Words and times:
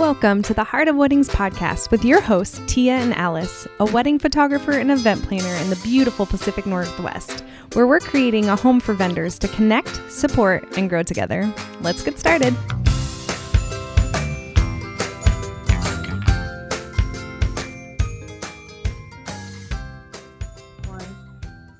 Welcome 0.00 0.40
to 0.44 0.54
the 0.54 0.64
Heart 0.64 0.88
of 0.88 0.96
Weddings 0.96 1.28
podcast 1.28 1.90
with 1.90 2.06
your 2.06 2.22
hosts, 2.22 2.58
Tia 2.66 2.94
and 2.94 3.14
Alice, 3.14 3.68
a 3.80 3.84
wedding 3.84 4.18
photographer 4.18 4.72
and 4.72 4.90
event 4.90 5.22
planner 5.24 5.54
in 5.62 5.68
the 5.68 5.78
beautiful 5.84 6.24
Pacific 6.24 6.64
Northwest, 6.64 7.44
where 7.74 7.86
we're 7.86 8.00
creating 8.00 8.48
a 8.48 8.56
home 8.56 8.80
for 8.80 8.94
vendors 8.94 9.38
to 9.40 9.48
connect, 9.48 10.10
support, 10.10 10.66
and 10.78 10.88
grow 10.88 11.02
together. 11.02 11.52
Let's 11.82 12.02
get 12.02 12.18
started. 12.18 12.54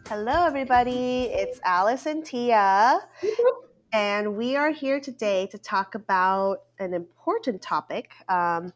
Hello, 0.07 0.45
everybody. 0.45 1.31
It's 1.33 1.59
Alice 1.65 2.05
and 2.05 2.23
Tia. 2.23 3.01
And 3.93 4.37
we 4.37 4.55
are 4.55 4.71
here 4.71 5.01
today 5.01 5.49
to 5.49 5.59
talk 5.59 5.97
about 5.97 6.63
an 6.79 6.95
important 6.95 7.61
topic 7.61 8.13
um, 8.29 8.73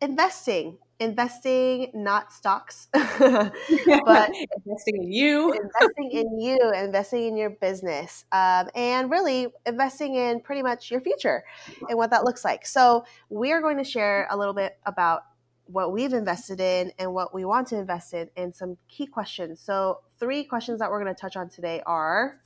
investing. 0.00 0.78
Investing, 1.00 1.90
not 1.94 2.32
stocks, 2.32 2.86
but 2.92 3.02
investing 3.18 5.02
in 5.02 5.12
you. 5.12 5.52
investing 5.52 6.10
in 6.12 6.38
you, 6.38 6.72
investing 6.72 7.26
in 7.26 7.36
your 7.36 7.50
business, 7.50 8.24
um, 8.30 8.68
and 8.76 9.10
really 9.10 9.48
investing 9.66 10.14
in 10.14 10.38
pretty 10.38 10.62
much 10.62 10.92
your 10.92 11.00
future 11.00 11.42
and 11.88 11.98
what 11.98 12.10
that 12.10 12.22
looks 12.22 12.44
like. 12.44 12.64
So, 12.64 13.04
we 13.30 13.50
are 13.50 13.60
going 13.60 13.78
to 13.78 13.84
share 13.84 14.28
a 14.30 14.36
little 14.36 14.54
bit 14.54 14.78
about 14.86 15.22
what 15.64 15.92
we've 15.92 16.12
invested 16.12 16.60
in 16.60 16.92
and 17.00 17.12
what 17.12 17.34
we 17.34 17.44
want 17.44 17.66
to 17.68 17.78
invest 17.78 18.14
in, 18.14 18.30
and 18.36 18.54
some 18.54 18.76
key 18.86 19.06
questions. 19.06 19.58
So, 19.58 20.02
three 20.20 20.44
questions 20.44 20.78
that 20.78 20.88
we're 20.88 21.02
going 21.02 21.12
to 21.12 21.20
touch 21.20 21.34
on 21.34 21.48
today 21.48 21.82
are 21.84 22.38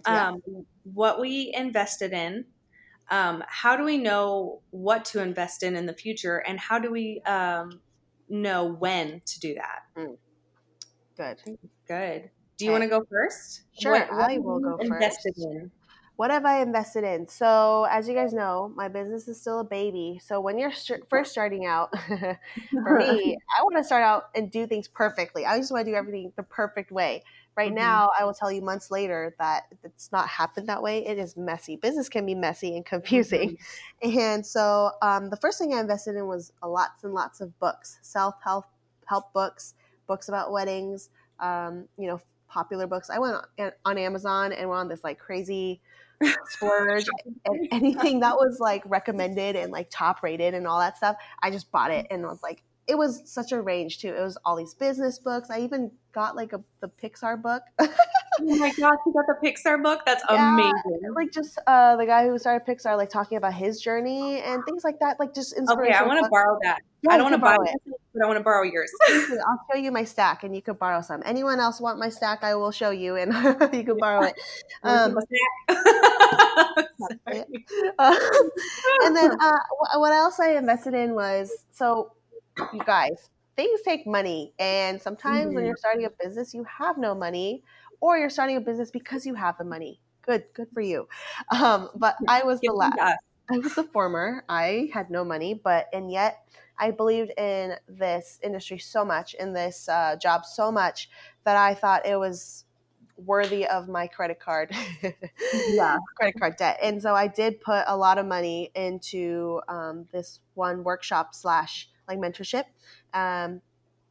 Tia. 0.00 0.28
um, 0.28 0.40
what 0.84 1.20
we 1.20 1.52
invested 1.54 2.12
in, 2.12 2.46
um, 3.10 3.44
how 3.48 3.76
do 3.76 3.84
we 3.84 3.98
know 3.98 4.62
what 4.70 5.04
to 5.06 5.22
invest 5.22 5.62
in 5.62 5.76
in 5.76 5.86
the 5.86 5.94
future, 5.94 6.38
and 6.38 6.58
how 6.58 6.78
do 6.78 6.90
we 6.90 7.22
um, 7.26 7.80
know 8.28 8.66
when 8.66 9.22
to 9.26 9.40
do 9.40 9.54
that? 9.54 9.80
Good. 11.16 11.42
Good. 11.86 12.30
Do 12.58 12.64
you 12.64 12.70
Okay. 12.70 12.80
want 12.80 12.82
to 12.82 12.88
go 12.88 13.04
first? 13.10 13.62
Sure, 13.78 13.92
What, 13.92 14.08
what 14.14 14.30
I 14.30 14.38
will 14.38 14.60
go 14.60 14.78
invested 14.80 15.34
first. 15.34 15.36
in? 15.36 15.70
What 16.16 16.30
have 16.30 16.46
I 16.46 16.62
invested 16.62 17.04
in? 17.04 17.28
So, 17.28 17.84
as 17.90 18.08
you 18.08 18.14
guys 18.14 18.32
know, 18.32 18.72
my 18.74 18.88
business 18.88 19.28
is 19.28 19.40
still 19.40 19.60
a 19.60 19.64
baby. 19.64 20.18
So, 20.24 20.40
when 20.40 20.58
you're 20.58 20.72
st- 20.72 21.08
first 21.10 21.30
starting 21.30 21.66
out, 21.66 21.90
for 22.82 22.94
me, 22.94 23.36
I 23.58 23.62
want 23.62 23.76
to 23.76 23.84
start 23.84 24.02
out 24.02 24.24
and 24.34 24.50
do 24.50 24.66
things 24.66 24.88
perfectly. 24.88 25.44
I 25.44 25.58
just 25.58 25.70
want 25.70 25.84
to 25.84 25.92
do 25.92 25.96
everything 25.96 26.32
the 26.36 26.42
perfect 26.42 26.90
way. 26.90 27.22
Right 27.56 27.72
Mhm. 27.72 27.74
now, 27.74 28.10
I 28.18 28.24
will 28.24 28.34
tell 28.34 28.52
you 28.52 28.60
months 28.60 28.90
later 28.90 29.34
that 29.38 29.64
it's 29.82 30.12
not 30.12 30.28
happened 30.28 30.68
that 30.68 30.82
way. 30.82 31.06
It 31.06 31.18
is 31.18 31.36
messy. 31.38 31.76
Business 31.76 32.08
can 32.10 32.26
be 32.26 32.34
messy 32.34 32.76
and 32.76 32.84
confusing. 32.84 33.58
And 34.02 34.44
so, 34.46 34.92
um, 35.00 35.30
the 35.30 35.36
first 35.36 35.58
thing 35.58 35.72
I 35.72 35.80
invested 35.80 36.16
in 36.16 36.26
was 36.26 36.52
a 36.62 36.68
lots 36.68 37.02
and 37.02 37.14
lots 37.14 37.40
of 37.40 37.58
books, 37.58 37.98
self 38.02 38.34
help 38.44 38.66
help 39.06 39.32
books, 39.32 39.74
books 40.06 40.28
about 40.28 40.52
weddings, 40.52 41.08
um, 41.40 41.88
you 41.96 42.06
know, 42.08 42.20
popular 42.48 42.86
books. 42.86 43.08
I 43.08 43.18
went 43.18 43.36
on, 43.58 43.72
on 43.86 43.98
Amazon 43.98 44.52
and 44.52 44.68
went 44.68 44.80
on 44.80 44.88
this 44.88 45.02
like 45.02 45.18
crazy 45.18 45.80
splurge 46.44 47.06
and 47.44 47.60
anything 47.72 48.20
that 48.20 48.36
was 48.36 48.58
like 48.60 48.82
recommended 48.86 49.56
and 49.56 49.72
like 49.72 49.88
top 49.90 50.22
rated 50.22 50.54
and 50.54 50.66
all 50.66 50.78
that 50.80 50.96
stuff. 50.96 51.16
I 51.42 51.50
just 51.50 51.70
bought 51.70 51.90
it 51.90 52.06
and 52.10 52.22
was 52.24 52.42
like, 52.42 52.62
it 52.88 52.96
was 52.96 53.22
such 53.24 53.52
a 53.52 53.60
range 53.60 53.98
too. 53.98 54.08
It 54.14 54.20
was 54.22 54.36
all 54.44 54.56
these 54.56 54.74
business 54.74 55.18
books. 55.18 55.50
I 55.50 55.60
even 55.60 55.90
got 56.12 56.36
like 56.36 56.52
a 56.52 56.62
the 56.80 56.88
Pixar 56.88 57.40
book. 57.40 57.62
Oh 57.78 57.88
my 58.56 58.68
gosh, 58.68 58.98
you 59.06 59.12
got 59.14 59.24
the 59.26 59.36
Pixar 59.42 59.82
book? 59.82 60.02
That's 60.04 60.22
Yeah. 60.30 60.52
amazing. 60.52 61.00
like 61.14 61.32
just 61.32 61.58
uh, 61.66 61.96
the 61.96 62.04
guy 62.06 62.26
who 62.26 62.38
started 62.38 62.66
Pixar, 62.66 62.96
like 62.96 63.08
talking 63.10 63.38
about 63.38 63.54
his 63.54 63.80
journey 63.80 64.40
and 64.42 64.62
things 64.66 64.84
like 64.84 64.98
that. 65.00 65.18
Like 65.18 65.34
just 65.34 65.52
Okay, 65.54 65.60
inspirational. 65.62 66.04
I 66.04 66.06
want 66.14 66.24
to 66.24 66.30
borrow 66.30 66.58
that. 66.62 66.80
Yeah, 67.02 67.12
I 67.12 67.16
don't 67.16 67.24
want 67.24 67.34
to 67.34 67.38
buy 67.40 67.56
borrow 67.56 67.68
it. 67.68 67.74
but 68.12 68.22
I 68.22 68.26
want 68.26 68.38
to 68.38 68.44
borrow 68.44 68.62
yours. 68.62 68.90
I'll 69.08 69.60
show 69.72 69.78
you 69.78 69.90
my 69.90 70.04
stack, 70.04 70.44
and 70.44 70.54
you 70.54 70.60
could 70.62 70.78
borrow 70.78 71.00
some. 71.00 71.22
Anyone 71.24 71.60
else 71.60 71.80
want 71.80 71.98
my 71.98 72.08
stack? 72.10 72.44
I 72.44 72.54
will 72.56 72.72
show 72.72 72.90
you, 72.90 73.16
and 73.16 73.32
you 73.72 73.84
can 73.84 73.96
borrow 73.98 74.22
it. 74.24 74.34
Um, 74.82 75.16
um, 77.98 78.14
and 79.04 79.16
then 79.16 79.30
uh, 79.40 79.58
what 79.96 80.12
else 80.12 80.38
I 80.40 80.50
invested 80.56 80.94
in 80.94 81.14
was 81.14 81.50
so 81.72 82.12
you 82.72 82.82
guys 82.84 83.30
things 83.56 83.80
take 83.82 84.06
money 84.06 84.54
and 84.58 85.00
sometimes 85.00 85.54
when 85.54 85.64
Mhm. 85.64 85.66
you're 85.66 85.76
starting 85.76 86.04
a 86.04 86.10
business 86.22 86.54
you 86.54 86.64
have 86.64 86.98
no 86.98 87.14
money 87.14 87.62
or 88.00 88.18
you're 88.18 88.30
starting 88.30 88.56
a 88.56 88.60
business 88.60 88.90
because 88.90 89.24
you 89.26 89.34
have 89.34 89.56
the 89.58 89.64
money 89.64 90.00
good 90.22 90.44
good 90.54 90.68
for 90.72 90.80
you 90.80 91.08
um, 91.50 91.88
but 91.96 92.16
I 92.26 92.42
was 92.44 92.62
the 92.64 92.72
last 92.72 92.92
it 92.92 92.98
to 92.98 93.02
us. 93.02 93.18
I 93.48 93.58
was 93.58 93.74
the 93.76 93.84
former. 93.84 94.44
I 94.48 94.90
had 94.92 95.10
no 95.10 95.24
money, 95.24 95.54
but 95.54 95.86
and 95.92 96.10
yet 96.10 96.48
I 96.78 96.90
believed 96.90 97.32
in 97.38 97.76
this 97.86 98.40
industry 98.42 98.78
so 98.78 99.04
much, 99.04 99.34
in 99.34 99.52
this 99.52 99.88
uh, 99.88 100.16
job 100.20 100.44
so 100.44 100.72
much 100.72 101.08
that 101.44 101.56
I 101.56 101.74
thought 101.74 102.06
it 102.06 102.16
was 102.18 102.64
worthy 103.16 103.66
of 103.66 103.88
my 103.88 104.06
credit 104.08 104.40
card, 104.40 104.72
Yeah. 105.66 105.98
credit 106.16 106.36
card 106.38 106.56
debt. 106.56 106.78
And 106.82 107.00
so 107.00 107.14
I 107.14 107.28
did 107.28 107.60
put 107.60 107.84
a 107.86 107.96
lot 107.96 108.18
of 108.18 108.26
money 108.26 108.70
into 108.74 109.60
um, 109.68 110.06
this 110.12 110.40
one 110.54 110.84
workshop 110.84 111.34
slash 111.34 111.88
like 112.08 112.18
mentorship. 112.18 112.64
Um, 113.12 113.60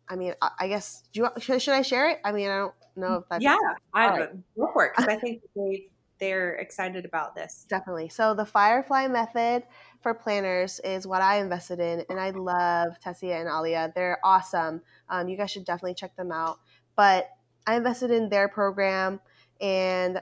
I 0.07 0.15
mean, 0.15 0.33
I, 0.41 0.51
I 0.61 0.67
guess 0.67 1.03
do 1.13 1.21
you 1.21 1.41
should, 1.41 1.61
should 1.61 1.73
I 1.73 1.81
share 1.81 2.09
it? 2.09 2.19
I 2.23 2.31
mean, 2.31 2.49
I 2.49 2.57
don't 2.57 2.73
know 2.95 3.15
if 3.15 3.23
that's 3.29 3.43
Yeah, 3.43 3.57
I 3.93 4.07
right. 4.07 4.29
go 4.57 4.69
for 4.73 4.85
it 4.85 4.93
because 4.95 5.07
I 5.13 5.15
think 5.19 5.41
they 5.55 5.87
they're 6.19 6.53
excited 6.55 7.05
about 7.05 7.35
this. 7.35 7.65
Definitely. 7.67 8.09
So 8.09 8.33
the 8.33 8.45
Firefly 8.45 9.07
method 9.07 9.63
for 10.01 10.13
planners 10.13 10.79
is 10.79 11.05
what 11.05 11.21
I 11.21 11.39
invested 11.39 11.79
in, 11.79 12.05
and 12.09 12.19
I 12.19 12.29
love 12.29 12.99
Tessia 13.03 13.39
and 13.41 13.49
Alia. 13.49 13.91
They're 13.95 14.19
awesome. 14.23 14.81
Um, 15.09 15.27
you 15.27 15.35
guys 15.37 15.51
should 15.51 15.65
definitely 15.65 15.95
check 15.95 16.15
them 16.15 16.31
out. 16.31 16.59
But 16.95 17.29
I 17.67 17.75
invested 17.75 18.11
in 18.11 18.29
their 18.29 18.47
program, 18.47 19.19
and 19.59 20.21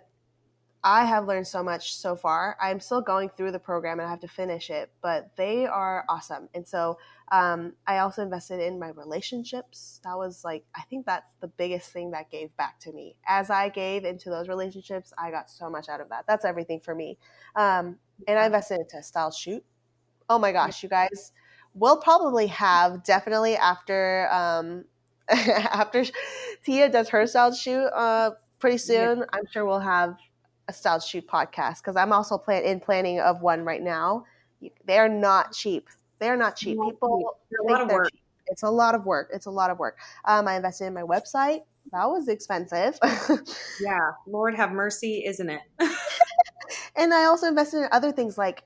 I 0.83 1.05
have 1.05 1.27
learned 1.27 1.47
so 1.47 1.63
much 1.63 1.95
so 1.95 2.15
far. 2.15 2.57
I'm 2.61 2.79
still 2.79 3.01
going 3.01 3.29
through 3.29 3.51
the 3.51 3.59
program, 3.59 3.99
and 3.99 4.07
I 4.07 4.09
have 4.09 4.19
to 4.21 4.27
finish 4.27 4.69
it. 4.69 4.91
But 5.01 5.31
they 5.37 5.65
are 5.65 6.03
awesome, 6.09 6.49
and 6.53 6.67
so 6.67 6.97
um, 7.31 7.73
I 7.87 7.99
also 7.99 8.21
invested 8.21 8.59
in 8.59 8.79
my 8.79 8.89
relationships. 8.89 10.01
That 10.03 10.17
was 10.17 10.43
like 10.43 10.65
I 10.75 10.81
think 10.89 11.05
that's 11.05 11.25
the 11.39 11.47
biggest 11.47 11.91
thing 11.91 12.11
that 12.11 12.29
gave 12.29 12.55
back 12.57 12.79
to 12.81 12.91
me. 12.91 13.15
As 13.25 13.49
I 13.49 13.69
gave 13.69 14.03
into 14.03 14.29
those 14.29 14.49
relationships, 14.49 15.13
I 15.17 15.31
got 15.31 15.49
so 15.49 15.69
much 15.69 15.87
out 15.87 16.01
of 16.01 16.09
that. 16.09 16.25
That's 16.27 16.43
everything 16.43 16.81
for 16.81 16.93
me. 16.93 17.17
Um, 17.55 17.97
and 18.27 18.37
I 18.37 18.45
invested 18.45 18.81
into 18.81 18.97
a 18.97 19.03
style 19.03 19.31
shoot. 19.31 19.63
Oh 20.29 20.37
my 20.37 20.51
gosh, 20.51 20.83
you 20.83 20.89
guys, 20.89 21.31
we'll 21.73 21.97
probably 21.97 22.47
have 22.47 23.03
definitely 23.03 23.55
after 23.55 24.27
um, 24.31 24.85
after 25.29 26.03
Tia 26.65 26.89
does 26.89 27.09
her 27.09 27.25
style 27.25 27.53
shoot 27.53 27.85
uh, 27.87 28.31
pretty 28.59 28.77
soon. 28.77 29.23
I'm 29.31 29.45
sure 29.51 29.65
we'll 29.65 29.79
have 29.79 30.17
a 30.67 30.73
style 30.73 30.99
shoot 30.99 31.27
podcast 31.27 31.77
because 31.77 31.95
I'm 31.95 32.13
also 32.13 32.37
plan- 32.37 32.63
in 32.63 32.79
planning 32.79 33.19
of 33.19 33.41
one 33.41 33.63
right 33.63 33.81
now. 33.81 34.25
They 34.85 34.97
are 34.97 35.09
not 35.09 35.53
cheap. 35.53 35.89
They 36.19 36.29
are 36.29 36.37
not 36.37 36.55
cheap. 36.55 36.77
People 36.81 37.37
a 37.59 37.71
lot 37.71 37.81
of 37.81 37.91
work. 37.91 38.11
cheap. 38.11 38.21
It's 38.47 38.63
a 38.63 38.69
lot 38.69 38.95
of 38.95 39.05
work. 39.05 39.29
It's 39.33 39.45
a 39.45 39.51
lot 39.51 39.69
of 39.69 39.79
work. 39.79 39.97
Um, 40.25 40.47
I 40.47 40.55
invested 40.55 40.85
in 40.85 40.93
my 40.93 41.01
website. 41.01 41.61
That 41.91 42.05
was 42.05 42.27
expensive. 42.27 42.97
Yeah, 43.81 44.11
Lord 44.27 44.55
have 44.55 44.71
mercy, 44.71 45.23
isn't 45.25 45.49
it? 45.49 45.61
and 46.95 47.13
I 47.13 47.25
also 47.25 47.47
invested 47.47 47.79
in 47.79 47.87
other 47.91 48.11
things 48.11 48.37
like 48.37 48.63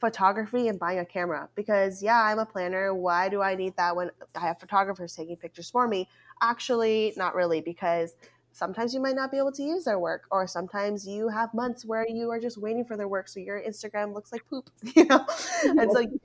photography 0.00 0.68
and 0.68 0.78
buying 0.78 0.98
a 0.98 1.04
camera 1.04 1.48
because 1.54 2.02
yeah, 2.02 2.22
I'm 2.22 2.38
a 2.38 2.46
planner. 2.46 2.94
Why 2.94 3.28
do 3.28 3.40
I 3.40 3.54
need 3.54 3.76
that 3.76 3.96
when 3.96 4.10
I 4.36 4.40
have 4.40 4.60
photographers 4.60 5.14
taking 5.14 5.36
pictures 5.36 5.70
for 5.70 5.88
me? 5.88 6.08
Actually, 6.42 7.14
not 7.16 7.34
really 7.34 7.60
because 7.60 8.14
sometimes 8.58 8.92
you 8.92 9.00
might 9.00 9.14
not 9.14 9.30
be 9.30 9.38
able 9.38 9.52
to 9.52 9.62
use 9.62 9.84
their 9.84 9.98
work 9.98 10.24
or 10.30 10.46
sometimes 10.46 11.06
you 11.06 11.28
have 11.28 11.54
months 11.54 11.84
where 11.84 12.06
you 12.08 12.30
are 12.30 12.40
just 12.40 12.58
waiting 12.58 12.84
for 12.84 12.96
their 12.96 13.08
work 13.08 13.28
so 13.28 13.40
your 13.40 13.60
Instagram 13.62 14.12
looks 14.12 14.32
like 14.32 14.46
poop, 14.48 14.70
you 14.96 15.04
know. 15.04 15.24
and 15.64 15.90
so 15.90 16.00
you 16.00 16.20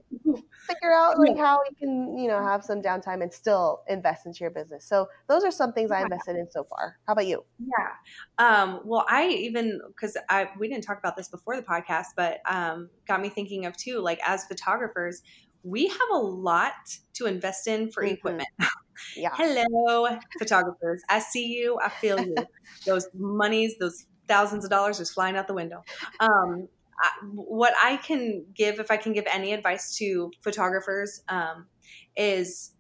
figure 0.68 0.94
out 0.94 1.20
like 1.20 1.38
how 1.38 1.60
you 1.70 1.76
can, 1.78 2.18
you 2.18 2.28
know, 2.28 2.42
have 2.42 2.64
some 2.64 2.82
downtime 2.82 3.22
and 3.22 3.32
still 3.32 3.82
invest 3.88 4.26
into 4.26 4.40
your 4.42 4.50
business. 4.50 4.86
So 4.86 5.08
those 5.28 5.44
are 5.44 5.52
some 5.52 5.74
things 5.74 5.92
I 5.92 6.02
invested 6.02 6.36
in 6.36 6.50
so 6.50 6.64
far. 6.64 6.98
How 7.06 7.14
about 7.14 7.28
you? 7.28 7.44
Yeah. 7.60 7.90
Um, 8.38 8.82
well, 8.86 9.06
I 9.10 9.28
even 9.28 9.80
because 9.88 10.18
I 10.30 10.50
we 10.58 10.68
didn't 10.68 10.84
talk 10.84 10.98
about 10.98 11.16
this 11.16 11.30
before 11.30 11.56
the 11.56 11.62
podcast, 11.64 12.08
but 12.16 12.40
um, 12.50 12.90
got 13.08 13.22
me 13.22 13.30
thinking 13.30 13.66
of 13.66 13.78
too. 13.78 14.00
Like 14.00 14.20
as 14.26 14.46
photographers, 14.46 15.22
we 15.64 15.88
have 15.88 16.10
a 16.14 16.18
lot 16.18 16.74
to 17.14 17.26
invest 17.26 17.68
in 17.68 17.92
for 17.92 18.04
Mhm. 18.04 18.14
equipment. 18.14 18.50
Yeah. 19.16 19.30
Hello, 19.34 20.08
photographers. 20.40 21.02
I 21.10 21.20
see 21.20 21.48
you. 21.48 21.80
I 21.84 21.90
feel 21.90 22.20
you. 22.20 22.36
those 22.86 23.08
monies, 23.14 23.76
those 23.80 24.06
thousands 24.28 24.64
of 24.64 24.70
dollars, 24.70 24.98
just 24.98 25.14
flying 25.14 25.36
out 25.36 25.48
the 25.48 25.54
window. 25.54 25.84
Um, 26.20 26.68
I, 27.02 27.10
what 27.34 27.74
I 27.82 27.98
can 27.98 28.46
give, 28.56 28.80
if 28.80 28.92
I 28.92 28.98
can 28.98 29.14
give 29.14 29.26
any 29.32 29.54
advice 29.54 29.96
to 29.98 30.32
photographers, 30.44 31.22
um, 31.30 31.68
is 32.16 32.74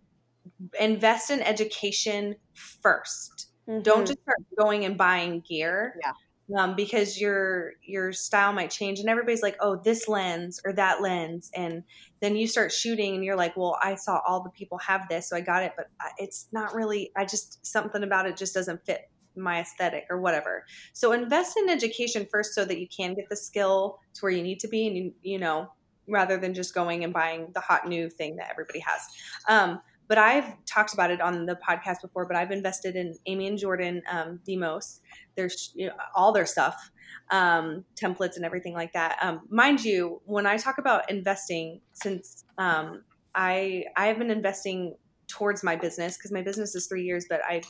invest 0.79 1.29
in 1.29 1.41
education 1.41 2.35
1st 2.53 3.47
Don't 3.81 4.03
Mhm. 4.03 4.07
just 4.07 4.19
start 4.21 4.37
going 4.59 4.85
and 4.85 4.97
buying 4.97 5.41
gear. 5.41 5.95
Yeah. 6.03 6.11
Um, 6.57 6.75
because 6.75 7.19
your 7.19 7.73
your 7.83 8.11
style 8.11 8.53
might 8.53 8.69
change 8.69 8.99
and 8.99 9.09
everybody's 9.09 9.41
like 9.41 9.55
oh 9.61 9.75
this 9.77 10.07
lens 10.07 10.59
or 10.65 10.73
that 10.73 11.01
lens 11.01 11.49
and 11.55 11.83
then 12.21 12.35
you 12.35 12.47
start 12.47 12.71
shooting 12.71 13.15
and 13.15 13.23
you're 13.23 13.35
like 13.35 13.55
well 13.55 13.77
i 13.81 13.95
saw 13.95 14.19
all 14.27 14.43
the 14.43 14.49
people 14.49 14.77
have 14.77 15.07
this 15.09 15.29
so 15.29 15.37
i 15.37 15.41
got 15.41 15.63
it 15.63 15.71
but 15.77 15.87
it's 16.17 16.47
not 16.51 16.75
really 16.75 17.11
i 17.15 17.23
just 17.23 17.65
something 17.65 18.03
about 18.03 18.25
it 18.25 18.35
just 18.35 18.53
doesn't 18.53 18.85
fit 18.85 19.09
my 19.35 19.61
aesthetic 19.61 20.05
or 20.09 20.19
whatever. 20.19 20.65
So 20.93 21.11
invest 21.11 21.57
in 21.57 21.69
education 21.69 22.27
first 22.29 22.53
so 22.53 22.65
that 22.65 22.79
you 22.79 22.87
can 22.87 23.15
get 23.15 23.29
the 23.29 23.35
skill 23.35 23.99
to 24.15 24.21
where 24.21 24.31
you 24.31 24.43
need 24.43 24.59
to 24.61 24.67
be 24.67 24.87
and 24.87 24.97
you, 24.97 25.13
you 25.21 25.39
know 25.39 25.69
rather 26.07 26.37
than 26.37 26.53
just 26.53 26.73
going 26.73 27.03
and 27.05 27.13
buying 27.13 27.47
the 27.53 27.61
hot 27.61 27.87
new 27.87 28.09
thing 28.09 28.35
that 28.35 28.49
everybody 28.51 28.79
has. 28.79 29.01
Um, 29.47 29.81
but 30.07 30.17
I've 30.17 30.63
talked 30.65 30.93
about 30.93 31.11
it 31.11 31.21
on 31.21 31.45
the 31.45 31.57
podcast 31.67 32.01
before. 32.01 32.25
But 32.25 32.35
I've 32.35 32.51
invested 32.51 32.95
in 32.95 33.15
Amy 33.25 33.47
and 33.47 33.57
Jordan 33.57 34.01
um, 34.09 34.39
Demos, 34.45 35.01
there's 35.35 35.71
you 35.75 35.87
know, 35.87 35.93
all 36.15 36.31
their 36.31 36.45
stuff, 36.45 36.91
um, 37.31 37.85
templates 37.95 38.35
and 38.35 38.45
everything 38.45 38.73
like 38.73 38.93
that. 38.93 39.17
Um, 39.21 39.41
mind 39.49 39.83
you, 39.83 40.21
when 40.25 40.45
I 40.45 40.57
talk 40.57 40.77
about 40.77 41.09
investing, 41.09 41.81
since 41.93 42.45
um, 42.57 43.03
I 43.35 43.85
I 43.95 44.07
have 44.07 44.17
been 44.17 44.31
investing 44.31 44.95
towards 45.27 45.63
my 45.63 45.75
business 45.75 46.17
because 46.17 46.31
my 46.31 46.41
business 46.41 46.75
is 46.75 46.87
three 46.87 47.03
years, 47.03 47.25
but 47.29 47.41
I 47.47 47.61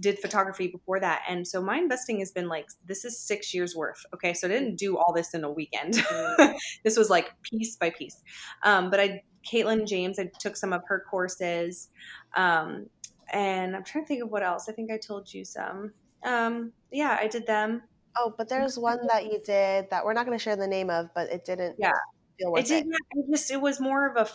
did 0.00 0.18
photography 0.18 0.68
before 0.68 0.98
that 1.00 1.22
and 1.28 1.46
so 1.46 1.60
my 1.60 1.76
investing 1.76 2.18
has 2.18 2.32
been 2.32 2.48
like 2.48 2.66
this 2.86 3.04
is 3.04 3.18
six 3.18 3.52
years 3.52 3.76
worth 3.76 4.06
okay 4.14 4.32
so 4.32 4.46
i 4.46 4.50
didn't 4.50 4.76
do 4.76 4.96
all 4.96 5.12
this 5.12 5.34
in 5.34 5.44
a 5.44 5.50
weekend 5.50 6.02
this 6.84 6.96
was 6.96 7.10
like 7.10 7.30
piece 7.42 7.76
by 7.76 7.90
piece 7.90 8.22
um, 8.62 8.90
but 8.90 9.00
i 9.00 9.22
Katelyn 9.50 9.86
James. 9.86 10.18
I 10.18 10.30
took 10.38 10.56
some 10.56 10.72
of 10.72 10.82
her 10.86 11.04
courses. 11.08 11.88
Um, 12.36 12.86
and 13.32 13.74
I'm 13.74 13.84
trying 13.84 14.04
to 14.04 14.08
think 14.08 14.22
of 14.22 14.30
what 14.30 14.42
else. 14.42 14.68
I 14.68 14.72
think 14.72 14.90
I 14.90 14.98
told 14.98 15.32
you 15.32 15.44
some. 15.44 15.92
Um, 16.24 16.72
yeah, 16.92 17.16
I 17.20 17.26
did 17.26 17.46
them. 17.46 17.82
Oh, 18.16 18.34
but 18.36 18.48
there's 18.48 18.78
one 18.78 18.98
that 19.08 19.24
you 19.24 19.40
did 19.44 19.90
that 19.90 20.04
we're 20.04 20.14
not 20.14 20.26
going 20.26 20.38
to 20.38 20.42
share 20.42 20.56
the 20.56 20.66
name 20.66 20.90
of, 20.90 21.10
but 21.14 21.30
it 21.30 21.44
didn't. 21.44 21.76
Yeah, 21.78 21.92
it. 22.38 22.70
It. 22.70 22.86
it 22.86 23.30
just 23.30 23.50
it 23.50 23.60
was 23.60 23.80
more 23.80 24.06
of 24.06 24.16
a 24.16 24.30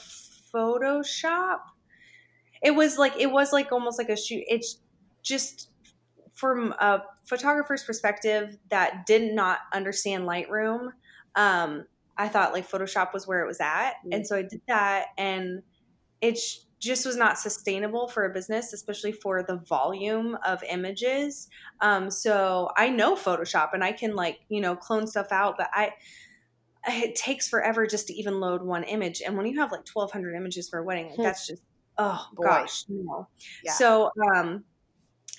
Photoshop. 0.54 1.60
It 2.62 2.72
was 2.72 2.98
like 2.98 3.14
it 3.18 3.32
was 3.32 3.52
like 3.52 3.72
almost 3.72 3.98
like 3.98 4.10
a 4.10 4.18
shoot. 4.18 4.44
It's 4.48 4.78
just 5.24 5.70
from 6.34 6.74
a 6.80 7.04
photographer's 7.26 7.84
perspective 7.84 8.58
that 8.70 9.06
did 9.06 9.34
not 9.34 9.60
understand 9.74 10.26
Lightroom. 10.26 10.90
Um, 11.36 11.86
I 12.22 12.28
thought 12.28 12.54
like 12.54 12.70
Photoshop 12.70 13.14
was 13.14 13.26
where 13.26 13.42
it 13.42 13.48
was 13.48 13.60
at. 13.60 13.94
Mm-hmm. 13.94 14.14
And 14.14 14.28
so 14.28 14.38
I 14.38 14.44
did 14.44 14.62
that 14.68 15.08
and 15.18 15.64
it 16.22 16.38
just 16.80 17.04
was 17.04 17.16
not 17.16 17.40
sustainable 17.40 18.08
for 18.08 18.26
a 18.26 18.30
business, 18.30 18.74
especially 18.74 19.12
for 19.12 19.42
the 19.42 19.58
volume 19.68 20.38
of 20.46 20.64
images. 20.70 21.50
Um, 21.80 22.12
so 22.12 22.70
I 22.78 22.90
know 22.90 23.16
Photoshop 23.16 23.70
and 23.74 23.84
I 23.84 23.92
can 23.92 24.16
like, 24.16 24.40
you 24.50 24.62
know, 24.62 24.76
clone 24.76 25.08
stuff 25.08 25.32
out, 25.32 25.56
but 25.58 25.70
I, 25.74 25.94
it 26.88 27.16
takes 27.16 27.50
forever 27.50 27.88
just 27.88 28.06
to 28.08 28.14
even 28.14 28.40
load 28.40 28.62
one 28.62 28.84
image. 28.84 29.24
And 29.26 29.36
when 29.36 29.48
you 29.48 29.60
have 29.60 29.72
like 29.72 29.88
1200 29.92 30.36
images 30.36 30.70
for 30.70 30.78
a 30.78 30.84
wedding, 30.84 31.10
hmm. 31.16 31.24
that's 31.24 31.48
just, 31.48 31.64
oh 31.98 32.28
Boy. 32.36 32.46
gosh, 32.46 32.86
no. 32.88 33.28
Yeah. 33.64 33.74
So, 33.74 34.12
um, 34.36 34.64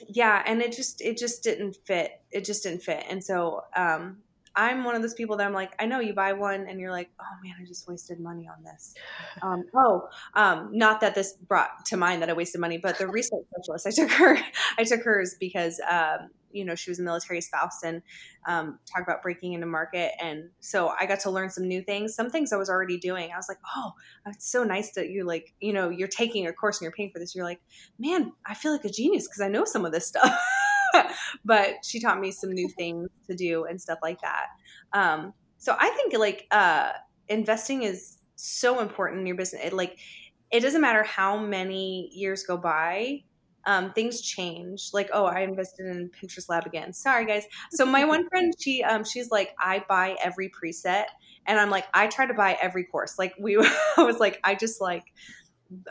yeah. 0.09 0.43
And 0.47 0.61
it 0.61 0.73
just, 0.73 1.01
it 1.01 1.17
just 1.17 1.45
didn't 1.45 1.77
fit. 1.85 2.11
It 2.33 2.45
just 2.45 2.65
didn't 2.65 2.83
fit. 2.83 3.05
And 3.09 3.23
so, 3.23 3.63
um, 3.77 4.19
I'm 4.55 4.85
one 4.85 4.95
of 4.95 5.03
those 5.03 5.15
people 5.15 5.37
that 5.37 5.47
I'm 5.47 5.53
like, 5.53 5.73
I 5.79 5.87
know 5.87 6.01
you 6.01 6.15
buy 6.15 6.33
one 6.33 6.67
and 6.69 6.79
you're 6.79 6.91
like, 6.91 7.11
oh 7.21 7.43
man, 7.43 7.55
I 7.61 7.65
just 7.65 7.89
wasted 7.89 8.21
money 8.21 8.49
on 8.49 8.63
this. 8.65 8.95
Um, 9.41 9.65
oh, 9.75 10.09
um, 10.35 10.71
not 10.73 11.01
that 11.01 11.15
this 11.15 11.35
brought 11.35 11.85
to 11.87 11.97
mind 11.97 12.23
that 12.23 12.31
I 12.31 12.33
wasted 12.33 12.61
money, 12.61 12.79
but 12.79 12.99
the 12.99 13.09
research 13.09 13.45
specialist, 13.55 13.87
I 13.87 13.91
took 13.91 14.11
her, 14.11 14.39
I 14.79 14.85
took 14.85 15.03
hers 15.03 15.37
because, 15.39 15.81
um, 15.91 16.31
you 16.51 16.67
know, 16.67 16.75
she 16.75 16.91
was 16.91 17.01
a 17.01 17.03
military 17.03 17.41
spouse 17.41 17.83
and 17.83 18.03
um, 18.47 18.79
talk 18.93 19.03
about 19.03 19.23
breaking 19.23 19.55
into 19.55 19.67
market. 19.67 20.13
And 20.21 20.51
so 20.61 20.93
I 21.01 21.07
got 21.07 21.21
to 21.21 21.31
learn 21.31 21.49
some 21.49 21.67
new 21.67 21.83
things, 21.83 22.15
some 22.15 22.29
things 22.29 22.53
I 22.53 22.57
was 22.57 22.69
already 22.69 22.99
doing. 22.99 23.31
I 23.33 23.37
was 23.37 23.49
like, 23.49 23.59
oh, 23.75 23.93
it's 24.27 24.51
so 24.51 24.63
nice 24.63 24.93
that 24.93 25.09
you're 25.09 25.25
like, 25.25 25.55
you 25.61 25.73
know, 25.73 25.89
you're 25.89 26.09
taking 26.09 26.47
a 26.47 26.53
course 26.53 26.79
and 26.79 26.85
you're 26.85 26.93
paying 26.93 27.11
for 27.11 27.19
this. 27.19 27.35
You're 27.35 27.47
like, 27.47 27.63
man, 27.99 28.33
I 28.45 28.53
feel 28.53 28.73
like 28.73 28.85
a 28.85 28.91
genius 28.91 29.27
because 29.27 29.41
I 29.41 29.49
know 29.49 29.65
some 29.65 29.87
of 29.87 29.93
this 29.93 30.07
stuff. 30.07 30.39
but 31.45 31.85
she 31.85 32.01
taught 32.01 32.21
me 32.21 32.31
some 32.31 32.53
new 32.53 32.69
things 32.69 33.09
to 33.27 33.35
do 33.35 33.65
and 33.65 33.81
stuff 33.81 33.99
like 34.03 34.21
that. 34.21 34.47
Um, 34.93 35.33
so 35.59 35.77
I 35.79 35.91
think 35.91 36.17
like 36.19 36.47
uh, 36.51 36.91
investing 37.29 37.83
is 37.83 38.19
so 38.37 38.81
important 38.81 39.21
in 39.21 39.27
your 39.27 39.37
business. 39.37 39.63
It, 39.65 39.73
like 39.73 39.99
it 40.51 40.61
doesn't 40.61 40.81
matter 40.81 41.03
how 41.03 41.39
many 41.39 42.11
years 42.13 42.45
go 42.45 42.57
by. 42.57 43.23
Um, 43.65 43.93
things 43.93 44.21
change. 44.21 44.91
Like, 44.93 45.09
oh, 45.13 45.25
I 45.25 45.41
invested 45.41 45.87
in 45.87 46.11
Pinterest 46.11 46.49
Lab 46.49 46.67
again. 46.67 46.93
Sorry, 46.93 47.25
guys. 47.25 47.45
So 47.71 47.87
my 47.87 48.05
one 48.05 48.29
friend, 48.29 48.53
she 48.59 48.83
um, 48.83 49.05
she's 49.05 49.31
like, 49.31 49.55
I 49.59 49.85
buy 49.89 50.17
every 50.23 50.51
preset, 50.51 51.05
and 51.47 51.61
I'm 51.61 51.71
like, 51.71 51.87
I 51.95 52.09
try 52.09 52.27
to 52.27 52.35
buy 52.35 52.59
every 52.61 52.85
course. 52.85 53.19
Like 53.19 53.35
we, 53.39 53.57
I 53.97 54.03
was 54.03 54.19
like, 54.19 54.41
I 54.45 54.57
just 54.57 54.81
like 54.81 55.05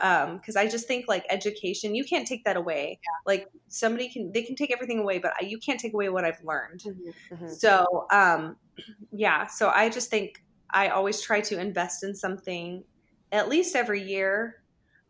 um 0.00 0.36
because 0.36 0.56
i 0.56 0.66
just 0.66 0.86
think 0.86 1.06
like 1.08 1.24
education 1.30 1.94
you 1.94 2.04
can't 2.04 2.26
take 2.26 2.44
that 2.44 2.56
away 2.56 2.98
yeah. 3.02 3.32
like 3.32 3.48
somebody 3.68 4.08
can 4.08 4.30
they 4.32 4.42
can 4.42 4.54
take 4.54 4.72
everything 4.72 4.98
away 4.98 5.18
but 5.18 5.32
you 5.42 5.58
can't 5.58 5.80
take 5.80 5.92
away 5.92 6.08
what 6.08 6.24
i've 6.24 6.42
learned 6.44 6.80
mm-hmm, 6.80 7.34
mm-hmm. 7.34 7.48
so 7.48 8.06
um 8.10 8.56
yeah 9.12 9.46
so 9.46 9.70
i 9.74 9.88
just 9.88 10.10
think 10.10 10.42
i 10.70 10.88
always 10.88 11.20
try 11.20 11.40
to 11.40 11.58
invest 11.58 12.04
in 12.04 12.14
something 12.14 12.84
at 13.30 13.48
least 13.48 13.76
every 13.76 14.02
year 14.02 14.62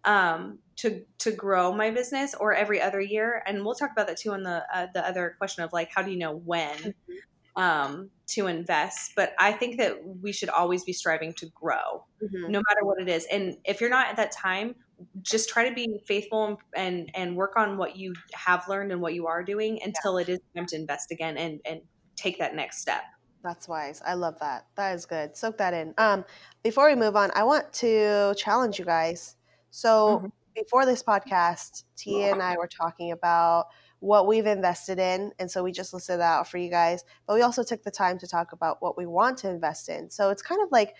um 0.05 0.59
to 0.75 1.05
to 1.19 1.31
grow 1.31 1.73
my 1.73 1.91
business 1.91 2.35
or 2.35 2.55
every 2.55 2.81
other 2.81 3.01
year 3.01 3.43
and 3.47 3.65
we'll 3.65 3.75
talk 3.75 3.91
about 3.93 4.07
that 4.07 4.17
too 4.17 4.33
on 4.33 4.43
the 4.43 4.65
uh, 4.75 4.87
the 4.95 5.07
other 5.07 5.35
question 5.39 5.63
of 5.63 5.73
like 5.73 5.91
how 5.95 6.03
do 6.03 6.11
you 6.11 6.19
know 6.19 6.35
when 6.35 6.77
mm-hmm 6.77 7.13
um, 7.57 8.11
to 8.29 8.47
invest. 8.47 9.13
But 9.17 9.35
I 9.39 9.53
think 9.53 9.79
that 9.79 9.99
we 10.23 10.33
should 10.33 10.49
always 10.49 10.85
be 10.85 10.93
striving 10.93 11.33
to 11.35 11.47
grow, 11.47 12.05
mm-hmm. 12.23 12.51
no 12.51 12.63
matter 12.69 12.85
what 12.85 13.01
it 13.01 13.09
is. 13.09 13.27
And 13.31 13.57
if 13.65 13.81
you're 13.81 13.91
not 13.91 14.09
at 14.09 14.17
that 14.17 14.33
time, 14.33 14.75
just 15.23 15.49
try 15.49 15.69
to 15.69 15.75
be 15.75 16.01
faithful 16.07 16.47
and 16.47 16.59
and 16.75 17.11
and 17.15 17.37
work 17.37 17.57
on 17.57 17.77
what 17.77 17.97
you 17.97 18.15
have 18.35 18.69
learned 18.69 18.93
and 18.93 19.01
what 19.01 19.15
you 19.15 19.27
are 19.27 19.43
doing 19.43 19.81
until 19.85 20.19
yeah. 20.19 20.27
it 20.27 20.29
is 20.29 20.41
time 20.57 20.67
to 20.67 20.77
invest 20.77 21.11
again 21.11 21.37
and 21.37 21.61
and 21.65 21.81
take 22.17 22.39
that 22.39 22.55
next 22.55 22.81
step. 22.81 23.03
That's 23.43 23.67
wise. 23.67 24.01
I 24.07 24.15
love 24.15 24.39
that. 24.39 24.67
That 24.77 24.95
is 24.95 25.05
good. 25.05 25.37
Soak 25.37 25.59
that 25.59 25.75
in. 25.75 25.95
Um, 25.99 26.25
before 26.63 26.89
we 26.89 26.95
move 26.95 27.17
on, 27.17 27.31
I 27.35 27.43
want 27.43 27.73
to 27.75 28.35
challenge 28.37 28.79
you 28.79 28.85
guys. 28.85 29.37
So 29.71 30.19
mm-hmm. 30.19 30.27
before 30.55 30.87
this 30.87 31.03
podcast, 31.03 31.83
Tia 31.97 32.33
and 32.33 32.41
I 32.41 32.57
were 32.57 32.69
talking 32.69 33.11
about 33.11 33.67
what 34.03 34.27
we've 34.27 34.47
invested 34.47 34.99
in. 34.99 35.31
And 35.39 35.49
so 35.49 35.63
we 35.63 35.71
just 35.71 35.95
listed 35.95 36.19
that 36.19 36.39
out 36.41 36.49
for 36.49 36.59
you 36.59 36.69
guys. 36.69 37.05
But 37.25 37.35
we 37.35 37.43
also 37.43 37.63
took 37.63 37.85
the 37.85 37.91
time 37.91 38.19
to 38.19 38.27
talk 38.27 38.53
about 38.53 38.79
what 38.81 38.99
we 38.99 39.07
want 39.07 39.39
to 39.39 39.49
invest 39.49 39.89
in. 39.89 40.11
So 40.11 40.31
it's 40.31 40.43
kind 40.43 40.61
of 40.61 40.73
like 40.73 40.97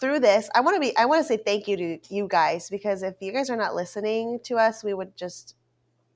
through 0.00 0.20
this, 0.20 0.48
I 0.54 0.62
want 0.62 0.76
to 0.76 0.80
be 0.80 0.96
I 0.96 1.04
want 1.04 1.20
to 1.20 1.28
say 1.28 1.36
thank 1.36 1.68
you 1.68 1.76
to 1.76 1.98
you 2.08 2.26
guys 2.26 2.70
because 2.70 3.02
if 3.02 3.16
you 3.20 3.30
guys 3.30 3.50
are 3.50 3.56
not 3.56 3.74
listening 3.74 4.40
to 4.44 4.56
us, 4.56 4.82
we 4.82 4.94
would 4.94 5.18
just 5.18 5.54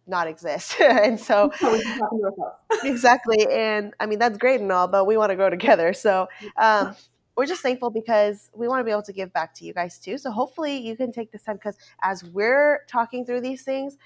not 0.06 0.26
exist. 0.28 0.76
and 0.80 1.20
so 1.20 1.52
exactly. 2.84 3.46
And 3.50 3.92
I 4.00 4.06
mean 4.06 4.18
that's 4.18 4.38
great 4.38 4.62
and 4.62 4.72
all, 4.72 4.88
but 4.88 5.06
we 5.06 5.18
want 5.18 5.28
to 5.28 5.36
grow 5.36 5.50
together. 5.50 5.92
So 5.92 6.26
um 6.56 6.96
we're 7.36 7.46
just 7.46 7.62
thankful 7.62 7.90
because 7.90 8.50
we 8.54 8.68
want 8.68 8.80
to 8.80 8.84
be 8.84 8.90
able 8.90 9.02
to 9.02 9.12
give 9.12 9.32
back 9.32 9.54
to 9.56 9.64
you 9.64 9.74
guys 9.74 9.98
too. 9.98 10.18
So 10.18 10.30
hopefully 10.30 10.76
you 10.76 10.96
can 10.96 11.12
take 11.12 11.32
this 11.32 11.42
time 11.42 11.56
because 11.56 11.76
as 12.02 12.24
we're 12.24 12.80
talking 12.88 13.24
through 13.24 13.40
these 13.40 13.62
things, 13.62 13.96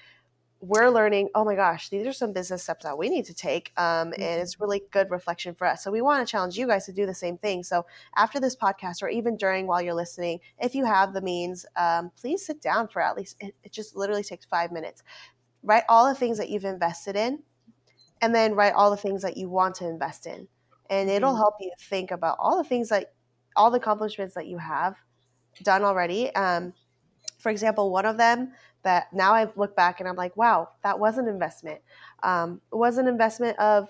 we're 0.59 0.89
learning 0.89 1.29
oh 1.35 1.45
my 1.45 1.55
gosh 1.55 1.89
these 1.89 2.05
are 2.07 2.13
some 2.13 2.33
business 2.33 2.63
steps 2.63 2.83
that 2.83 2.97
we 2.97 3.09
need 3.09 3.25
to 3.25 3.33
take 3.33 3.71
um, 3.77 4.09
mm-hmm. 4.09 4.13
and 4.13 4.41
it's 4.41 4.59
really 4.59 4.81
good 4.91 5.09
reflection 5.11 5.53
for 5.53 5.67
us 5.67 5.83
so 5.83 5.91
we 5.91 6.01
want 6.01 6.25
to 6.25 6.29
challenge 6.29 6.57
you 6.57 6.65
guys 6.65 6.85
to 6.85 6.91
do 6.91 7.05
the 7.05 7.13
same 7.13 7.37
thing 7.37 7.63
so 7.63 7.85
after 8.15 8.39
this 8.39 8.55
podcast 8.55 9.03
or 9.03 9.09
even 9.09 9.37
during 9.37 9.67
while 9.67 9.81
you're 9.81 9.93
listening 9.93 10.39
if 10.59 10.73
you 10.73 10.83
have 10.83 11.13
the 11.13 11.21
means 11.21 11.65
um, 11.75 12.11
please 12.19 12.45
sit 12.45 12.59
down 12.61 12.87
for 12.87 13.01
at 13.01 13.15
least 13.15 13.35
it, 13.39 13.53
it 13.63 13.71
just 13.71 13.95
literally 13.95 14.23
takes 14.23 14.45
five 14.45 14.71
minutes 14.71 15.03
write 15.63 15.83
all 15.89 16.07
the 16.07 16.15
things 16.15 16.37
that 16.37 16.49
you've 16.49 16.65
invested 16.65 17.15
in 17.15 17.39
and 18.21 18.33
then 18.33 18.55
write 18.55 18.73
all 18.73 18.89
the 18.89 18.97
things 18.97 19.21
that 19.21 19.37
you 19.37 19.47
want 19.47 19.75
to 19.75 19.87
invest 19.87 20.25
in 20.25 20.47
and 20.89 21.09
it'll 21.09 21.31
mm-hmm. 21.31 21.37
help 21.37 21.55
you 21.59 21.71
think 21.79 22.09
about 22.09 22.35
all 22.39 22.57
the 22.57 22.67
things 22.67 22.89
that 22.89 23.13
all 23.55 23.69
the 23.69 23.77
accomplishments 23.77 24.33
that 24.33 24.47
you 24.47 24.57
have 24.57 24.95
done 25.61 25.83
already 25.83 26.33
um, 26.33 26.73
for 27.37 27.51
example 27.51 27.91
one 27.91 28.05
of 28.05 28.17
them 28.17 28.53
that 28.83 29.11
now 29.13 29.33
I 29.33 29.47
look 29.55 29.75
back 29.75 29.99
and 29.99 30.07
I'm 30.07 30.15
like, 30.15 30.35
wow, 30.37 30.69
that 30.83 30.99
was 30.99 31.17
an 31.17 31.27
investment. 31.27 31.81
Um, 32.23 32.61
it 32.71 32.75
was 32.75 32.97
an 32.97 33.07
investment 33.07 33.57
of 33.59 33.89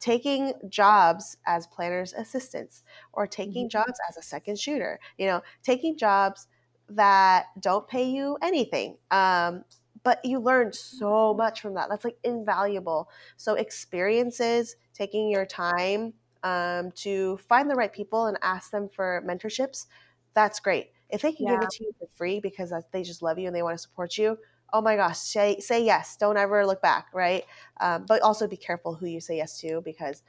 taking 0.00 0.52
jobs 0.68 1.36
as 1.46 1.66
planners 1.66 2.12
assistants 2.12 2.82
or 3.12 3.26
taking 3.26 3.64
mm-hmm. 3.64 3.78
jobs 3.78 3.98
as 4.08 4.16
a 4.16 4.22
second 4.22 4.58
shooter, 4.58 5.00
you 5.18 5.26
know, 5.26 5.42
taking 5.62 5.96
jobs 5.96 6.48
that 6.88 7.46
don't 7.60 7.88
pay 7.88 8.04
you 8.04 8.36
anything. 8.42 8.96
Um, 9.10 9.64
but 10.02 10.24
you 10.24 10.38
learn 10.38 10.72
so 10.72 11.34
much 11.34 11.60
from 11.60 11.74
that. 11.74 11.88
That's 11.88 12.04
like 12.04 12.18
invaluable. 12.22 13.08
So 13.36 13.54
experiences, 13.54 14.76
taking 14.94 15.30
your 15.30 15.46
time 15.46 16.14
um, 16.44 16.92
to 16.96 17.38
find 17.38 17.68
the 17.68 17.74
right 17.74 17.92
people 17.92 18.26
and 18.26 18.38
ask 18.42 18.70
them 18.70 18.88
for 18.88 19.24
mentorships, 19.26 19.86
that's 20.34 20.60
great. 20.60 20.90
If 21.10 21.22
they 21.22 21.32
can 21.32 21.46
yeah. 21.46 21.54
give 21.54 21.62
it 21.62 21.70
to 21.70 21.84
you 21.84 21.92
for 21.98 22.08
free 22.16 22.40
because 22.40 22.72
they 22.92 23.02
just 23.02 23.22
love 23.22 23.38
you 23.38 23.46
and 23.46 23.54
they 23.54 23.62
want 23.62 23.74
to 23.74 23.82
support 23.82 24.18
you, 24.18 24.38
oh 24.72 24.80
my 24.80 24.96
gosh, 24.96 25.18
say 25.18 25.58
say 25.60 25.84
yes. 25.84 26.16
Don't 26.16 26.36
ever 26.36 26.66
look 26.66 26.82
back, 26.82 27.06
right? 27.14 27.44
Um, 27.80 28.04
but 28.06 28.22
also 28.22 28.46
be 28.46 28.56
careful 28.56 28.94
who 28.94 29.06
you 29.06 29.20
say 29.20 29.36
yes 29.36 29.58
to 29.60 29.80
because 29.82 30.22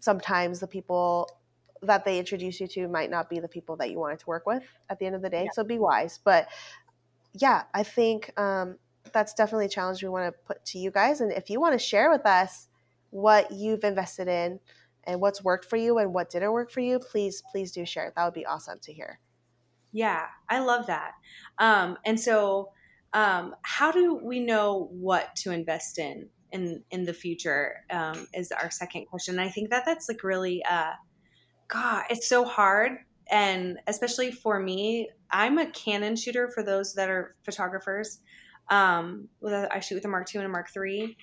sometimes 0.00 0.60
the 0.60 0.66
people 0.66 1.28
that 1.82 2.04
they 2.04 2.18
introduce 2.18 2.60
you 2.60 2.66
to 2.66 2.88
might 2.88 3.10
not 3.10 3.28
be 3.28 3.38
the 3.38 3.48
people 3.48 3.76
that 3.76 3.90
you 3.90 3.98
wanted 3.98 4.18
to 4.20 4.26
work 4.26 4.46
with 4.46 4.62
at 4.88 4.98
the 4.98 5.06
end 5.06 5.14
of 5.14 5.22
the 5.22 5.30
day. 5.30 5.44
Yeah. 5.44 5.50
So 5.52 5.64
be 5.64 5.78
wise. 5.78 6.18
But 6.22 6.48
yeah, 7.34 7.64
I 7.74 7.82
think 7.82 8.32
um, 8.38 8.76
that's 9.12 9.34
definitely 9.34 9.66
a 9.66 9.70
challenge 9.70 10.02
we 10.02 10.08
want 10.08 10.32
to 10.32 10.38
put 10.46 10.64
to 10.66 10.78
you 10.78 10.90
guys. 10.90 11.20
And 11.20 11.32
if 11.32 11.50
you 11.50 11.60
want 11.60 11.74
to 11.74 11.78
share 11.78 12.10
with 12.10 12.24
us 12.24 12.68
what 13.10 13.50
you've 13.52 13.84
invested 13.84 14.28
in 14.28 14.60
and 15.04 15.20
what's 15.20 15.44
worked 15.44 15.66
for 15.66 15.76
you 15.76 15.98
and 15.98 16.12
what 16.14 16.30
didn't 16.30 16.52
work 16.52 16.70
for 16.70 16.80
you, 16.80 16.98
please, 16.98 17.42
please 17.50 17.72
do 17.72 17.84
share. 17.84 18.12
That 18.16 18.24
would 18.24 18.34
be 18.34 18.46
awesome 18.46 18.78
to 18.82 18.92
hear. 18.92 19.20
Yeah, 19.92 20.26
I 20.48 20.58
love 20.60 20.86
that. 20.86 21.12
Um, 21.58 21.96
and 22.04 22.18
so, 22.18 22.70
um, 23.12 23.54
how 23.62 23.92
do 23.92 24.14
we 24.22 24.40
know 24.40 24.88
what 24.92 25.34
to 25.36 25.50
invest 25.50 25.98
in 25.98 26.28
in 26.52 26.82
in 26.90 27.04
the 27.04 27.14
future? 27.14 27.76
Um, 27.90 28.26
is 28.34 28.52
our 28.52 28.70
second 28.70 29.06
question. 29.06 29.38
And 29.38 29.48
I 29.48 29.50
think 29.50 29.70
that 29.70 29.84
that's 29.86 30.08
like 30.08 30.22
really, 30.22 30.62
uh, 30.64 30.92
God, 31.68 32.04
it's 32.10 32.28
so 32.28 32.44
hard, 32.44 32.98
and 33.30 33.78
especially 33.86 34.30
for 34.30 34.60
me, 34.60 35.08
I'm 35.30 35.58
a 35.58 35.70
Canon 35.70 36.16
shooter. 36.16 36.50
For 36.50 36.62
those 36.62 36.94
that 36.94 37.08
are 37.08 37.34
photographers, 37.44 38.20
um, 38.68 39.28
with 39.40 39.52
a, 39.52 39.68
I 39.72 39.80
shoot 39.80 39.96
with 39.96 40.04
a 40.04 40.08
Mark 40.08 40.28
II 40.34 40.40
and 40.40 40.46
a 40.46 40.52
Mark 40.52 40.68
III, 40.76 41.16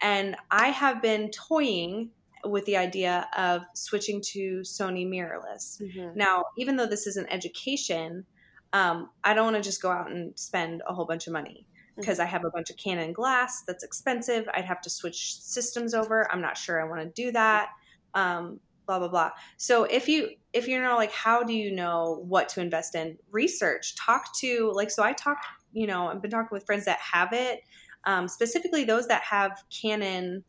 and 0.00 0.36
I 0.50 0.68
have 0.68 1.02
been 1.02 1.30
toying 1.30 2.10
with 2.44 2.64
the 2.64 2.76
idea 2.76 3.28
of 3.36 3.62
switching 3.74 4.20
to 4.32 4.60
Sony 4.60 5.06
mirrorless. 5.06 5.80
Mm-hmm. 5.80 6.16
Now, 6.16 6.44
even 6.56 6.76
though 6.76 6.86
this 6.86 7.06
is 7.06 7.16
an 7.16 7.26
education, 7.30 8.24
um, 8.72 9.10
I 9.24 9.34
don't 9.34 9.44
want 9.44 9.56
to 9.56 9.62
just 9.62 9.82
go 9.82 9.90
out 9.90 10.10
and 10.10 10.38
spend 10.38 10.82
a 10.86 10.94
whole 10.94 11.04
bunch 11.04 11.26
of 11.26 11.32
money 11.32 11.66
because 11.96 12.18
mm-hmm. 12.18 12.26
I 12.28 12.30
have 12.30 12.44
a 12.44 12.50
bunch 12.50 12.70
of 12.70 12.76
Canon 12.76 13.12
glass 13.12 13.62
that's 13.66 13.84
expensive. 13.84 14.48
I'd 14.54 14.64
have 14.64 14.80
to 14.82 14.90
switch 14.90 15.40
systems 15.40 15.94
over. 15.94 16.30
I'm 16.32 16.40
not 16.40 16.56
sure 16.56 16.80
I 16.80 16.88
want 16.88 17.02
to 17.02 17.22
do 17.22 17.32
that. 17.32 17.70
Um, 18.14 18.60
blah 18.86 18.98
blah 18.98 19.08
blah. 19.08 19.30
So 19.56 19.84
if 19.84 20.08
you 20.08 20.30
if 20.52 20.66
you 20.66 20.80
know 20.80 20.96
like 20.96 21.12
how 21.12 21.42
do 21.42 21.52
you 21.52 21.70
know 21.70 22.24
what 22.26 22.48
to 22.50 22.60
invest 22.60 22.94
in? 22.94 23.16
Research. 23.30 23.94
Talk 23.96 24.36
to 24.38 24.72
like 24.74 24.90
so 24.90 25.02
I 25.02 25.12
talk. 25.12 25.38
You 25.72 25.86
know 25.86 26.08
I've 26.08 26.22
been 26.22 26.30
talking 26.30 26.48
with 26.50 26.66
friends 26.66 26.86
that 26.86 26.98
have 26.98 27.32
it. 27.32 27.60
Um, 28.04 28.28
specifically 28.28 28.84
those 28.84 29.06
that 29.08 29.22
have 29.22 29.62
Canon 29.70 30.42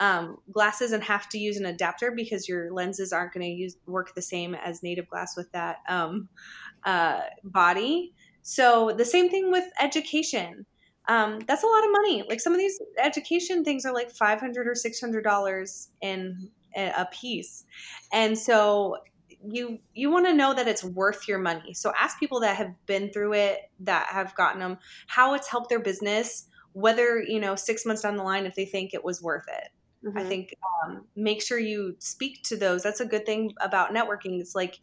um, 0.00 0.38
glasses 0.52 0.92
and 0.92 1.02
have 1.02 1.28
to 1.30 1.38
use 1.38 1.56
an 1.56 1.66
adapter 1.66 2.10
because 2.10 2.48
your 2.48 2.72
lenses 2.72 3.12
aren't 3.12 3.32
going 3.32 3.56
to 3.56 3.90
work 3.90 4.14
the 4.14 4.22
same 4.22 4.54
as 4.54 4.82
native 4.82 5.08
glass 5.08 5.36
with 5.36 5.50
that 5.52 5.78
um, 5.88 6.28
uh, 6.84 7.20
body. 7.44 8.14
So 8.42 8.92
the 8.96 9.04
same 9.04 9.30
thing 9.30 9.50
with 9.50 9.64
education. 9.80 10.66
Um, 11.08 11.40
that's 11.46 11.62
a 11.62 11.66
lot 11.66 11.84
of 11.84 11.92
money. 11.92 12.24
Like 12.28 12.40
some 12.40 12.52
of 12.52 12.58
these 12.58 12.80
education 13.02 13.64
things 13.64 13.84
are 13.86 13.94
like 13.94 14.10
five 14.10 14.40
hundred 14.40 14.66
or 14.66 14.74
six 14.74 15.00
hundred 15.00 15.22
dollars 15.22 15.88
in 16.00 16.50
a 16.76 17.06
piece, 17.06 17.64
and 18.12 18.36
so 18.36 18.96
you 19.48 19.78
you 19.94 20.10
want 20.10 20.26
to 20.26 20.34
know 20.34 20.52
that 20.52 20.68
it's 20.68 20.84
worth 20.84 21.28
your 21.28 21.38
money. 21.38 21.74
So 21.74 21.92
ask 21.98 22.18
people 22.18 22.40
that 22.40 22.56
have 22.56 22.72
been 22.86 23.10
through 23.10 23.34
it, 23.34 23.70
that 23.80 24.06
have 24.08 24.34
gotten 24.34 24.60
them, 24.60 24.78
how 25.06 25.34
it's 25.34 25.48
helped 25.48 25.70
their 25.70 25.80
business, 25.80 26.48
whether 26.72 27.22
you 27.22 27.40
know 27.40 27.54
six 27.54 27.86
months 27.86 28.02
down 28.02 28.16
the 28.16 28.22
line 28.22 28.46
if 28.46 28.54
they 28.54 28.66
think 28.66 28.92
it 28.92 29.04
was 29.04 29.22
worth 29.22 29.46
it. 29.48 29.68
Mm-hmm. 30.06 30.18
I 30.18 30.24
think 30.24 30.54
um, 30.84 31.04
make 31.16 31.42
sure 31.42 31.58
you 31.58 31.96
speak 31.98 32.42
to 32.44 32.56
those. 32.56 32.82
That's 32.82 33.00
a 33.00 33.06
good 33.06 33.26
thing 33.26 33.52
about 33.60 33.92
networking. 33.92 34.40
It's 34.40 34.54
like, 34.54 34.78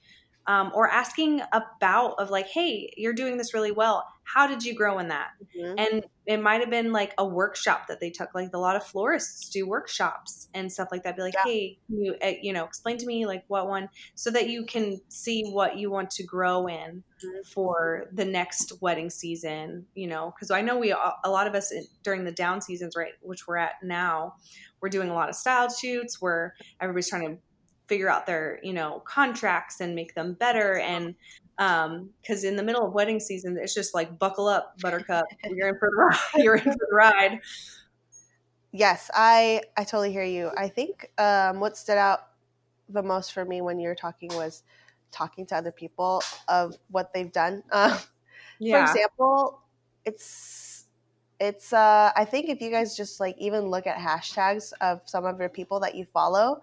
um, 0.47 0.71
or 0.73 0.89
asking 0.89 1.41
about 1.53 2.15
of 2.19 2.29
like, 2.29 2.47
hey, 2.47 2.91
you're 2.97 3.13
doing 3.13 3.37
this 3.37 3.53
really 3.53 3.71
well. 3.71 4.05
How 4.25 4.47
did 4.47 4.63
you 4.63 4.73
grow 4.73 4.99
in 4.99 5.09
that? 5.09 5.31
Mm-hmm. 5.57 5.75
And 5.77 6.05
it 6.25 6.41
might 6.41 6.61
have 6.61 6.69
been 6.69 6.91
like 6.91 7.13
a 7.17 7.25
workshop 7.25 7.87
that 7.87 7.99
they 7.99 8.09
took. 8.09 8.33
Like 8.33 8.49
a 8.53 8.57
lot 8.57 8.75
of 8.75 8.83
florists 8.83 9.49
do 9.49 9.67
workshops 9.67 10.47
and 10.53 10.71
stuff 10.71 10.89
like 10.91 11.03
that. 11.03 11.15
Be 11.15 11.21
like, 11.21 11.33
yeah. 11.33 11.43
hey, 11.43 11.77
you 11.89 12.15
uh, 12.23 12.31
you 12.41 12.53
know 12.53 12.63
explain 12.63 12.97
to 12.97 13.05
me 13.05 13.25
like 13.25 13.43
what 13.47 13.67
one, 13.67 13.89
so 14.15 14.31
that 14.31 14.49
you 14.49 14.65
can 14.65 14.99
see 15.09 15.49
what 15.49 15.77
you 15.77 15.91
want 15.91 16.09
to 16.11 16.23
grow 16.23 16.67
in 16.67 17.03
mm-hmm. 17.23 17.41
for 17.45 18.05
the 18.13 18.25
next 18.25 18.81
wedding 18.81 19.09
season. 19.09 19.85
You 19.95 20.07
know, 20.07 20.33
because 20.35 20.51
I 20.51 20.61
know 20.61 20.77
we 20.77 20.91
a 20.91 21.29
lot 21.29 21.47
of 21.47 21.55
us 21.55 21.73
during 22.03 22.23
the 22.23 22.31
down 22.31 22.61
seasons, 22.61 22.95
right, 22.95 23.13
which 23.21 23.47
we're 23.47 23.57
at 23.57 23.73
now, 23.83 24.35
we're 24.81 24.89
doing 24.89 25.09
a 25.09 25.13
lot 25.13 25.29
of 25.29 25.35
style 25.35 25.69
shoots 25.69 26.21
where 26.21 26.55
everybody's 26.79 27.09
trying 27.09 27.27
to 27.27 27.41
figure 27.87 28.09
out 28.09 28.25
their 28.25 28.59
you 28.63 28.73
know 28.73 29.01
contracts 29.05 29.81
and 29.81 29.95
make 29.95 30.15
them 30.15 30.33
better. 30.33 30.77
And 30.77 31.15
um 31.57 32.09
because 32.21 32.43
in 32.43 32.55
the 32.55 32.63
middle 32.63 32.85
of 32.85 32.93
wedding 32.93 33.19
season 33.19 33.57
it's 33.61 33.73
just 33.73 33.93
like 33.93 34.17
buckle 34.19 34.47
up 34.47 34.79
buttercup. 34.81 35.25
You're 35.49 35.69
in 35.69 35.77
for 35.79 35.89
the 35.89 35.97
ride. 35.97 36.19
You're 36.43 36.55
in 36.55 36.63
for 36.63 36.71
the 36.71 36.95
ride. 36.95 37.39
Yes 38.71 39.09
i 39.13 39.61
i 39.77 39.83
totally 39.83 40.11
hear 40.11 40.23
you. 40.23 40.51
I 40.57 40.67
think 40.67 41.11
um 41.17 41.59
what 41.59 41.77
stood 41.77 41.97
out 41.97 42.27
the 42.89 43.03
most 43.03 43.33
for 43.33 43.45
me 43.45 43.61
when 43.61 43.79
you 43.79 43.87
were 43.87 43.95
talking 43.95 44.29
was 44.33 44.63
talking 45.11 45.45
to 45.45 45.55
other 45.55 45.71
people 45.71 46.21
of 46.47 46.75
what 46.89 47.13
they've 47.13 47.31
done. 47.31 47.63
Uh, 47.71 47.97
yeah. 48.59 48.85
for 48.85 48.91
example 48.91 49.59
it's 50.05 50.85
it's 51.39 51.73
uh 51.73 52.11
i 52.15 52.23
think 52.23 52.49
if 52.49 52.61
you 52.61 52.69
guys 52.69 52.95
just 52.95 53.19
like 53.19 53.35
even 53.37 53.65
look 53.65 53.87
at 53.87 53.97
hashtags 53.97 54.71
of 54.79 55.01
some 55.05 55.25
of 55.25 55.39
your 55.39 55.49
people 55.49 55.79
that 55.79 55.95
you 55.95 56.05
follow 56.13 56.61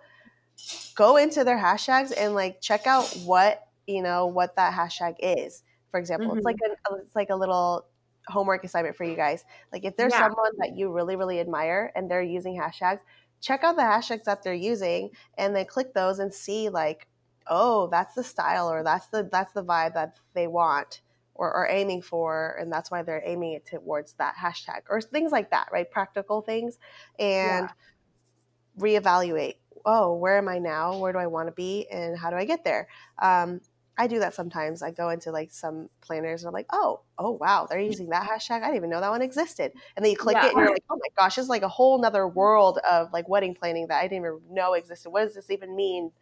go 0.94 1.16
into 1.16 1.44
their 1.44 1.58
hashtags 1.58 2.12
and 2.16 2.34
like 2.34 2.60
check 2.60 2.86
out 2.86 3.04
what 3.24 3.66
you 3.86 4.02
know 4.02 4.26
what 4.26 4.56
that 4.56 4.72
hashtag 4.72 5.14
is 5.20 5.62
for 5.90 5.98
example 5.98 6.28
mm-hmm. 6.28 6.38
it's 6.38 6.44
like 6.44 6.56
a 6.66 6.94
it's 6.96 7.16
like 7.16 7.30
a 7.30 7.36
little 7.36 7.86
homework 8.26 8.62
assignment 8.64 8.94
for 8.94 9.04
you 9.04 9.16
guys 9.16 9.44
like 9.72 9.84
if 9.84 9.96
there's 9.96 10.12
yeah. 10.12 10.20
someone 10.20 10.52
that 10.58 10.76
you 10.76 10.92
really 10.92 11.16
really 11.16 11.40
admire 11.40 11.90
and 11.96 12.10
they're 12.10 12.22
using 12.22 12.58
hashtags 12.58 13.00
check 13.40 13.64
out 13.64 13.76
the 13.76 13.82
hashtags 13.82 14.24
that 14.24 14.42
they're 14.42 14.54
using 14.54 15.10
and 15.38 15.56
then 15.56 15.64
click 15.64 15.92
those 15.94 16.18
and 16.18 16.32
see 16.32 16.68
like 16.68 17.08
oh 17.48 17.88
that's 17.88 18.14
the 18.14 18.22
style 18.22 18.70
or 18.70 18.84
that's 18.84 19.06
the 19.06 19.28
that's 19.32 19.52
the 19.52 19.64
vibe 19.64 19.94
that 19.94 20.18
they 20.34 20.46
want 20.46 21.00
or 21.40 21.50
are 21.54 21.66
aiming 21.70 22.02
for, 22.02 22.54
and 22.60 22.70
that's 22.70 22.90
why 22.90 23.02
they're 23.02 23.22
aiming 23.24 23.54
it 23.54 23.64
towards 23.64 24.12
that 24.14 24.34
hashtag 24.36 24.82
or 24.90 25.00
things 25.00 25.32
like 25.32 25.50
that, 25.50 25.70
right? 25.72 25.90
Practical 25.90 26.42
things, 26.42 26.78
and 27.18 27.66
yeah. 27.66 28.78
reevaluate. 28.78 29.54
Oh, 29.84 30.14
where 30.14 30.38
am 30.38 30.48
I 30.48 30.58
now? 30.58 30.98
Where 30.98 31.12
do 31.12 31.18
I 31.18 31.26
want 31.26 31.48
to 31.48 31.52
be, 31.52 31.86
and 31.90 32.18
how 32.18 32.30
do 32.30 32.36
I 32.36 32.44
get 32.44 32.64
there? 32.64 32.88
Um, 33.20 33.60
I 34.00 34.06
do 34.06 34.18
that 34.20 34.32
sometimes. 34.32 34.82
I 34.82 34.92
go 34.92 35.10
into 35.10 35.30
like 35.30 35.52
some 35.52 35.90
planners 36.00 36.42
and 36.42 36.48
I'm 36.48 36.54
like, 36.54 36.68
oh, 36.72 37.00
oh 37.18 37.32
wow, 37.32 37.66
they're 37.68 37.78
using 37.78 38.08
that 38.08 38.26
hashtag. 38.26 38.62
I 38.62 38.68
didn't 38.68 38.76
even 38.76 38.88
know 38.88 39.00
that 39.00 39.10
one 39.10 39.20
existed. 39.20 39.72
And 39.94 40.02
then 40.02 40.10
you 40.10 40.16
click 40.16 40.36
yeah. 40.36 40.46
it 40.46 40.52
and 40.54 40.58
you're 40.58 40.70
like, 40.70 40.84
oh 40.88 40.96
my 40.96 41.08
gosh, 41.22 41.36
it's 41.36 41.50
like 41.50 41.60
a 41.60 41.68
whole 41.68 42.00
nother 42.00 42.26
world 42.26 42.78
of 42.90 43.12
like 43.12 43.28
wedding 43.28 43.54
planning 43.54 43.88
that 43.88 43.98
I 43.98 44.04
didn't 44.04 44.24
even 44.24 44.40
know 44.50 44.72
existed. 44.72 45.10
What 45.10 45.24
does 45.24 45.34
this 45.34 45.50
even 45.50 45.76
mean? 45.76 46.12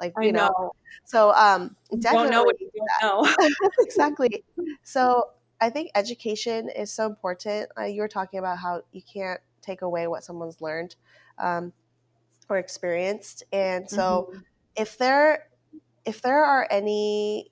Like, 0.00 0.14
you 0.20 0.32
know. 0.32 0.48
know. 0.48 0.72
So 1.04 1.32
um 1.34 1.76
definitely 2.00 2.30
don't 2.30 2.30
know 2.32 2.42
what 2.42 2.60
you 2.60 2.70
don't 2.74 3.26
know. 3.38 3.46
exactly. 3.78 4.42
So 4.82 5.30
I 5.60 5.70
think 5.70 5.92
education 5.94 6.68
is 6.68 6.92
so 6.92 7.06
important. 7.06 7.70
Uh, 7.78 7.84
you 7.84 8.00
were 8.00 8.08
talking 8.08 8.40
about 8.40 8.58
how 8.58 8.82
you 8.90 9.02
can't 9.02 9.40
take 9.62 9.82
away 9.82 10.08
what 10.08 10.24
someone's 10.24 10.60
learned 10.60 10.96
um, 11.38 11.72
or 12.48 12.58
experienced, 12.58 13.44
and 13.52 13.88
so 13.88 14.28
mm-hmm. 14.30 14.38
if 14.76 14.98
there 14.98 15.48
if 16.04 16.22
there 16.22 16.44
are 16.44 16.66
any 16.70 17.50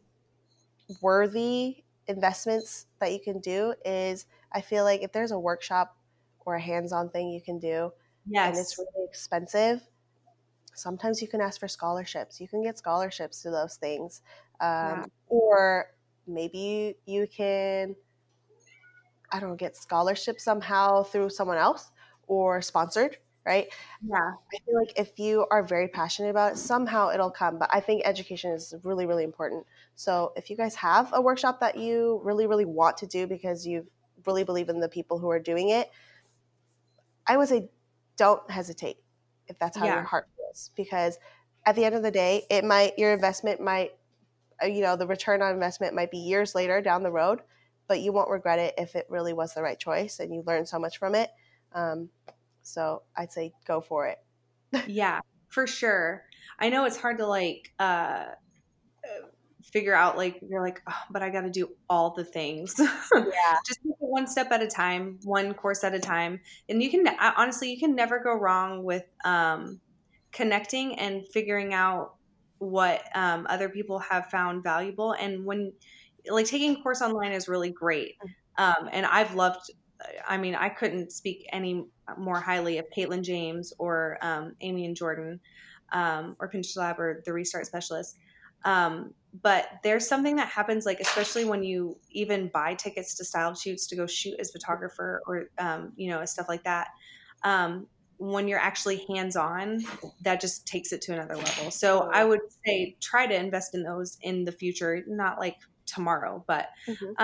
worthy 1.03 1.85
investments 2.07 2.87
that 3.01 3.13
you 3.13 3.21
can 3.21 3.41
do, 3.41 3.75
is 3.85 4.27
I 4.53 4.61
feel 4.61 4.85
like 4.85 5.03
if 5.03 5.13
there's 5.13 5.33
a 5.33 5.39
workshop 5.39 5.97
or 6.41 6.55
a 6.55 6.61
hands-on 6.61 7.11
thing 7.11 7.31
you 7.31 7.41
can 7.41 7.59
do, 7.59 7.93
yes. 8.27 8.49
and 8.49 8.59
it's 8.59 8.79
really 8.79 9.07
expensive, 9.09 9.83
sometimes 10.75 11.21
you 11.21 11.29
can 11.29 11.41
ask 11.41 11.61
for 11.61 11.69
scholarships. 11.69 12.41
You 12.41 12.49
can 12.49 12.63
get 12.63 12.79
scholarships 12.79 13.43
to 13.43 13.51
those 13.51 13.77
things, 13.77 14.23
um, 14.61 14.69
yeah. 14.69 15.05
or 15.29 15.87
maybe 16.27 16.97
you 17.05 17.27
can 17.27 17.97
I 19.33 19.41
don't 19.41 19.51
know, 19.51 19.57
get 19.57 19.77
scholarship 19.77 20.41
somehow 20.41 21.03
through 21.03 21.31
someone 21.31 21.59
else 21.59 21.91
or 22.29 22.63
sponsored, 22.63 23.19
right? 23.47 23.69
Yeah. 24.07 24.17
I 24.17 24.59
feel 24.67 24.75
like 24.75 24.93
if 24.97 25.19
you 25.19 25.47
are 25.51 25.63
very 25.63 25.89
passionate 25.89 26.31
about 26.31 26.53
it, 26.53 26.59
somehow 26.59 27.11
it'll 27.11 27.31
come. 27.31 27.59
But 27.59 27.71
I 27.73 27.81
think 27.81 28.03
education 28.05 28.51
is 28.51 28.75
really, 28.83 29.07
really 29.07 29.25
important. 29.25 29.65
So 29.95 30.33
if 30.37 30.51
you 30.51 30.57
guys 30.57 30.75
have 30.75 31.11
a 31.13 31.23
workshop 31.23 31.61
that 31.61 31.79
you 31.79 32.21
really, 32.25 32.47
really 32.47 32.65
want 32.65 32.97
to 32.99 33.07
do 33.07 33.27
because 33.27 33.67
you 33.67 33.87
really 34.27 34.45
believe 34.45 34.69
in 34.69 34.81
the 34.81 34.89
people 34.89 35.19
who 35.19 35.31
are 35.31 35.39
doing 35.39 35.69
it, 35.69 35.91
I 37.27 37.37
would 37.37 37.49
say 37.49 37.71
don't 38.17 38.51
hesitate 38.51 38.97
if 39.47 39.59
that's 39.59 39.77
how 39.77 39.87
yeah. 39.87 39.95
your 39.95 40.05
heart 40.05 40.29
feels. 40.37 40.71
Because 40.77 41.19
at 41.65 41.77
the 41.77 41.85
end 41.85 41.95
of 41.95 42.03
the 42.03 42.11
day, 42.11 42.45
it 42.51 42.65
might 42.65 42.99
your 42.99 43.13
investment 43.13 43.61
might 43.61 43.93
uh, 44.63 44.67
you 44.67 44.83
know 44.83 44.97
the 44.97 45.07
return 45.07 45.43
on 45.43 45.53
investment 45.53 45.95
might 45.95 46.11
be 46.11 46.19
years 46.19 46.55
later 46.55 46.81
down 46.81 47.03
the 47.03 47.11
road 47.11 47.41
but 47.89 48.01
you 48.01 48.11
won't 48.11 48.31
regret 48.31 48.59
it 48.59 48.75
if 48.79 48.95
it 48.95 49.07
really 49.11 49.33
was 49.33 49.53
the 49.55 49.63
right 49.63 49.79
choice 49.79 50.19
and 50.19 50.35
you 50.35 50.43
learned 50.47 50.67
so 50.67 50.79
much 50.79 50.99
from 50.99 51.15
it 51.15 51.31
um, 51.75 52.09
so 52.67 53.03
i'd 53.17 53.33
say 53.33 53.53
go 53.67 53.81
for 53.81 54.07
it. 54.07 54.19
Yeah 54.87 55.21
for 55.49 55.67
sure. 55.67 56.25
I 56.59 56.69
know 56.69 56.85
it's 56.85 56.99
hard 56.99 57.19
to 57.19 57.27
like 57.27 57.73
uh, 57.79 58.27
figure 59.73 59.95
out 59.95 60.17
like 60.17 60.39
you're 60.49 60.63
like 60.63 60.81
oh, 60.87 61.03
but 61.11 61.23
i 61.23 61.31
got 61.31 61.43
to 61.43 61.51
do 61.51 61.71
all 61.89 62.11
the 62.11 62.25
things. 62.25 62.75
Yeah. 63.15 63.59
just 63.67 63.81
take 63.83 63.93
it 63.93 63.97
one 63.99 64.27
step 64.27 64.53
at 64.53 64.63
a 64.63 64.67
time 64.67 65.19
one 65.25 65.55
course 65.55 65.83
at 65.83 65.95
a 65.95 65.99
time. 65.99 66.41
And 66.69 66.83
you 66.83 66.91
can 66.91 67.07
honestly 67.39 67.71
you 67.71 67.79
can 67.79 67.95
never 67.95 68.19
go 68.19 68.35
wrong 68.35 68.85
with 68.85 69.05
um, 69.25 69.81
connecting 70.33 70.99
and 70.99 71.27
figuring 71.29 71.73
out 71.73 72.17
what 72.59 73.03
um, 73.15 73.47
other 73.49 73.69
people 73.69 73.99
have 73.99 74.27
found 74.27 74.63
valuable. 74.63 75.13
And 75.13 75.45
when 75.47 75.73
like 76.29 76.47
taking 76.47 76.77
a 76.77 76.83
course 76.83 77.01
online 77.03 77.33
is 77.33 77.49
really 77.49 77.71
great. 77.71 78.17
Um, 78.59 78.89
and 78.91 79.05
i've 79.07 79.35
loved 79.35 79.71
i 80.29 80.37
mean 80.37 80.55
i 80.55 80.69
couldn't 80.69 81.13
speak 81.13 81.47
any 81.53 81.87
more 82.19 82.41
highly 82.41 82.79
of 82.79 82.87
katelyn 82.91 83.23
james 83.23 83.73
or 83.79 84.19
um, 84.23 84.55
amy 84.61 84.85
and 84.85 84.97
jordan 84.97 85.41
um, 85.93 86.37
or 86.41 86.51
pinterest 86.51 86.77
lab 86.77 86.99
or 86.99 87.23
the 87.25 87.33
restart 87.33 87.67
specialist 87.67 88.17
um, 88.65 89.15
but 89.43 89.69
there's 89.83 90.07
something 90.07 90.37
that 90.37 90.49
happens, 90.49 90.87
like 90.87 91.01
especially 91.01 91.45
when 91.45 91.63
you 91.63 91.99
even 92.11 92.49
buy 92.49 92.75
tickets 92.75 93.15
to 93.17 93.25
style 93.25 93.55
shoots 93.55 93.87
to 93.89 93.97
go 93.97 94.07
shoot 94.07 94.35
as 94.41 94.51
photographer 94.51 95.23
or 95.27 95.51
um, 95.59 95.93
you 95.97 96.11
know 96.11 96.25
stuff 96.25 96.49
like 96.49 96.65
that. 96.65 96.89
Um, 97.45 97.87
when 98.19 98.49
you're 98.49 98.59
actually 98.59 99.05
hands 99.09 99.37
on, 99.37 99.85
that 100.23 100.41
just 100.41 100.67
takes 100.67 100.91
it 100.93 101.03
to 101.03 101.13
another 101.13 101.37
level. 101.37 101.71
So 101.71 102.11
I 102.13 102.25
would 102.25 102.41
say 102.65 102.97
try 103.01 103.27
to 103.27 103.35
invest 103.35 103.75
in 103.75 103.83
those 103.83 104.17
in 104.23 104.45
the 104.45 104.53
future, 104.53 105.05
not 105.07 105.39
like 105.39 105.57
tomorrow, 105.87 106.43
but. 106.47 106.71
Mhm. 106.89 107.15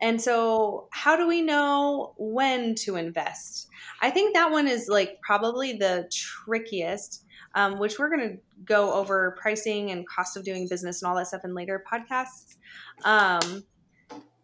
And 0.00 0.20
so, 0.20 0.88
how 0.90 1.16
do 1.16 1.26
we 1.26 1.40
know 1.40 2.14
when 2.18 2.74
to 2.76 2.96
invest? 2.96 3.68
I 4.02 4.10
think 4.10 4.34
that 4.34 4.50
one 4.50 4.66
is 4.66 4.88
like 4.88 5.20
probably 5.22 5.74
the 5.74 6.10
trickiest, 6.12 7.24
um, 7.54 7.78
which 7.78 7.98
we're 7.98 8.14
going 8.14 8.28
to 8.28 8.38
go 8.64 8.92
over 8.92 9.36
pricing 9.40 9.90
and 9.90 10.06
cost 10.08 10.36
of 10.36 10.44
doing 10.44 10.68
business 10.68 11.02
and 11.02 11.08
all 11.08 11.16
that 11.16 11.28
stuff 11.28 11.44
in 11.44 11.54
later 11.54 11.82
podcasts. 11.90 12.56
Um, 13.04 13.64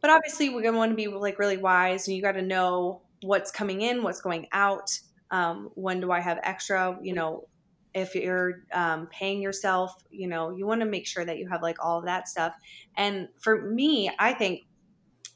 but 0.01 0.11
obviously, 0.11 0.49
we're 0.49 0.63
going 0.63 0.75
to 0.75 0.79
want 0.79 0.93
to 0.93 0.97
be 0.97 1.09
like 1.09 1.39
really 1.39 1.59
wise, 1.59 2.07
and 2.07 2.17
you 2.17 2.23
got 2.23 2.33
to 2.33 2.43
know 2.43 3.03
what's 3.23 3.51
coming 3.51 3.83
in, 3.83 4.03
what's 4.03 4.21
going 4.21 4.47
out. 4.53 4.91
Um, 5.31 5.71
when 5.75 6.01
do 6.01 6.11
I 6.11 6.21
have 6.21 6.39
extra? 6.43 6.99
You 7.03 7.15
know, 7.15 7.49
if 7.95 8.15
you're 8.15 8.63
um, 8.73 9.09
paying 9.09 9.43
yourself, 9.43 9.95
you 10.11 10.29
know, 10.29 10.51
you 10.51 10.67
want 10.67 10.81
to 10.81 10.87
make 10.87 11.07
sure 11.07 11.25
that 11.25 11.39
you 11.39 11.49
have 11.49 11.63
like 11.63 11.77
all 11.85 11.99
of 11.99 12.05
that 12.05 12.29
stuff. 12.29 12.55
And 12.97 13.29
for 13.41 13.71
me, 13.71 14.11
I 14.19 14.33
think 14.33 14.63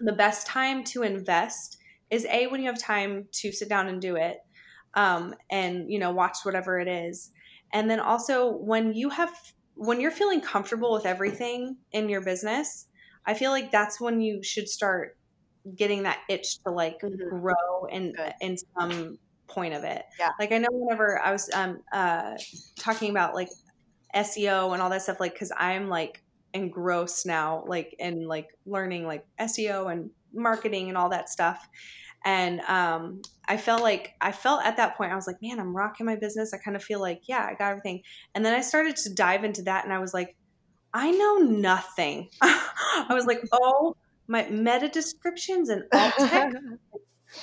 the 0.00 0.12
best 0.12 0.46
time 0.46 0.84
to 0.84 1.02
invest 1.02 1.76
is 2.10 2.26
a 2.26 2.46
when 2.48 2.60
you 2.60 2.66
have 2.68 2.78
time 2.80 3.28
to 3.32 3.52
sit 3.52 3.68
down 3.68 3.88
and 3.88 4.00
do 4.00 4.16
it 4.16 4.38
um, 4.94 5.34
and 5.50 5.90
you 5.90 5.98
know 5.98 6.12
watch 6.12 6.38
whatever 6.44 6.78
it 6.78 6.88
is 6.88 7.30
and 7.72 7.90
then 7.90 8.00
also 8.00 8.52
when 8.52 8.94
you 8.94 9.10
have 9.10 9.32
when 9.74 10.00
you're 10.00 10.10
feeling 10.10 10.40
comfortable 10.40 10.92
with 10.92 11.06
everything 11.06 11.76
in 11.92 12.08
your 12.08 12.22
business 12.22 12.86
i 13.26 13.34
feel 13.34 13.50
like 13.50 13.70
that's 13.72 14.00
when 14.00 14.20
you 14.20 14.42
should 14.42 14.68
start 14.68 15.16
getting 15.76 16.02
that 16.04 16.20
itch 16.28 16.58
to 16.64 16.70
like 16.70 16.98
Mhm. 17.02 17.30
grow 17.30 17.86
in 17.90 18.12
Good. 18.12 18.34
in 18.40 18.56
some 18.78 19.18
point 19.48 19.74
of 19.74 19.84
it 19.84 20.04
Yeah. 20.18 20.30
like 20.38 20.52
i 20.52 20.58
know 20.58 20.68
whenever 20.70 21.20
i 21.20 21.32
was 21.32 21.50
um 21.52 21.80
uh 21.92 22.34
talking 22.78 23.10
about 23.10 23.34
like 23.34 23.48
seo 24.14 24.72
and 24.72 24.80
all 24.82 24.90
that 24.90 25.02
stuff 25.02 25.20
like 25.20 25.32
because 25.32 25.52
i'm 25.56 25.88
like 25.88 26.22
engrossed 26.54 27.26
now 27.26 27.64
like 27.66 27.94
in 27.98 28.26
like 28.26 28.48
learning 28.64 29.06
like 29.06 29.26
seo 29.40 29.92
and 29.92 30.08
marketing 30.32 30.88
and 30.88 30.96
all 30.96 31.10
that 31.10 31.28
stuff 31.28 31.68
and 32.24 32.60
um, 32.62 33.20
i 33.46 33.56
felt 33.56 33.82
like 33.82 34.14
i 34.20 34.32
felt 34.32 34.64
at 34.64 34.76
that 34.76 34.96
point 34.96 35.12
i 35.12 35.16
was 35.16 35.26
like 35.26 35.36
man 35.42 35.58
i'm 35.58 35.76
rocking 35.76 36.06
my 36.06 36.16
business 36.16 36.54
i 36.54 36.58
kind 36.58 36.76
of 36.76 36.82
feel 36.82 37.00
like 37.00 37.22
yeah 37.26 37.46
i 37.50 37.54
got 37.54 37.70
everything 37.70 38.00
and 38.34 38.44
then 38.44 38.54
i 38.54 38.60
started 38.60 38.96
to 38.96 39.12
dive 39.12 39.44
into 39.44 39.62
that 39.62 39.84
and 39.84 39.92
i 39.92 39.98
was 39.98 40.14
like 40.14 40.36
i 40.92 41.10
know 41.10 41.36
nothing 41.38 42.28
i 42.40 43.06
was 43.10 43.26
like 43.26 43.42
oh 43.52 43.96
my 44.28 44.48
meta 44.48 44.88
descriptions 44.88 45.68
and 45.68 45.82
alt 45.92 46.14
text 46.18 46.56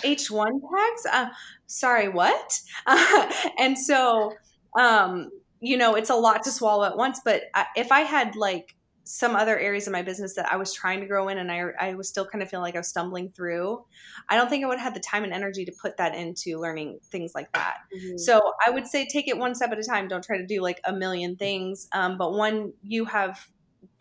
H1 0.03 0.62
tags? 0.74 1.06
Uh, 1.12 1.30
sorry, 1.68 2.08
what? 2.08 2.60
and 3.60 3.77
so, 3.77 4.34
um, 4.77 5.30
you 5.60 5.77
know, 5.77 5.96
it's 5.96 6.10
a 6.10 6.15
lot 6.15 6.44
to 6.44 6.51
swallow 6.51 6.86
at 6.86 6.98
once. 6.98 7.20
But 7.24 7.44
if 7.75 7.91
I 7.91 8.01
had 8.01 8.36
like 8.36 8.75
some 9.03 9.36
other 9.36 9.58
areas 9.58 9.88
of 9.88 9.93
my 9.93 10.01
business 10.01 10.36
that 10.36 10.51
I 10.51 10.58
was 10.58 10.74
trying 10.74 11.00
to 11.01 11.08
grow 11.08 11.27
in 11.27 11.38
and 11.38 11.51
I, 11.51 11.63
I 11.79 11.93
was 11.96 12.08
still 12.08 12.25
kind 12.25 12.41
of 12.41 12.50
feeling 12.50 12.63
like 12.63 12.75
I 12.75 12.79
was 12.79 12.88
stumbling 12.88 13.31
through, 13.31 13.84
I 14.29 14.38
don't 14.38 14.50
think 14.50 14.63
I 14.63 14.67
would 14.67 14.77
have 14.77 14.93
had 14.93 14.96
the 14.96 15.05
time 15.05 15.24
and 15.24 15.34
energy 15.34 15.65
to 15.65 15.71
put 15.82 15.97
that 15.97 16.15
into 16.15 16.60
learning 16.60 16.99
things 17.06 17.34
like 17.34 17.52
that. 17.54 17.78
Mhm. 17.95 18.19
So 18.19 18.54
I 18.65 18.69
would 18.69 18.88
say 18.88 19.08
take 19.08 19.28
it 19.28 19.38
one 19.38 19.56
step 19.56 19.71
at 19.71 19.80
a 19.80 19.84
time. 19.84 20.08
Don't 20.08 20.23
try 20.23 20.38
to 20.38 20.45
do 20.45 20.62
like 20.62 20.80
a 20.86 20.93
million 20.93 21.36
things. 21.36 21.88
Um, 21.93 22.17
but 22.17 22.38
when 22.38 22.73
you 22.84 23.06
have 23.06 23.47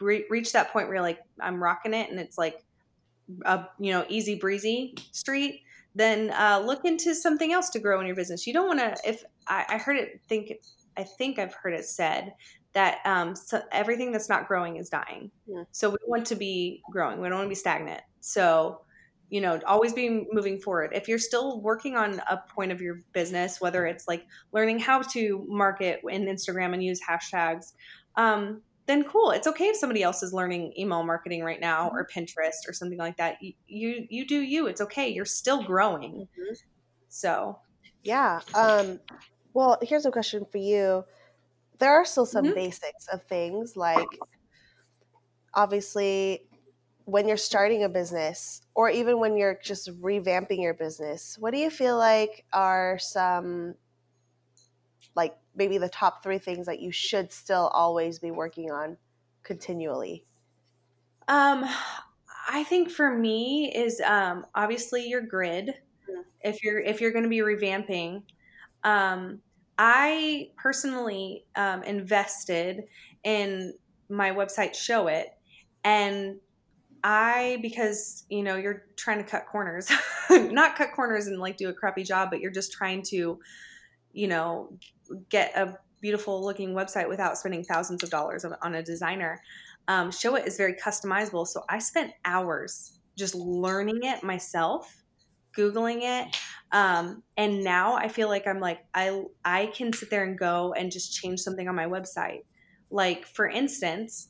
re- 0.00 0.26
reached 0.28 0.52
that 0.52 0.72
point 0.72 0.86
where 0.86 0.96
you're 0.96 1.02
like, 1.02 1.20
I'm 1.40 1.62
rocking 1.62 1.94
it, 1.94 2.10
and 2.10 2.20
it's 2.20 2.36
like 2.36 2.64
a 3.44 3.66
you 3.78 3.92
know 3.92 4.04
easy 4.08 4.34
breezy 4.34 4.94
street, 5.12 5.62
then 5.94 6.30
uh, 6.30 6.62
look 6.64 6.84
into 6.84 7.14
something 7.14 7.52
else 7.52 7.70
to 7.70 7.78
grow 7.78 8.00
in 8.00 8.06
your 8.06 8.16
business. 8.16 8.46
You 8.46 8.52
don't 8.52 8.66
want 8.66 8.80
to. 8.80 8.96
If 9.08 9.24
I, 9.46 9.64
I 9.68 9.78
heard 9.78 9.96
it, 9.96 10.20
think 10.28 10.52
I 10.96 11.04
think 11.04 11.38
I've 11.38 11.54
heard 11.54 11.74
it 11.74 11.84
said 11.84 12.34
that 12.72 12.98
um, 13.04 13.34
so 13.34 13.62
everything 13.72 14.12
that's 14.12 14.28
not 14.28 14.46
growing 14.46 14.76
is 14.76 14.88
dying. 14.88 15.30
Yeah. 15.46 15.64
So 15.72 15.90
we 15.90 15.98
want 16.06 16.26
to 16.26 16.36
be 16.36 16.82
growing. 16.90 17.20
We 17.20 17.28
don't 17.28 17.38
want 17.38 17.46
to 17.46 17.50
be 17.50 17.54
stagnant. 17.54 18.02
So 18.20 18.82
you 19.28 19.40
know 19.40 19.60
always 19.64 19.92
be 19.92 20.26
moving 20.32 20.58
forward 20.60 20.90
if 20.92 21.06
you're 21.06 21.16
still 21.16 21.60
working 21.60 21.96
on 21.96 22.20
a 22.28 22.36
point 22.36 22.72
of 22.72 22.80
your 22.80 23.00
business 23.12 23.60
whether 23.60 23.86
it's 23.86 24.08
like 24.08 24.26
learning 24.50 24.76
how 24.76 25.00
to 25.00 25.46
market 25.48 26.00
in 26.08 26.26
instagram 26.26 26.74
and 26.74 26.82
use 26.82 27.00
hashtags 27.00 27.74
um, 28.16 28.60
then 28.86 29.04
cool 29.04 29.30
it's 29.30 29.46
okay 29.46 29.66
if 29.66 29.76
somebody 29.76 30.02
else 30.02 30.24
is 30.24 30.32
learning 30.32 30.72
email 30.76 31.04
marketing 31.04 31.44
right 31.44 31.60
now 31.60 31.88
or 31.90 32.08
pinterest 32.12 32.68
or 32.68 32.72
something 32.72 32.98
like 32.98 33.16
that 33.18 33.36
you 33.40 33.52
you, 33.68 34.04
you 34.10 34.26
do 34.26 34.40
you 34.40 34.66
it's 34.66 34.80
okay 34.80 35.08
you're 35.08 35.24
still 35.24 35.62
growing 35.62 36.26
Mhm. 36.36 36.56
so 37.08 37.56
Yeah. 38.02 38.40
Um, 38.54 38.98
well, 39.52 39.78
here's 39.82 40.06
a 40.06 40.10
question 40.10 40.46
for 40.50 40.58
you. 40.58 41.04
There 41.80 41.92
are 41.92 42.04
still 42.04 42.26
some 42.26 42.50
Mhm. 42.50 42.52
basics 42.52 43.08
of 43.12 43.24
things 43.24 43.76
like 43.76 44.22
obviously 45.54 46.48
when 47.04 47.26
you're 47.26 47.36
starting 47.36 47.82
a 47.82 47.88
business 47.88 48.62
or 48.74 48.88
even 48.90 49.18
when 49.18 49.36
you're 49.36 49.58
just 49.62 49.88
revamping 50.00 50.62
your 50.62 50.74
business, 50.74 51.36
what 51.38 51.52
do 51.52 51.58
you 51.58 51.70
feel 51.70 51.96
like 51.96 52.46
are 52.52 52.98
some 52.98 53.74
like 55.14 55.38
maybe 55.54 55.78
the 55.78 55.88
top 55.88 56.22
3 56.22 56.38
things 56.38 56.66
that 56.66 56.80
you 56.80 56.92
should 56.92 57.32
still 57.32 57.68
always 57.68 58.18
be 58.18 58.30
working 58.30 58.70
on 58.70 58.98
continually? 59.42 60.26
Um, 61.28 61.64
I 62.48 62.64
think 62.64 62.90
for 62.90 63.16
me 63.16 63.72
is 63.74 64.00
um, 64.00 64.46
obviously 64.54 65.06
your 65.06 65.20
grid. 65.22 65.74
Mhm. 66.08 66.22
If 66.42 66.62
you're 66.64 66.80
if 66.80 67.00
you're 67.00 67.12
going 67.12 67.24
to 67.24 67.30
be 67.30 67.38
revamping, 67.38 68.24
um, 68.84 69.42
I 69.82 70.50
personally 70.58 71.46
um, 71.56 71.82
invested 71.84 72.84
in 73.24 73.72
my 74.10 74.30
website 74.30 74.72
Showit, 74.72 75.24
and 75.84 76.36
I 77.02 77.58
because 77.62 78.26
you 78.28 78.42
know 78.42 78.56
you're 78.56 78.84
trying 78.96 79.24
to 79.24 79.24
cut 79.24 79.46
corners, 79.46 79.90
not 80.30 80.76
cut 80.76 80.92
corners 80.92 81.28
and 81.28 81.40
like 81.40 81.56
do 81.56 81.70
a 81.70 81.72
crappy 81.72 82.02
job, 82.04 82.28
but 82.30 82.40
you're 82.40 82.50
just 82.50 82.72
trying 82.72 83.00
to, 83.04 83.40
you 84.12 84.28
know, 84.28 84.70
get 85.30 85.56
a 85.56 85.78
beautiful 86.02 86.44
looking 86.44 86.74
website 86.74 87.08
without 87.08 87.38
spending 87.38 87.64
thousands 87.64 88.02
of 88.02 88.10
dollars 88.10 88.44
on- 88.44 88.74
a 88.74 88.82
designer. 88.82 89.40
Um, 89.88 90.10
Showit 90.10 90.46
is 90.46 90.58
very 90.58 90.74
customizable 90.74 91.46
so 91.46 91.64
i 91.68 91.78
spent 91.78 92.12
hours 92.24 93.00
just 93.16 93.34
learning 93.34 94.00
it 94.02 94.22
myself 94.22 95.02
googling 95.56 96.00
it. 96.02 96.36
Um, 96.72 97.24
and 97.36 97.64
now 97.64 97.94
i 97.94 98.06
feel 98.06 98.28
like 98.28 98.46
i'm 98.46 98.60
like 98.60 98.78
i 98.94 99.24
i 99.44 99.66
can 99.66 99.92
sit 99.92 100.08
there 100.08 100.24
and 100.24 100.38
go 100.38 100.72
and 100.72 100.92
just 100.92 101.12
change 101.12 101.40
something 101.40 101.68
on 101.68 101.74
my 101.74 101.86
website. 101.86 102.44
Like 102.90 103.26
for 103.26 103.48
instance 103.48 104.28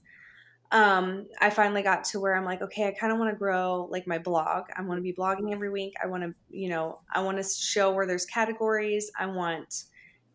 um, 0.73 1.27
i 1.41 1.51
finally 1.51 1.83
got 1.83 2.05
to 2.05 2.21
where 2.21 2.35
i'm 2.35 2.45
like 2.45 2.63
okay 2.63 2.87
i 2.87 2.93
kind 2.93 3.13
of 3.13 3.19
want 3.19 3.31
to 3.31 3.37
grow 3.37 3.89
like 3.91 4.07
my 4.07 4.19
blog. 4.19 4.65
I 4.75 4.83
want 4.83 4.99
to 4.99 5.03
be 5.03 5.13
blogging 5.13 5.53
every 5.53 5.71
week. 5.71 5.95
I 6.03 6.07
want 6.07 6.23
to 6.23 6.33
you 6.49 6.69
know 6.71 7.01
i 7.13 7.21
want 7.21 7.37
to 7.37 7.45
show 7.45 7.93
where 7.93 8.07
there's 8.07 8.27
categories. 8.27 9.11
I 9.19 9.27
want 9.27 9.85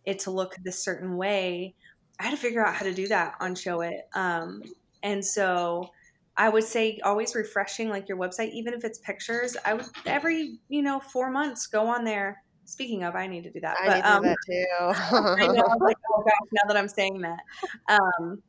it 0.06 0.19
to 0.19 0.32
look 0.32 0.56
this 0.63 0.84
certain 0.84 1.17
way. 1.17 1.76
I 2.19 2.24
had 2.24 2.32
to 2.32 2.38
figure 2.38 2.65
out 2.65 2.76
how 2.76 2.86
to 2.86 2.93
do 2.93 3.08
that 3.08 3.36
on 3.39 3.56
Showit. 3.56 4.02
Um, 4.13 4.62
and 5.04 5.24
so 5.24 5.89
I 6.38 6.50
would 6.50 6.63
say 6.63 7.00
always 7.04 7.34
refreshing 7.36 7.89
like 7.89 8.10
your 8.10 8.17
website, 8.17 8.52
even 8.52 8.74
if 8.74 8.84
it's 8.84 9.00
pictures. 9.00 9.56
I 9.65 9.76
would 9.76 9.86
every, 10.06 10.60
you 10.67 10.82
know, 10.82 11.00
four 11.00 11.32
months 11.32 11.67
go 11.67 11.88
on 11.88 12.04
there. 12.04 12.43
Speaking 12.65 13.04
of, 13.04 13.15
I 13.15 13.28
need 13.28 13.43
to 13.43 13.52
do 13.52 13.60
that. 13.62 13.78
I 13.80 13.88
but, 13.88 13.95
need 13.95 14.02
to 14.02 14.12
um, 14.12 14.24
do 14.24 14.30
that 14.30 14.38
too. 14.45 15.43
I 15.43 15.48
know, 15.48 15.78
like, 15.80 15.98
oh 16.13 16.24
gosh, 16.24 16.50
now 16.52 16.67
that 16.67 16.78
I'm 16.78 16.88
saying 16.88 17.21
that. 17.21 17.39
Um, 17.88 18.41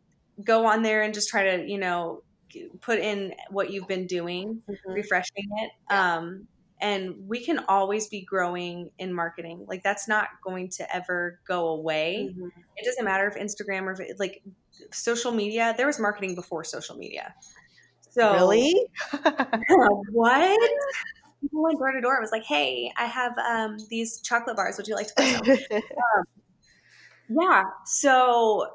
go 0.42 0.66
on 0.66 0.82
there 0.82 1.02
and 1.02 1.14
just 1.14 1.28
try 1.28 1.56
to, 1.56 1.68
you 1.68 1.78
know, 1.78 2.22
put 2.80 2.98
in 2.98 3.34
what 3.50 3.70
you've 3.70 3.88
been 3.88 4.06
doing, 4.06 4.62
Mhm. 4.68 4.94
refreshing 4.94 5.46
it. 5.58 5.70
Um, 5.92 6.48
and 6.80 7.14
we 7.26 7.42
can 7.42 7.60
always 7.68 8.08
be 8.08 8.22
growing 8.22 8.90
in 8.98 9.12
marketing 9.12 9.64
like 9.66 9.82
that's 9.82 10.06
not 10.06 10.28
going 10.44 10.68
to 10.68 10.94
ever 10.94 11.40
go 11.46 11.68
away 11.68 12.28
mm-hmm. 12.30 12.48
it 12.76 12.84
doesn't 12.84 13.04
matter 13.04 13.26
if 13.26 13.34
instagram 13.34 13.82
or 13.82 14.00
if 14.00 14.18
like 14.18 14.42
social 14.92 15.32
media 15.32 15.74
there 15.76 15.86
was 15.86 15.98
marketing 15.98 16.34
before 16.34 16.64
social 16.64 16.96
media 16.96 17.34
so 18.16 18.32
really? 18.34 18.74
What? 20.12 20.70
People 21.40 21.62
went 21.62 21.78
door 21.78 21.92
to 21.92 22.00
door 22.00 22.20
was 22.20 22.32
like 22.32 22.44
hey 22.44 22.90
i 22.96 23.04
have 23.04 23.32
um, 23.38 23.76
these 23.90 24.20
chocolate 24.20 24.56
bars. 24.56 24.76
Would 24.76 24.88
you 24.88 24.94
like 24.94 25.08
to 25.08 25.14
buy 25.16 25.24
some? 25.24 25.80
Um, 25.82 26.24
yeah 27.28 27.64
so 27.84 28.66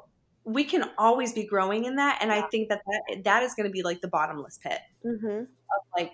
we 0.44 0.64
can 0.64 0.84
always 0.98 1.32
be 1.32 1.44
growing 1.44 1.84
in 1.86 1.96
that 1.96 2.18
and 2.20 2.30
yeah. 2.30 2.44
i 2.44 2.48
think 2.48 2.68
that 2.68 2.82
that, 2.86 3.24
that 3.24 3.42
is 3.42 3.54
going 3.54 3.66
to 3.66 3.72
be 3.72 3.82
like 3.82 4.00
the 4.00 4.08
bottomless 4.08 4.58
pit 4.62 4.78
mm-hmm. 5.04 5.40
of 5.40 5.82
like 5.96 6.12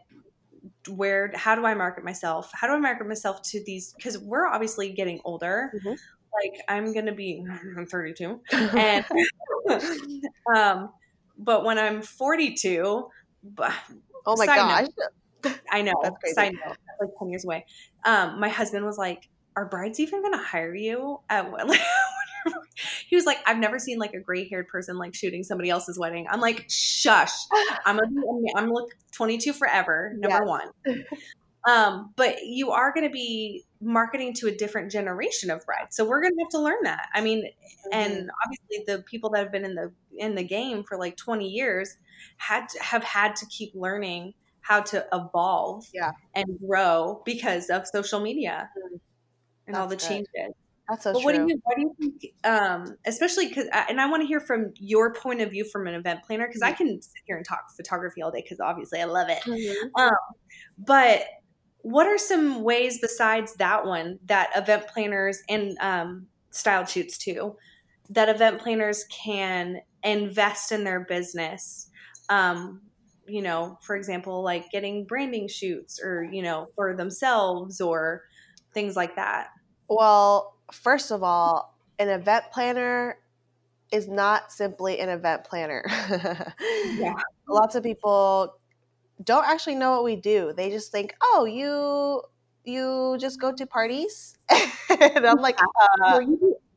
where 0.88 1.30
how 1.34 1.54
do 1.54 1.64
i 1.64 1.74
market 1.74 2.04
myself? 2.04 2.50
How 2.54 2.66
do 2.66 2.74
i 2.74 2.78
market 2.78 3.06
myself 3.06 3.42
to 3.50 3.62
these 3.64 3.92
because 3.94 4.18
we're 4.18 4.46
obviously 4.46 4.90
getting 4.90 5.20
older. 5.24 5.72
Mm-hmm. 5.74 5.90
like 5.90 6.60
i'm 6.68 6.92
gonna 6.92 7.14
be 7.14 7.44
i'm 7.76 7.86
32 7.86 8.40
and 8.52 9.04
um 10.54 10.90
but 11.38 11.64
when 11.64 11.78
i'm 11.78 12.02
42 12.02 13.06
oh 14.26 14.36
my 14.36 14.46
gosh 14.46 14.88
note, 15.44 15.60
i 15.70 15.82
know 15.82 15.92
that's 16.02 16.16
crazy. 16.20 16.34
side 16.34 16.52
note 16.52 16.76
like 17.00 17.10
10 17.18 17.28
years 17.30 17.44
away 17.44 17.64
um 18.04 18.40
my 18.40 18.48
husband 18.48 18.84
was 18.84 18.98
like 18.98 19.28
are 19.56 19.66
brides 19.66 20.00
even 20.00 20.22
gonna 20.22 20.42
hire 20.42 20.74
you 20.74 21.20
at 21.28 21.50
like 21.68 21.80
he 23.06 23.16
was 23.16 23.26
like, 23.26 23.38
I've 23.46 23.58
never 23.58 23.78
seen 23.78 23.98
like 23.98 24.14
a 24.14 24.20
gray 24.20 24.48
haired 24.48 24.68
person 24.68 24.98
like 24.98 25.14
shooting 25.14 25.42
somebody 25.42 25.70
else's 25.70 25.98
wedding. 25.98 26.26
I'm 26.30 26.40
like, 26.40 26.66
shush. 26.68 27.32
I'm 27.86 27.96
gonna 27.96 28.10
be, 28.10 28.52
I'm 28.56 28.64
gonna 28.64 28.74
look 28.74 28.90
22 29.12 29.52
forever. 29.52 30.12
Number 30.16 30.44
yes. 30.44 30.46
one. 30.46 31.04
Um, 31.68 32.12
but 32.16 32.44
you 32.44 32.70
are 32.70 32.94
going 32.94 33.06
to 33.06 33.12
be 33.12 33.64
marketing 33.82 34.32
to 34.34 34.46
a 34.46 34.50
different 34.50 34.90
generation 34.90 35.50
of 35.50 35.66
brides, 35.66 35.96
so 35.96 36.04
we're 36.04 36.22
going 36.22 36.32
to 36.32 36.40
have 36.44 36.50
to 36.50 36.60
learn 36.60 36.78
that. 36.84 37.08
I 37.12 37.20
mean, 37.20 37.44
mm-hmm. 37.44 37.88
and 37.92 38.30
obviously 38.44 38.84
the 38.86 39.02
people 39.02 39.28
that 39.30 39.40
have 39.40 39.52
been 39.52 39.64
in 39.64 39.74
the 39.74 39.92
in 40.16 40.34
the 40.34 40.44
game 40.44 40.82
for 40.84 40.96
like 40.96 41.16
20 41.16 41.46
years 41.46 41.96
had 42.36 42.68
to, 42.68 42.82
have 42.82 43.04
had 43.04 43.36
to 43.36 43.46
keep 43.46 43.72
learning 43.74 44.34
how 44.60 44.80
to 44.82 45.06
evolve 45.12 45.84
yeah. 45.94 46.10
and 46.34 46.46
grow 46.66 47.22
because 47.24 47.70
of 47.70 47.86
social 47.86 48.20
media 48.20 48.68
mm-hmm. 48.76 48.96
and 49.66 49.74
That's 49.74 49.78
all 49.78 49.88
the 49.88 49.96
good. 49.96 50.08
changes. 50.08 50.54
That's 50.88 51.04
so 51.04 51.12
but 51.12 51.20
true. 51.20 51.24
What 51.24 51.34
do 51.34 51.46
you 51.48 51.60
what 51.64 51.76
do 51.76 51.82
you 51.82 51.94
think? 51.98 52.34
Um, 52.44 52.96
especially 53.06 53.48
because, 53.48 53.66
and 53.72 54.00
I 54.00 54.08
want 54.08 54.22
to 54.22 54.26
hear 54.26 54.40
from 54.40 54.72
your 54.76 55.12
point 55.12 55.42
of 55.42 55.50
view 55.50 55.64
from 55.64 55.86
an 55.86 55.94
event 55.94 56.20
planner 56.26 56.46
because 56.46 56.62
I 56.62 56.72
can 56.72 57.00
sit 57.02 57.22
here 57.26 57.36
and 57.36 57.44
talk 57.44 57.70
photography 57.76 58.22
all 58.22 58.30
day 58.30 58.42
because 58.42 58.58
obviously 58.58 59.00
I 59.00 59.04
love 59.04 59.28
it. 59.28 59.42
Mm-hmm. 59.42 60.00
Um, 60.00 60.10
but 60.78 61.24
what 61.82 62.06
are 62.06 62.16
some 62.18 62.62
ways 62.62 62.98
besides 63.00 63.54
that 63.54 63.84
one 63.84 64.18
that 64.26 64.50
event 64.56 64.86
planners 64.88 65.42
and 65.48 65.76
um, 65.80 66.26
style 66.50 66.86
shoots 66.86 67.18
too 67.18 67.54
that 68.10 68.28
event 68.28 68.60
planners 68.60 69.04
can 69.10 69.80
invest 70.02 70.72
in 70.72 70.84
their 70.84 71.00
business? 71.00 71.88
Um, 72.28 72.82
you 73.26 73.42
know, 73.42 73.78
for 73.82 73.96
example, 73.96 74.42
like 74.42 74.70
getting 74.70 75.04
branding 75.04 75.48
shoots 75.48 76.00
or 76.02 76.24
you 76.30 76.42
know 76.42 76.68
for 76.74 76.96
themselves 76.96 77.80
or 77.80 78.22
things 78.74 78.96
like 78.96 79.16
that. 79.16 79.48
Well, 79.88 80.56
first 80.72 81.10
of 81.10 81.22
all, 81.22 81.78
an 81.98 82.08
event 82.08 82.44
planner 82.52 83.18
is 83.90 84.08
not 84.08 84.52
simply 84.52 85.00
an 85.00 85.08
event 85.08 85.44
planner. 85.44 85.84
yeah. 86.98 87.14
Lots 87.48 87.74
of 87.74 87.82
people 87.82 88.54
don't 89.22 89.46
actually 89.46 89.74
know 89.74 89.92
what 89.92 90.04
we 90.04 90.16
do. 90.16 90.52
They 90.56 90.70
just 90.70 90.92
think, 90.92 91.14
"Oh, 91.22 91.44
you 91.44 92.22
you 92.64 93.16
just 93.18 93.40
go 93.40 93.52
to 93.52 93.66
parties?" 93.66 94.36
and 94.90 95.26
I'm 95.26 95.40
like, 95.40 95.58
uh, 96.04 96.20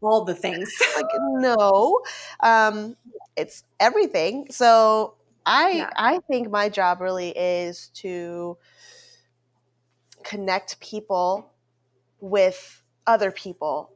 all 0.01 0.23
the 0.23 0.35
things. 0.35 0.71
like, 0.95 1.05
no, 1.19 2.01
um, 2.41 2.95
it's 3.35 3.63
everything. 3.79 4.47
So 4.51 5.15
I 5.45 5.71
yeah. 5.71 5.89
I 5.95 6.19
think 6.27 6.49
my 6.49 6.69
job 6.69 7.01
really 7.01 7.29
is 7.29 7.89
to 7.95 8.57
connect 10.23 10.79
people 10.79 11.51
with 12.19 12.83
other 13.07 13.31
people 13.31 13.91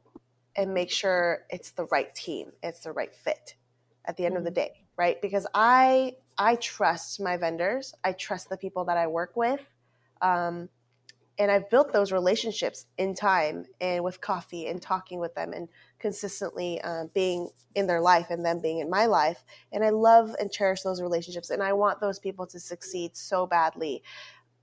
and 0.56 0.74
make 0.74 0.90
sure 0.90 1.44
it's 1.50 1.72
the 1.72 1.84
right 1.86 2.12
team, 2.14 2.52
it's 2.62 2.80
the 2.80 2.92
right 2.92 3.14
fit 3.14 3.54
at 4.04 4.16
the 4.16 4.24
end 4.24 4.34
mm-hmm. 4.34 4.46
of 4.46 4.54
the 4.54 4.60
mm-hmm. 4.60 4.72
day, 4.72 4.86
right? 4.96 5.20
Because 5.20 5.46
I 5.54 6.16
I 6.38 6.56
trust 6.56 7.20
my 7.20 7.36
vendors, 7.36 7.94
I 8.04 8.12
trust 8.12 8.48
the 8.48 8.56
people 8.56 8.84
that 8.86 8.96
I 8.96 9.06
work 9.06 9.36
with, 9.36 9.60
um, 10.20 10.68
and 11.38 11.50
I've 11.50 11.70
built 11.70 11.92
those 11.92 12.12
relationships 12.12 12.86
in 12.98 13.14
time 13.14 13.66
and 13.80 14.02
with 14.02 14.20
coffee 14.20 14.66
and 14.66 14.80
talking 14.80 15.18
with 15.18 15.34
them 15.34 15.52
and 15.52 15.68
consistently 15.98 16.80
uh, 16.82 17.04
being 17.14 17.48
in 17.74 17.86
their 17.86 18.00
life 18.00 18.26
and 18.30 18.44
them 18.44 18.60
being 18.60 18.78
in 18.78 18.90
my 18.90 19.06
life. 19.06 19.44
And 19.72 19.84
I 19.84 19.90
love 19.90 20.34
and 20.38 20.50
cherish 20.50 20.82
those 20.82 21.00
relationships, 21.02 21.50
and 21.50 21.62
I 21.62 21.72
want 21.72 22.00
those 22.00 22.18
people 22.18 22.46
to 22.48 22.60
succeed 22.60 23.16
so 23.16 23.46
badly 23.46 24.02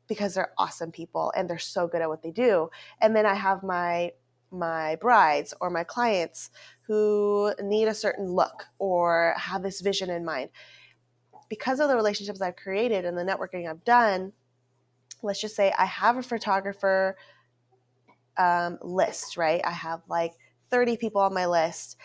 because 0.07 0.35
they're 0.35 0.53
awesome 0.57 0.91
people 0.91 1.31
and 1.35 1.49
they're 1.49 1.57
so 1.57 1.87
good 1.87 2.01
at 2.01 2.09
what 2.09 2.21
they 2.21 2.31
do. 2.31 2.69
And 3.01 3.15
then 3.15 3.25
I 3.25 3.35
have 3.35 3.63
my 3.63 4.11
my 4.51 4.95
brides 4.97 5.53
or 5.59 5.71
my 5.71 5.83
clients 5.83 6.51
who 6.87 7.51
need 7.61 7.87
a 7.87 7.93
certain 7.93 8.27
look 8.27 8.65
or 8.77 9.33
have 9.37 9.63
this 9.63 9.81
vision 9.81 10.11
in 10.11 10.23
mind. 10.23 10.49
Because 11.49 11.79
of 11.79 11.89
the 11.89 11.95
relationships 11.95 12.41
I've 12.41 12.55
created 12.55 13.03
and 13.03 13.17
the 13.17 13.23
networking 13.23 13.67
I've 13.67 13.83
done, 13.83 14.31
let's 15.23 15.41
just 15.41 15.55
say 15.55 15.73
I 15.77 15.85
have 15.85 16.17
a 16.17 16.23
photographer 16.23 17.17
um, 18.37 18.77
list, 18.81 19.37
right? 19.37 19.61
I 19.65 19.71
have 19.71 20.01
like 20.07 20.33
30 20.73 20.97
people 20.97 21.21
on 21.21 21.35
my 21.35 21.45
list, 21.45 21.97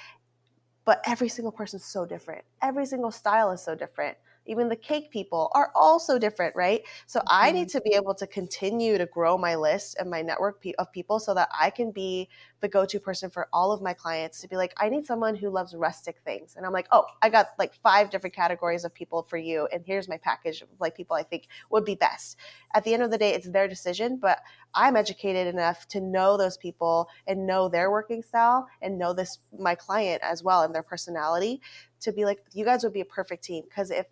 but 0.84 1.00
every 1.06 1.30
single 1.30 1.50
person's 1.50 1.86
so 1.86 2.04
different. 2.04 2.44
Every 2.60 2.84
single 2.84 3.10
style 3.10 3.50
is 3.50 3.62
so 3.62 3.74
different 3.74 4.18
even 4.48 4.68
the 4.68 4.76
cake 4.76 5.10
people 5.10 5.50
are 5.54 5.70
also 5.74 6.18
different, 6.18 6.56
right? 6.56 6.82
So 7.06 7.20
mm-hmm. 7.20 7.28
I 7.30 7.50
need 7.52 7.68
to 7.70 7.80
be 7.80 7.94
able 7.94 8.14
to 8.14 8.26
continue 8.26 8.98
to 8.98 9.06
grow 9.06 9.38
my 9.38 9.54
list 9.54 9.96
and 9.98 10.10
my 10.10 10.22
network 10.22 10.64
of 10.78 10.92
people 10.92 11.20
so 11.20 11.34
that 11.34 11.48
I 11.58 11.70
can 11.70 11.90
be 11.90 12.28
the 12.60 12.68
go-to 12.68 12.98
person 12.98 13.30
for 13.30 13.48
all 13.52 13.70
of 13.70 13.80
my 13.80 13.92
clients 13.92 14.40
to 14.40 14.48
be 14.48 14.56
like, 14.56 14.74
I 14.76 14.88
need 14.88 15.06
someone 15.06 15.36
who 15.36 15.48
loves 15.50 15.74
rustic 15.74 16.18
things. 16.24 16.54
And 16.56 16.66
I'm 16.66 16.72
like, 16.72 16.88
oh, 16.90 17.04
I 17.22 17.28
got 17.28 17.48
like 17.58 17.74
five 17.74 18.10
different 18.10 18.34
categories 18.34 18.84
of 18.84 18.92
people 18.92 19.22
for 19.22 19.36
you. 19.36 19.68
And 19.72 19.84
here's 19.86 20.08
my 20.08 20.18
package 20.18 20.62
of 20.62 20.68
like 20.80 20.96
people 20.96 21.14
I 21.14 21.22
think 21.22 21.46
would 21.70 21.84
be 21.84 21.94
best. 21.94 22.36
At 22.74 22.84
the 22.84 22.94
end 22.94 23.02
of 23.02 23.10
the 23.10 23.18
day, 23.18 23.34
it's 23.34 23.48
their 23.48 23.68
decision, 23.68 24.18
but 24.20 24.40
I'm 24.74 24.96
educated 24.96 25.46
enough 25.46 25.86
to 25.88 26.00
know 26.00 26.36
those 26.36 26.56
people 26.56 27.08
and 27.26 27.46
know 27.46 27.68
their 27.68 27.90
working 27.90 28.22
style 28.22 28.66
and 28.82 28.98
know 28.98 29.12
this 29.12 29.38
my 29.56 29.74
client 29.74 30.22
as 30.24 30.42
well 30.42 30.62
and 30.62 30.74
their 30.74 30.82
personality 30.82 31.60
to 32.00 32.12
be 32.12 32.24
like, 32.24 32.40
you 32.52 32.64
guys 32.64 32.84
would 32.84 32.92
be 32.92 33.00
a 33.00 33.04
perfect 33.06 33.44
team. 33.44 33.64
Because 33.68 33.90
if 33.90 34.06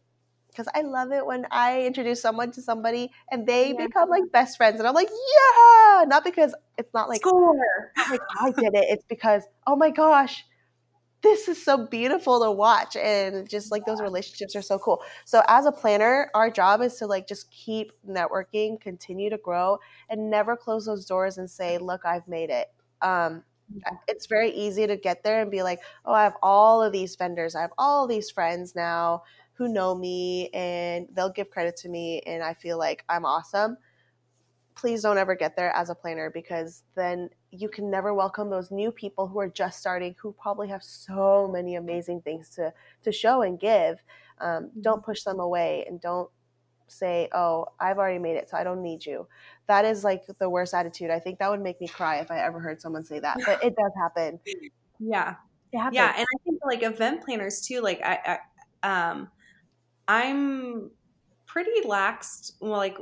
because 0.57 0.73
I 0.75 0.83
love 0.83 1.13
it 1.13 1.27
when 1.27 1.47
I 1.51 1.83
introduce 1.83 2.23
someone 2.23 2.51
to 2.53 2.63
somebody 2.63 3.11
and 3.31 3.47
they 3.47 3.73
yeah. 3.73 3.87
become 3.87 4.09
like 4.09 4.23
best 4.33 4.57
friends. 4.57 4.79
And 4.79 4.89
I'm 4.89 4.95
like, 4.95 5.11
yeah, 5.11 6.05
not 6.07 6.25
because 6.25 6.55
it's 6.79 6.93
not 6.95 7.09
like, 7.09 7.21
Score. 7.21 7.55
like 8.11 8.21
I 8.41 8.51
did 8.53 8.75
it. 8.75 8.87
It's 8.89 9.05
because, 9.09 9.43
oh 9.67 9.77
my 9.77 9.91
gosh, 9.91 10.45
this 11.23 11.49
is 11.49 11.63
so 11.63 11.87
beautiful 11.87 12.43
to 12.43 12.51
watch. 12.51 12.97
And 12.97 13.49
just 13.49 13.71
like 13.71 13.85
those 13.85 14.01
relationships 14.01 14.57
are 14.57 14.63
so 14.63 14.79
cool. 14.79 15.03
So 15.27 15.43
as 15.47 15.67
a 15.67 15.73
planner, 15.73 16.31
our 16.35 16.51
job 16.51 16.81
is 16.81 16.95
to 16.97 17.07
like 17.07 17.29
just 17.29 17.51
keep 17.51 17.93
networking, 18.09 18.81
continue 18.81 19.29
to 19.31 19.39
grow, 19.39 19.79
and 20.09 20.31
never 20.31 20.57
close 20.57 20.87
those 20.87 21.05
doors 21.05 21.37
and 21.37 21.51
say, 21.51 21.77
look, 21.79 22.07
I've 22.07 22.27
made 22.27 22.51
it. 22.51 22.69
Um, 23.03 23.43
it's 24.07 24.27
very 24.27 24.51
easy 24.51 24.87
to 24.87 24.97
get 24.97 25.25
there 25.25 25.43
and 25.43 25.51
be 25.51 25.63
like, 25.63 25.81
oh, 26.05 26.13
I 26.13 26.23
have 26.23 26.37
all 26.43 26.83
of 26.83 26.93
these 26.93 27.17
vendors, 27.17 27.55
I 27.55 27.63
have 27.63 27.73
all 27.77 28.07
these 28.07 28.31
friends 28.31 28.75
now 28.75 29.25
who 29.57 29.69
know 29.69 29.95
me 29.95 30.49
and 30.51 31.09
they'll 31.13 31.33
give 31.33 31.51
credit 31.51 31.77
to 31.79 31.89
me 31.89 32.21
and 32.27 32.43
I 32.43 32.55
feel 32.55 32.79
like 32.79 33.05
I'm 33.09 33.25
awesome. 33.25 33.77
Please 34.75 35.03
don't 35.03 35.17
ever 35.17 35.35
get 35.35 35.57
there 35.57 35.75
as 35.75 35.89
a 35.89 35.95
planner 35.95 36.31
because 36.31 36.85
then 36.95 37.31
you 37.51 37.69
can 37.69 37.91
never 37.91 38.13
welcome 38.13 38.51
those 38.51 38.71
new 38.71 38.93
people 38.93 39.27
who 39.27 39.39
are 39.39 39.49
just 39.49 39.81
starting 39.81 40.15
who 40.21 40.33
probably 40.33 40.69
have 40.69 40.83
so 40.83 41.49
many 41.51 41.77
amazing 41.77 42.21
things 42.21 42.51
to, 42.51 42.73
to 43.03 43.11
show 43.11 43.43
and 43.43 43.59
give. 43.59 44.03
Um, 44.39 44.65
mm-hmm. 44.65 44.83
don't 44.83 45.03
push 45.03 45.23
them 45.23 45.41
away 45.41 45.87
and 45.89 45.99
don't 45.99 46.29
say, 46.89 47.29
oh, 47.33 47.67
I've 47.81 47.99
already 47.99 48.19
made 48.19 48.37
it, 48.37 48.51
so 48.51 48.57
I 48.59 48.65
don't 48.65 48.83
need 48.83 49.05
you. 49.05 49.27
That 49.67 49.87
is 49.87 50.05
like 50.05 50.25
the 50.39 50.51
worst 50.51 50.75
attitude. 50.75 51.11
I 51.11 51.19
think 51.19 51.39
that 51.39 51.51
would 51.51 51.63
make 51.63 51.81
me 51.81 51.89
cry 51.89 52.19
if 52.19 52.31
I 52.31 52.41
ever 52.41 52.61
heard 52.61 52.81
someone 52.81 53.05
say 53.05 53.19
that, 53.21 53.39
but 53.47 53.65
it 53.65 53.75
does 53.77 53.93
happen. 53.97 54.41
Yeah. 54.99 55.35
Yeah. 55.73 56.15
And 56.17 56.23
I 56.23 56.43
think 56.43 56.59
like 56.65 56.83
event 56.83 57.23
planners 57.23 57.61
too, 57.61 57.83
like 57.83 58.01
I, 58.03 58.39
I 58.83 59.11
um, 59.11 59.29
I'm 60.09 60.91
pretty 61.47 61.83
laxed. 61.85 62.53
Well, 62.61 62.73
like 62.73 62.99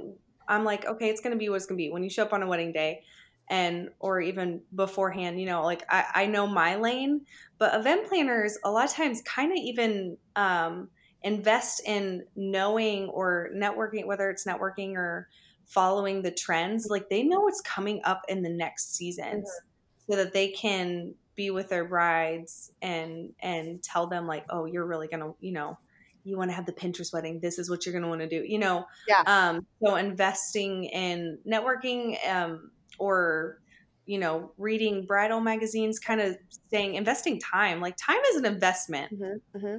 I'm 0.49 0.65
like, 0.65 0.87
okay, 0.87 1.09
it's 1.09 1.21
gonna 1.21 1.37
be 1.37 1.49
what 1.49 1.57
it's 1.57 1.67
gonna 1.67 1.77
be. 1.77 1.91
When 1.91 2.03
you 2.03 2.11
show 2.11 2.23
up 2.23 2.33
on 2.33 2.43
a 2.43 2.47
wedding 2.47 2.73
day, 2.73 3.03
and 3.49 3.91
or 3.99 4.21
even 4.21 4.63
beforehand, 4.75 5.41
you 5.41 5.47
know, 5.47 5.63
like 5.63 5.85
I, 5.89 6.05
I 6.15 6.27
know 6.27 6.47
my 6.47 6.77
lane. 6.77 7.23
But 7.59 7.75
event 7.75 8.09
planners 8.09 8.59
a 8.65 8.71
lot 8.71 8.87
of 8.87 8.93
times 8.93 9.23
kind 9.23 9.53
of 9.53 9.59
even 9.59 10.17
um, 10.37 10.89
invest 11.23 11.83
in 11.87 12.25
knowing 12.37 13.09
or 13.09 13.51
networking, 13.55 14.07
whether 14.07 14.31
it's 14.31 14.47
networking 14.47 14.95
or 14.95 15.29
following 15.67 16.23
the 16.23 16.31
trends 16.31 16.89
like 16.91 17.09
they 17.09 17.23
know 17.23 17.41
what's 17.41 17.61
coming 17.63 18.01
up 18.05 18.23
in 18.29 18.43
the 18.43 18.51
next 18.51 18.95
seasons 18.95 19.49
mm-hmm. 19.49 20.13
so 20.13 20.17
that 20.17 20.33
they 20.33 20.49
can 20.49 21.15
be 21.37 21.51
with 21.51 21.69
their 21.69 21.85
brides 21.85 22.71
and 22.83 23.31
and 23.41 23.83
tell 23.83 24.07
them 24.07 24.27
like 24.27 24.45
oh 24.51 24.67
you're 24.67 24.87
really 24.87 25.09
gonna 25.09 25.33
you 25.41 25.53
know 25.53 25.77
you 26.25 26.37
want 26.37 26.51
to 26.51 26.55
have 26.55 26.67
the 26.67 26.73
pinterest 26.73 27.13
wedding 27.13 27.39
this 27.41 27.59
is 27.59 27.71
what 27.71 27.85
you're 27.85 27.93
gonna 27.93 28.09
want 28.09 28.21
to 28.21 28.29
do 28.29 28.45
you 28.47 28.59
know? 28.59 28.87
Yeah. 29.07 29.23
Um 29.27 29.67
so 29.85 29.97
investing 29.97 30.85
in 30.85 31.39
networking 31.47 32.17
um 32.29 32.71
or 32.99 33.59
you 34.07 34.19
know 34.19 34.53
reading 34.59 35.07
bridal 35.07 35.41
magazines 35.41 35.99
kind 35.99 36.21
of 36.21 36.37
saying 36.71 36.95
investing 36.95 37.41
time 37.41 37.81
like 37.81 37.97
time 37.97 38.21
is 38.31 38.37
an 38.37 38.47
investment. 38.47 39.13
Mm-hmm, 39.13 39.59
mm-hmm. 39.59 39.79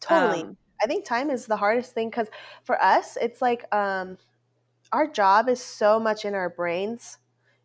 totally. 0.00 0.42
Um, 0.42 0.56
i 0.82 0.86
think 0.86 1.04
time 1.04 1.30
is 1.30 1.46
the 1.46 1.56
hardest 1.56 1.92
thing 1.92 2.08
because 2.08 2.28
for 2.64 2.80
us 2.80 3.18
it's 3.20 3.42
like 3.42 3.64
um 3.74 4.16
our 4.92 5.06
job 5.06 5.48
is 5.48 5.60
so 5.60 6.00
much 6.00 6.24
in 6.24 6.34
our 6.34 6.48
brains. 6.48 7.18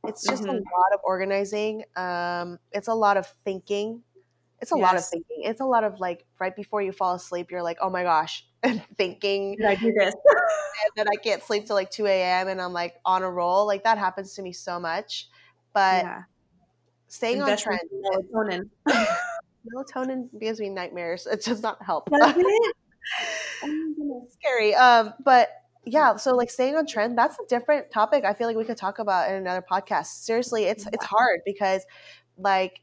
It's 0.05 0.27
just 0.27 0.43
mm-hmm. 0.43 0.49
a 0.49 0.53
lot 0.55 0.93
of 0.93 0.99
organizing 1.03 1.83
um 1.95 2.59
it's 2.71 2.87
a 2.87 2.93
lot 2.93 3.17
of 3.17 3.27
thinking 3.45 4.03
it's 4.63 4.71
a 4.71 4.77
yes. 4.77 4.83
lot 4.83 4.95
of 4.95 5.05
thinking 5.05 5.43
it's 5.43 5.61
a 5.61 5.65
lot 5.65 5.83
of 5.83 5.99
like 5.99 6.25
right 6.39 6.55
before 6.55 6.81
you 6.81 6.91
fall 6.91 7.13
asleep 7.13 7.51
you're 7.51 7.61
like 7.61 7.77
oh 7.81 7.89
my 7.89 8.03
gosh 8.03 8.45
thinking 8.97 9.55
Did 9.57 9.65
i 9.67 9.75
do 9.75 9.91
this 9.91 10.13
and 10.25 10.91
then 10.95 11.07
i 11.07 11.15
can't 11.15 11.43
sleep 11.43 11.67
till 11.67 11.75
like 11.75 11.91
2 11.91 12.05
a.m 12.07 12.47
and 12.47 12.61
i'm 12.61 12.73
like 12.73 12.95
on 13.05 13.23
a 13.23 13.29
roll 13.29 13.67
like 13.67 13.83
that 13.83 13.97
happens 13.97 14.33
to 14.35 14.41
me 14.41 14.53
so 14.53 14.79
much 14.79 15.27
but 15.73 16.05
yeah. 16.05 16.21
staying 17.07 17.39
Invest 17.39 17.67
on 17.67 17.77
trend. 17.77 18.69
Melatonin. 18.87 19.05
melatonin 19.67 20.29
gives 20.39 20.59
me 20.59 20.69
nightmares. 20.69 21.27
It 21.27 21.43
does 21.43 21.61
not 21.61 21.83
help. 21.83 22.09
Does 22.09 22.35
it? 22.37 22.75
oh 23.63 24.27
scary. 24.29 24.75
Um, 24.75 25.13
but 25.23 25.49
yeah, 25.85 26.15
so 26.15 26.35
like 26.35 26.49
staying 26.49 26.75
on 26.75 26.85
trend, 26.85 27.17
that's 27.17 27.37
a 27.39 27.45
different 27.49 27.91
topic. 27.91 28.23
I 28.23 28.33
feel 28.33 28.47
like 28.47 28.55
we 28.55 28.63
could 28.63 28.77
talk 28.77 28.99
about 28.99 29.29
in 29.29 29.35
another 29.35 29.63
podcast. 29.69 30.23
Seriously, 30.23 30.65
it's 30.65 30.85
it's 30.93 31.05
hard 31.05 31.41
because 31.45 31.85
like 32.37 32.81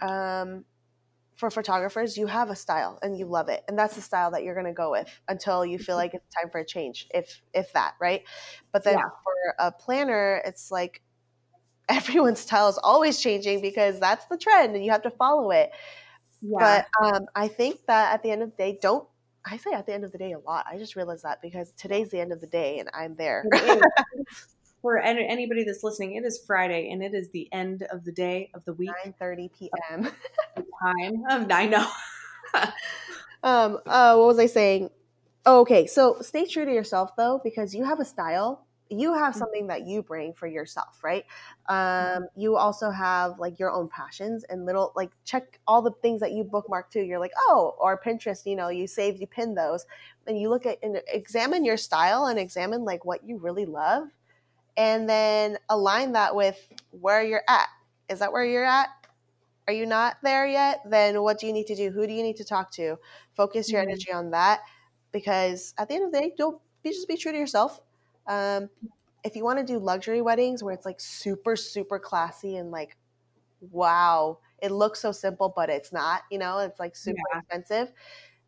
um 0.00 0.64
for 1.38 1.50
photographers, 1.50 2.16
you 2.16 2.26
have 2.26 2.50
a 2.50 2.56
style 2.56 2.98
and 3.00 3.16
you 3.16 3.24
love 3.24 3.48
it. 3.48 3.62
And 3.68 3.78
that's 3.78 3.94
the 3.94 4.00
style 4.00 4.32
that 4.32 4.42
you're 4.42 4.54
going 4.54 4.66
to 4.66 4.72
go 4.72 4.90
with 4.90 5.08
until 5.28 5.64
you 5.64 5.78
feel 5.78 5.94
like 5.94 6.12
it's 6.12 6.34
time 6.34 6.50
for 6.50 6.58
a 6.58 6.66
change, 6.66 7.06
if 7.14 7.40
if 7.54 7.72
that, 7.74 7.94
right? 8.00 8.24
But 8.72 8.82
then 8.82 8.94
yeah. 8.94 9.04
for 9.22 9.54
a 9.60 9.70
planner, 9.70 10.42
it's 10.44 10.72
like 10.72 11.00
everyone's 11.88 12.40
style 12.40 12.68
is 12.68 12.78
always 12.82 13.20
changing 13.20 13.62
because 13.62 14.00
that's 14.00 14.26
the 14.26 14.36
trend 14.36 14.74
and 14.74 14.84
you 14.84 14.90
have 14.90 15.02
to 15.02 15.10
follow 15.10 15.52
it. 15.52 15.70
Yeah. 16.42 16.84
But 17.00 17.06
um, 17.06 17.26
I 17.34 17.46
think 17.48 17.86
that 17.86 18.14
at 18.14 18.22
the 18.22 18.30
end 18.30 18.42
of 18.42 18.50
the 18.50 18.56
day, 18.56 18.78
don't 18.82 19.08
I 19.46 19.56
say 19.56 19.72
at 19.72 19.86
the 19.86 19.94
end 19.94 20.04
of 20.04 20.12
the 20.12 20.18
day 20.18 20.32
a 20.32 20.38
lot. 20.40 20.66
I 20.68 20.76
just 20.76 20.96
realized 20.96 21.22
that 21.22 21.40
because 21.40 21.72
today's 21.72 22.10
the 22.10 22.20
end 22.20 22.32
of 22.32 22.40
the 22.40 22.48
day 22.48 22.80
and 22.80 22.90
I'm 22.92 23.14
there. 23.14 23.44
For 24.82 24.98
anybody 24.98 25.64
that's 25.64 25.82
listening, 25.82 26.14
it 26.14 26.24
is 26.24 26.38
Friday 26.46 26.90
and 26.90 27.02
it 27.02 27.14
is 27.14 27.30
the 27.30 27.48
end 27.52 27.82
of 27.90 28.04
the 28.04 28.12
day 28.12 28.50
of 28.54 28.64
the 28.64 28.74
week. 28.74 28.90
9:30 29.20 29.50
p.m. 29.58 30.04
time 30.82 31.24
of 31.30 31.50
I 31.50 31.66
know. 31.66 31.88
um. 33.42 33.78
Uh. 33.86 34.14
What 34.16 34.26
was 34.26 34.38
I 34.38 34.46
saying? 34.46 34.90
Oh, 35.46 35.60
okay. 35.60 35.86
So 35.86 36.20
stay 36.20 36.46
true 36.46 36.64
to 36.64 36.72
yourself 36.72 37.16
though, 37.16 37.40
because 37.42 37.74
you 37.74 37.84
have 37.84 38.00
a 38.00 38.04
style 38.04 38.66
you 38.90 39.12
have 39.12 39.32
mm-hmm. 39.32 39.38
something 39.38 39.66
that 39.66 39.86
you 39.86 40.02
bring 40.02 40.32
for 40.32 40.46
yourself 40.46 41.02
right 41.02 41.24
mm-hmm. 41.68 42.22
um, 42.22 42.28
you 42.36 42.56
also 42.56 42.90
have 42.90 43.38
like 43.38 43.58
your 43.58 43.70
own 43.70 43.88
passions 43.88 44.44
and 44.44 44.64
little 44.66 44.92
like 44.96 45.10
check 45.24 45.60
all 45.66 45.82
the 45.82 45.90
things 46.02 46.20
that 46.20 46.32
you 46.32 46.44
bookmark 46.44 46.90
too 46.90 47.00
you're 47.00 47.18
like 47.18 47.32
oh 47.48 47.74
or 47.78 48.00
pinterest 48.00 48.46
you 48.46 48.56
know 48.56 48.68
you 48.68 48.86
save 48.86 49.20
you 49.20 49.26
pin 49.26 49.54
those 49.54 49.86
and 50.26 50.40
you 50.40 50.48
look 50.48 50.66
at 50.66 50.78
and 50.82 51.00
examine 51.08 51.64
your 51.64 51.76
style 51.76 52.26
and 52.26 52.38
examine 52.38 52.84
like 52.84 53.04
what 53.04 53.24
you 53.24 53.36
really 53.38 53.66
love 53.66 54.08
and 54.78 55.06
then 55.06 55.58
align 55.68 56.12
that 56.12 56.34
with 56.34 56.58
where 56.92 57.22
you're 57.22 57.44
at 57.46 57.68
is 58.08 58.20
that 58.20 58.32
where 58.32 58.44
you're 58.44 58.64
at 58.64 58.88
are 59.66 59.74
you 59.74 59.84
not 59.84 60.16
there 60.22 60.46
yet 60.46 60.80
then 60.88 61.20
what 61.20 61.38
do 61.38 61.46
you 61.46 61.52
need 61.52 61.66
to 61.66 61.76
do 61.76 61.90
who 61.90 62.06
do 62.06 62.14
you 62.14 62.22
need 62.22 62.36
to 62.36 62.44
talk 62.44 62.70
to 62.70 62.96
focus 63.36 63.70
your 63.70 63.82
mm-hmm. 63.82 63.90
energy 63.90 64.12
on 64.12 64.30
that 64.30 64.60
because 65.12 65.74
at 65.76 65.88
the 65.88 65.94
end 65.94 66.06
of 66.06 66.12
the 66.12 66.18
day 66.18 66.32
don't 66.38 66.58
be 66.82 66.90
just 66.90 67.06
be 67.06 67.16
true 67.18 67.32
to 67.32 67.38
yourself 67.38 67.80
um, 68.28 68.68
if 69.24 69.34
you 69.34 69.44
want 69.44 69.58
to 69.58 69.64
do 69.64 69.78
luxury 69.78 70.20
weddings 70.20 70.62
where 70.62 70.74
it's 70.74 70.86
like 70.86 71.00
super, 71.00 71.56
super 71.56 71.98
classy 71.98 72.56
and 72.56 72.70
like, 72.70 72.96
wow, 73.60 74.38
it 74.62 74.70
looks 74.70 75.00
so 75.00 75.12
simple, 75.12 75.52
but 75.54 75.70
it's 75.70 75.92
not, 75.92 76.22
you 76.30 76.38
know, 76.38 76.58
it's 76.58 76.78
like 76.78 76.94
super 76.94 77.20
yeah. 77.32 77.40
expensive. 77.40 77.92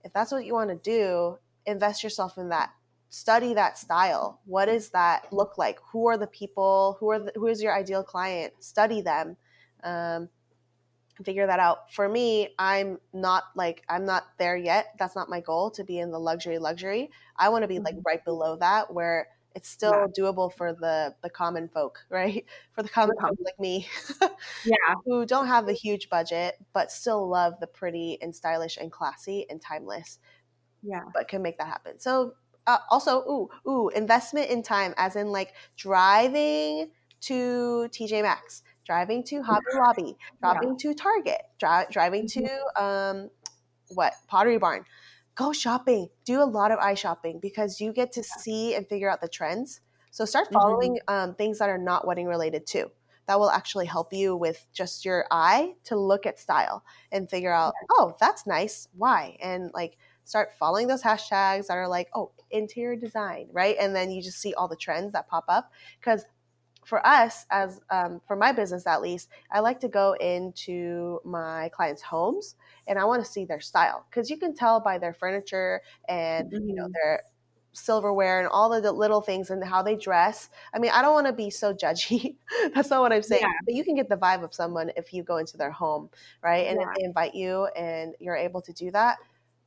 If 0.04 0.12
that's 0.12 0.30
what 0.30 0.44
you 0.44 0.54
want 0.54 0.70
to 0.70 0.76
do, 0.76 1.38
invest 1.66 2.04
yourself 2.04 2.38
in 2.38 2.50
that. 2.50 2.70
Study 3.10 3.54
that 3.54 3.76
style. 3.76 4.40
What 4.44 4.66
does 4.66 4.90
that 4.90 5.32
look 5.32 5.58
like? 5.58 5.78
Who 5.92 6.06
are 6.08 6.16
the 6.16 6.28
people? 6.28 6.96
Who 7.00 7.10
are 7.10 7.18
the, 7.18 7.32
who 7.34 7.48
is 7.48 7.62
your 7.62 7.76
ideal 7.76 8.02
client? 8.02 8.52
Study 8.60 9.02
them. 9.02 9.36
Um, 9.82 10.28
figure 11.24 11.46
that 11.46 11.58
out. 11.58 11.92
For 11.92 12.08
me, 12.08 12.54
I'm 12.58 12.98
not 13.12 13.44
like 13.54 13.82
I'm 13.88 14.04
not 14.04 14.24
there 14.38 14.56
yet. 14.56 14.94
That's 14.98 15.16
not 15.16 15.28
my 15.28 15.40
goal 15.40 15.70
to 15.72 15.84
be 15.84 15.98
in 15.98 16.10
the 16.10 16.20
luxury 16.20 16.58
luxury. 16.58 17.10
I 17.36 17.48
want 17.48 17.62
to 17.62 17.68
be 17.68 17.78
like 17.78 17.94
mm-hmm. 17.94 18.02
right 18.06 18.24
below 18.24 18.56
that 18.56 18.92
where 18.92 19.28
it's 19.54 19.68
still 19.68 19.92
yeah. 19.92 20.06
doable 20.16 20.52
for 20.52 20.72
the 20.72 21.14
the 21.22 21.30
common 21.30 21.68
folk 21.68 22.04
right 22.10 22.44
for 22.72 22.82
the 22.82 22.88
common 22.88 23.16
folk 23.20 23.36
like 23.44 23.58
me 23.58 23.86
yeah 24.64 24.94
who 25.04 25.26
don't 25.26 25.48
have 25.48 25.68
a 25.68 25.72
huge 25.72 26.08
budget 26.08 26.56
but 26.72 26.92
still 26.92 27.28
love 27.28 27.54
the 27.60 27.66
pretty 27.66 28.18
and 28.22 28.34
stylish 28.34 28.76
and 28.76 28.92
classy 28.92 29.46
and 29.50 29.60
timeless 29.60 30.18
yeah 30.82 31.02
but 31.12 31.28
can 31.28 31.42
make 31.42 31.58
that 31.58 31.66
happen 31.66 31.98
so 31.98 32.34
uh, 32.74 32.78
also 32.90 33.20
ooh 33.28 33.48
ooh 33.68 33.88
investment 33.90 34.50
in 34.50 34.62
time 34.62 34.94
as 34.96 35.16
in 35.16 35.28
like 35.28 35.54
driving 35.76 36.90
to 37.20 37.88
tj 37.90 38.22
maxx 38.22 38.62
driving 38.86 39.22
to 39.22 39.42
hobby 39.42 39.64
lobby 39.74 40.16
driving 40.40 40.70
yeah. 40.70 40.76
to 40.78 40.94
target 40.94 41.42
dri- 41.58 41.86
driving 41.90 42.26
mm-hmm. 42.26 42.46
to 42.46 42.82
um 42.82 43.30
what 43.88 44.14
pottery 44.28 44.58
barn 44.58 44.84
go 45.40 45.52
shopping. 45.52 46.08
Do 46.26 46.42
a 46.42 46.44
lot 46.44 46.70
of 46.70 46.78
eye 46.78 46.94
shopping 46.94 47.38
because 47.40 47.80
you 47.80 47.92
get 47.92 48.12
to 48.12 48.22
see 48.22 48.74
and 48.74 48.86
figure 48.86 49.10
out 49.10 49.22
the 49.22 49.28
trends. 49.28 49.80
So 50.10 50.24
start 50.26 50.46
mm-hmm. 50.46 50.54
following 50.54 50.98
mm-hmm. 51.08 51.30
um, 51.30 51.34
things 51.34 51.58
that 51.58 51.70
are 51.70 51.78
not 51.78 52.06
wedding 52.06 52.26
related 52.26 52.66
too. 52.66 52.90
That 53.26 53.38
will 53.38 53.50
actually 53.50 53.86
help 53.86 54.12
you 54.12 54.36
with 54.36 54.66
just 54.72 55.04
your 55.04 55.24
eye 55.30 55.74
to 55.84 55.96
look 55.96 56.26
at 56.26 56.38
style 56.38 56.84
and 57.10 57.30
figure 57.30 57.52
out, 57.52 57.74
oh, 57.90 58.16
that's 58.20 58.46
nice. 58.46 58.88
Why? 58.92 59.38
And 59.40 59.70
like 59.72 59.96
start 60.24 60.50
following 60.58 60.88
those 60.88 61.02
hashtags 61.02 61.68
that 61.68 61.76
are 61.76 61.88
like, 61.88 62.08
oh, 62.14 62.32
interior 62.50 62.96
design, 62.96 63.48
right? 63.52 63.76
And 63.80 63.94
then 63.94 64.10
you 64.10 64.22
just 64.22 64.38
see 64.38 64.54
all 64.54 64.68
the 64.68 64.76
trends 64.76 65.12
that 65.12 65.28
pop 65.28 65.44
up. 65.48 65.72
Because 65.98 66.24
for 66.84 67.06
us, 67.06 67.46
as 67.50 67.80
um, 67.90 68.20
for 68.26 68.36
my 68.36 68.52
business 68.52 68.86
at 68.86 69.02
least, 69.02 69.28
I 69.52 69.60
like 69.60 69.80
to 69.80 69.88
go 69.88 70.14
into 70.14 71.20
my 71.24 71.70
clients' 71.74 72.02
homes 72.02 72.56
and 72.88 72.98
I 72.98 73.04
want 73.04 73.24
to 73.24 73.30
see 73.30 73.44
their 73.44 73.60
style 73.60 74.06
because 74.10 74.30
you 74.30 74.36
can 74.38 74.54
tell 74.54 74.80
by 74.80 74.98
their 74.98 75.14
furniture 75.14 75.82
and 76.08 76.50
mm-hmm. 76.50 76.68
you 76.68 76.74
know 76.74 76.84
mm-hmm. 76.84 76.92
their 76.92 77.22
silverware 77.72 78.40
and 78.40 78.48
all 78.48 78.72
of 78.72 78.82
the 78.82 78.90
little 78.90 79.20
things 79.20 79.50
and 79.50 79.62
how 79.62 79.82
they 79.82 79.94
dress. 79.94 80.50
I 80.74 80.78
mean, 80.78 80.90
I 80.92 81.02
don't 81.02 81.12
want 81.12 81.28
to 81.28 81.32
be 81.32 81.50
so 81.50 81.72
judgy. 81.72 82.36
That's 82.74 82.90
not 82.90 83.00
what 83.00 83.12
I'm 83.12 83.22
saying. 83.22 83.42
Yeah. 83.42 83.52
But 83.64 83.74
you 83.74 83.84
can 83.84 83.94
get 83.94 84.08
the 84.08 84.16
vibe 84.16 84.42
of 84.42 84.52
someone 84.52 84.90
if 84.96 85.12
you 85.12 85.22
go 85.22 85.36
into 85.36 85.56
their 85.56 85.70
home, 85.70 86.10
right? 86.42 86.66
And 86.66 86.80
yeah. 86.80 86.88
if 86.88 86.96
they 86.96 87.04
invite 87.04 87.34
you 87.34 87.66
and 87.76 88.14
you're 88.18 88.36
able 88.36 88.60
to 88.62 88.72
do 88.72 88.90
that, 88.90 89.18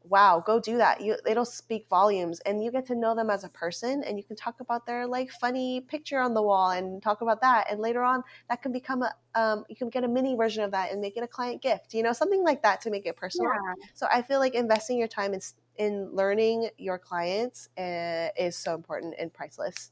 wow, 0.04 0.44
go 0.46 0.60
do 0.60 0.78
that. 0.78 1.02
You 1.02 1.16
it'll 1.26 1.46
speak 1.46 1.88
volumes 1.90 2.40
and 2.42 2.64
you 2.64 2.72
get 2.72 2.86
to 2.88 2.96
know 2.96 3.16
them 3.16 3.30
as 3.30 3.44
a 3.44 3.50
person 3.50 4.04
and 4.04 4.18
you 4.18 4.24
can 4.24 4.36
talk 4.36 4.60
about 4.60 4.86
their 4.86 5.08
like 5.08 5.32
funny 5.32 5.82
picture 5.82 6.20
on 6.20 6.34
the 6.34 6.42
wall 6.42 6.72
and 6.72 7.02
talk 7.02 7.22
about 7.22 7.42
that. 7.42 7.68
And 7.72 7.80
later 7.80 8.04
on 8.04 8.24
that 8.50 8.62
can 8.62 8.72
become 8.72 9.04
a 9.04 9.14
um, 9.36 9.66
you 9.70 9.76
can 9.76 9.90
get 9.90 10.04
a 10.04 10.08
mini 10.08 10.36
version 10.36 10.64
of 10.64 10.72
that 10.72 10.92
and 10.92 11.02
make 11.02 11.18
it 11.18 11.24
a 11.24 11.28
client 11.28 11.62
gift, 11.62 11.94
you 11.94 12.04
know, 12.04 12.14
something 12.14 12.44
like 12.44 12.62
that 12.64 12.82
to 12.82 12.92
make 12.92 13.06
it 13.06 13.16
personal. 13.16 13.52
Yeah. 13.52 13.74
So 13.94 14.08
I 14.12 14.22
feel 14.22 14.40
like 14.40 14.56
investing 14.56 14.98
your 14.98 15.08
time 15.08 15.34
in 15.34 15.42
in 15.78 16.10
learning 16.14 16.70
your 16.78 17.00
clients 17.00 17.70
uh, 17.78 18.30
is 18.38 18.56
so 18.56 18.76
important 18.76 19.16
and 19.18 19.34
priceless. 19.34 19.92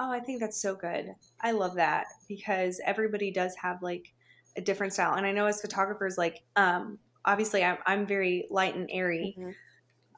Oh, 0.00 0.12
I 0.12 0.20
think 0.20 0.40
that's 0.40 0.60
so 0.60 0.74
good. 0.74 1.14
I 1.40 1.52
love 1.52 1.74
that 1.74 2.06
because 2.28 2.80
everybody 2.84 3.30
does 3.32 3.56
have 3.56 3.82
like 3.82 4.12
a 4.56 4.60
different 4.60 4.92
style. 4.92 5.14
And 5.14 5.26
I 5.26 5.32
know 5.32 5.46
as 5.46 5.60
photographers, 5.60 6.18
like 6.18 6.42
um, 6.56 6.98
obviously 7.28 7.62
I'm, 7.62 7.78
I'm 7.86 8.06
very 8.06 8.46
light 8.50 8.74
and 8.74 8.88
airy. 8.92 9.36
Mm-hmm. 9.38 9.50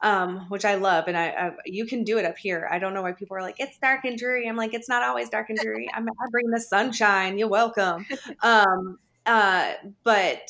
Um, 0.03 0.49
which 0.49 0.65
I 0.65 0.73
love, 0.73 1.07
and 1.07 1.15
I, 1.15 1.27
I, 1.27 1.51
you 1.63 1.85
can 1.85 2.03
do 2.03 2.17
it 2.17 2.25
up 2.25 2.35
here. 2.35 2.67
I 2.71 2.79
don't 2.79 2.95
know 2.95 3.03
why 3.03 3.11
people 3.11 3.37
are 3.37 3.41
like 3.43 3.59
it's 3.59 3.77
dark 3.77 4.03
and 4.03 4.17
dreary. 4.17 4.49
I'm 4.49 4.55
like 4.55 4.73
it's 4.73 4.89
not 4.89 5.03
always 5.03 5.29
dark 5.29 5.51
and 5.51 5.59
dreary. 5.59 5.91
I'm, 5.93 6.09
I 6.09 6.25
bring 6.31 6.49
the 6.49 6.59
sunshine. 6.59 7.37
You're 7.37 7.47
welcome. 7.47 8.07
Um, 8.41 8.97
uh, 9.27 9.73
but 10.03 10.49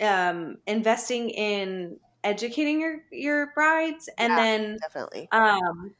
um, 0.00 0.58
investing 0.66 1.30
in 1.30 1.98
educating 2.24 2.80
your 2.80 3.02
your 3.12 3.52
brides, 3.54 4.08
and 4.18 4.32
yeah, 4.32 4.36
then 4.36 4.78
definitely 4.80 5.28
um, 5.30 5.94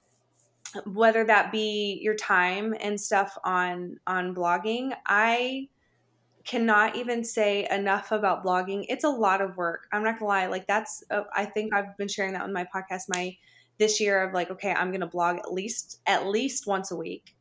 whether 0.86 1.24
that 1.24 1.52
be 1.52 2.00
your 2.02 2.16
time 2.16 2.74
and 2.80 3.00
stuff 3.00 3.38
on 3.44 4.00
on 4.06 4.34
blogging. 4.34 4.92
I 5.06 5.68
cannot 6.44 6.96
even 6.96 7.24
say 7.24 7.66
enough 7.70 8.12
about 8.12 8.44
blogging. 8.44 8.84
It's 8.88 9.04
a 9.04 9.08
lot 9.08 9.40
of 9.40 9.56
work. 9.56 9.86
I'm 9.92 10.04
not 10.04 10.18
gonna 10.18 10.28
lie. 10.28 10.46
Like 10.46 10.66
that's, 10.66 11.02
uh, 11.10 11.22
I 11.34 11.46
think 11.46 11.72
I've 11.72 11.96
been 11.96 12.08
sharing 12.08 12.32
that 12.34 12.42
on 12.42 12.52
my 12.52 12.66
podcast. 12.74 13.02
My 13.08 13.36
this 13.78 14.00
year 14.00 14.22
of 14.22 14.34
like, 14.34 14.50
okay, 14.50 14.72
I'm 14.72 14.90
to 15.00 15.06
blog 15.06 15.38
at 15.38 15.52
least 15.52 16.00
at 16.06 16.26
least 16.26 16.66
once 16.66 16.90
a 16.90 16.96
week, 16.96 17.34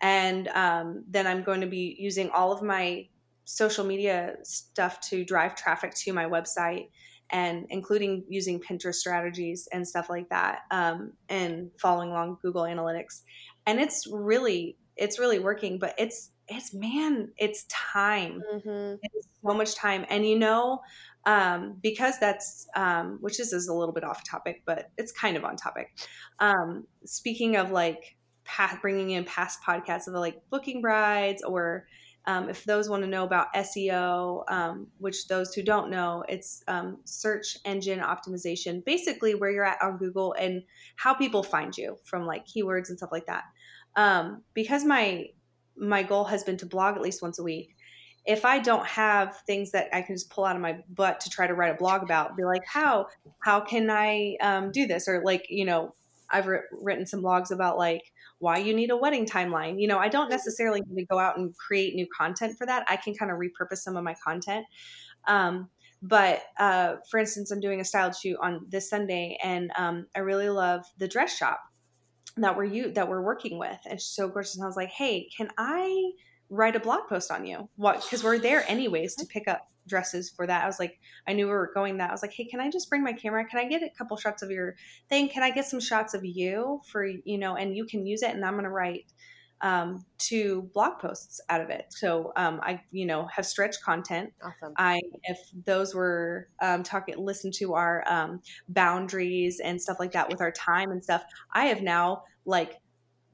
and 0.00 0.48
um, 0.48 1.04
then 1.08 1.26
I'm 1.26 1.42
going 1.42 1.60
to 1.60 1.66
be 1.66 1.96
using 1.98 2.30
all 2.30 2.52
of 2.52 2.62
my 2.62 3.06
social 3.44 3.84
media 3.84 4.36
stuff 4.44 5.00
to 5.00 5.24
drive 5.24 5.54
traffic 5.56 5.94
to 5.94 6.12
my 6.12 6.24
website 6.24 6.88
and 7.30 7.66
including 7.70 8.24
using 8.28 8.60
Pinterest 8.60 8.94
strategies 8.94 9.68
and 9.72 9.86
stuff 9.86 10.10
like 10.10 10.28
that, 10.30 10.62
um, 10.70 11.12
and 11.28 11.70
following 11.78 12.10
along 12.10 12.38
Google 12.42 12.62
Analytics. 12.62 13.22
And 13.66 13.80
it's 13.80 14.06
really, 14.10 14.76
it's 14.96 15.18
really 15.18 15.38
working. 15.38 15.78
But 15.78 15.94
it's, 15.98 16.30
it's 16.50 16.74
man, 16.74 17.30
it's 17.38 17.64
time. 17.68 18.42
Mm-hmm. 18.52 18.96
It's 19.02 19.28
so 19.46 19.54
much 19.54 19.74
time. 19.76 20.04
And 20.10 20.26
you 20.26 20.38
know, 20.38 20.80
um, 21.24 21.76
because 21.82 22.18
that's, 22.18 22.66
um, 22.74 23.18
which 23.20 23.38
this 23.38 23.52
is 23.52 23.68
a 23.68 23.74
little 23.74 23.94
bit 23.94 24.04
off 24.04 24.24
topic, 24.24 24.62
but 24.66 24.90
it's 24.98 25.12
kind 25.12 25.36
of 25.36 25.44
on 25.44 25.56
topic. 25.56 25.96
Um, 26.40 26.86
speaking 27.04 27.56
of 27.56 27.70
like 27.70 28.16
past, 28.44 28.82
bringing 28.82 29.10
in 29.10 29.24
past 29.24 29.60
podcasts 29.62 30.08
of 30.08 30.14
like 30.14 30.42
booking 30.50 30.82
brides 30.82 31.42
or 31.42 31.86
um, 32.26 32.50
if 32.50 32.64
those 32.64 32.88
want 32.88 33.02
to 33.02 33.08
know 33.08 33.24
about 33.24 33.52
SEO, 33.54 34.44
um, 34.50 34.88
which 34.98 35.26
those 35.28 35.54
who 35.54 35.62
don't 35.62 35.90
know, 35.90 36.22
it's 36.28 36.62
um, 36.68 36.98
search 37.04 37.56
engine 37.64 38.00
optimization, 38.00 38.84
basically 38.84 39.34
where 39.34 39.50
you're 39.50 39.64
at 39.64 39.80
on 39.82 39.96
Google 39.96 40.34
and 40.38 40.62
how 40.96 41.14
people 41.14 41.42
find 41.42 41.76
you 41.76 41.96
from 42.04 42.26
like 42.26 42.46
keywords 42.46 42.88
and 42.88 42.98
stuff 42.98 43.10
like 43.10 43.26
that. 43.26 43.44
Um, 43.96 44.42
because 44.52 44.84
my 44.84 45.28
my 45.80 46.02
goal 46.02 46.24
has 46.24 46.44
been 46.44 46.56
to 46.58 46.66
blog 46.66 46.96
at 46.96 47.02
least 47.02 47.22
once 47.22 47.38
a 47.38 47.42
week. 47.42 47.74
If 48.26 48.44
I 48.44 48.58
don't 48.58 48.86
have 48.86 49.38
things 49.46 49.70
that 49.72 49.88
I 49.94 50.02
can 50.02 50.14
just 50.14 50.30
pull 50.30 50.44
out 50.44 50.54
of 50.54 50.62
my 50.62 50.78
butt 50.90 51.20
to 51.20 51.30
try 51.30 51.46
to 51.46 51.54
write 51.54 51.74
a 51.74 51.78
blog 51.78 52.02
about, 52.02 52.36
be 52.36 52.44
like, 52.44 52.64
how 52.66 53.06
how 53.40 53.60
can 53.60 53.88
I 53.90 54.36
um, 54.42 54.70
do 54.72 54.86
this? 54.86 55.08
Or 55.08 55.22
like, 55.24 55.46
you 55.48 55.64
know, 55.64 55.94
I've 56.30 56.46
written 56.70 57.06
some 57.06 57.22
blogs 57.22 57.50
about 57.50 57.78
like 57.78 58.12
why 58.38 58.58
you 58.58 58.74
need 58.74 58.90
a 58.90 58.96
wedding 58.96 59.26
timeline. 59.26 59.80
You 59.80 59.88
know, 59.88 59.98
I 59.98 60.08
don't 60.08 60.28
necessarily 60.28 60.82
need 60.86 61.00
to 61.00 61.06
go 61.06 61.18
out 61.18 61.38
and 61.38 61.56
create 61.56 61.94
new 61.94 62.06
content 62.16 62.58
for 62.58 62.66
that. 62.66 62.84
I 62.88 62.96
can 62.96 63.14
kind 63.14 63.30
of 63.30 63.38
repurpose 63.38 63.78
some 63.78 63.96
of 63.96 64.04
my 64.04 64.14
content. 64.22 64.66
Um, 65.26 65.70
but 66.02 66.42
uh, 66.58 66.96
for 67.10 67.18
instance, 67.18 67.50
I'm 67.50 67.60
doing 67.60 67.80
a 67.80 67.84
style 67.84 68.12
shoot 68.12 68.38
on 68.40 68.66
this 68.68 68.88
Sunday, 68.88 69.38
and 69.42 69.70
um, 69.76 70.06
I 70.16 70.20
really 70.20 70.48
love 70.48 70.84
the 70.98 71.08
dress 71.08 71.36
shop 71.36 71.60
that 72.42 72.56
we're 72.56 72.64
you 72.64 72.92
that 72.92 73.08
we're 73.08 73.22
working 73.22 73.58
with, 73.58 73.78
and 73.86 74.00
so 74.00 74.28
gorgeous. 74.28 74.56
And 74.56 74.64
I 74.64 74.66
was 74.66 74.76
like, 74.76 74.90
hey, 74.90 75.28
can 75.36 75.48
I 75.58 76.12
write 76.48 76.76
a 76.76 76.80
blog 76.80 77.08
post 77.08 77.30
on 77.30 77.46
you? 77.46 77.68
What? 77.76 78.02
Because 78.02 78.24
we're 78.24 78.38
there 78.38 78.68
anyways 78.68 79.14
to 79.16 79.26
pick 79.26 79.46
up 79.48 79.68
dresses 79.86 80.30
for 80.30 80.46
that. 80.46 80.62
I 80.62 80.66
was 80.66 80.78
like, 80.78 80.98
I 81.26 81.32
knew 81.32 81.46
we 81.46 81.52
were 81.52 81.70
going 81.74 81.98
that. 81.98 82.10
I 82.10 82.12
was 82.12 82.22
like, 82.22 82.32
hey, 82.32 82.44
can 82.44 82.60
I 82.60 82.70
just 82.70 82.88
bring 82.88 83.02
my 83.02 83.12
camera? 83.12 83.44
Can 83.44 83.58
I 83.58 83.68
get 83.68 83.82
a 83.82 83.90
couple 83.96 84.16
shots 84.16 84.42
of 84.42 84.50
your 84.50 84.76
thing? 85.08 85.28
Can 85.28 85.42
I 85.42 85.50
get 85.50 85.66
some 85.66 85.80
shots 85.80 86.14
of 86.14 86.24
you 86.24 86.80
for, 86.86 87.04
you 87.04 87.38
know, 87.38 87.56
and 87.56 87.76
you 87.76 87.84
can 87.84 88.06
use 88.06 88.22
it 88.22 88.34
and 88.34 88.44
I'm 88.44 88.54
going 88.54 88.64
to 88.64 88.70
write 88.70 89.12
um, 89.62 90.04
two 90.18 90.70
blog 90.74 90.98
posts 90.98 91.40
out 91.48 91.60
of 91.60 91.70
it. 91.70 91.86
So 91.90 92.32
um, 92.36 92.60
I, 92.62 92.80
you 92.92 93.06
know, 93.06 93.26
have 93.26 93.44
stretched 93.44 93.82
content. 93.82 94.32
Awesome. 94.42 94.72
I, 94.76 95.00
if 95.24 95.38
those 95.66 95.94
were 95.94 96.48
um, 96.62 96.82
talking, 96.82 97.16
listen 97.18 97.50
to 97.52 97.74
our 97.74 98.04
um, 98.08 98.40
boundaries 98.68 99.60
and 99.60 99.80
stuff 99.80 99.98
like 100.00 100.12
that 100.12 100.28
with 100.28 100.40
our 100.40 100.52
time 100.52 100.90
and 100.90 101.02
stuff. 101.02 101.24
I 101.52 101.66
have 101.66 101.82
now 101.82 102.24
like 102.46 102.80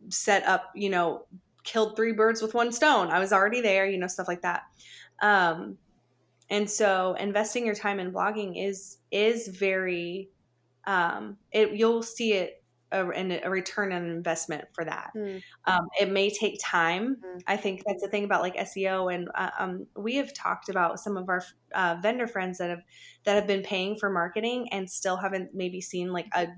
set 0.08 0.44
up, 0.44 0.70
you 0.74 0.90
know, 0.90 1.26
killed 1.62 1.96
three 1.96 2.12
birds 2.12 2.42
with 2.42 2.54
one 2.54 2.72
stone. 2.72 3.08
I 3.08 3.18
was 3.18 3.32
already 3.32 3.60
there, 3.60 3.86
you 3.86 3.98
know, 3.98 4.06
stuff 4.06 4.28
like 4.28 4.42
that. 4.42 4.62
Um, 5.22 5.78
and 6.48 6.70
so 6.70 7.14
investing 7.18 7.66
your 7.66 7.74
time 7.74 7.98
in 7.98 8.12
blogging 8.12 8.64
is 8.64 8.98
is 9.10 9.48
very 9.48 10.30
um, 10.86 11.36
it 11.52 11.72
you'll 11.72 12.02
see 12.02 12.34
it 12.34 12.62
a, 12.92 13.40
a 13.44 13.50
return 13.50 13.92
on 13.92 14.08
investment 14.08 14.64
for 14.72 14.84
that. 14.84 15.10
Mm. 15.16 15.42
Um, 15.64 15.88
it 16.00 16.10
may 16.10 16.30
take 16.30 16.58
time. 16.62 17.16
Mm. 17.16 17.42
I 17.46 17.56
think 17.56 17.82
that's 17.84 18.02
the 18.02 18.08
thing 18.08 18.24
about 18.24 18.42
like 18.42 18.56
SEO, 18.56 19.12
and 19.12 19.28
uh, 19.34 19.50
um, 19.58 19.86
we 19.96 20.16
have 20.16 20.32
talked 20.34 20.68
about 20.68 21.00
some 21.00 21.16
of 21.16 21.28
our 21.28 21.42
uh, 21.74 21.96
vendor 22.00 22.26
friends 22.26 22.58
that 22.58 22.70
have 22.70 22.82
that 23.24 23.34
have 23.34 23.46
been 23.46 23.62
paying 23.62 23.96
for 23.96 24.10
marketing 24.10 24.68
and 24.72 24.88
still 24.88 25.16
haven't 25.16 25.50
maybe 25.54 25.80
seen 25.80 26.12
like 26.12 26.28
a, 26.34 26.48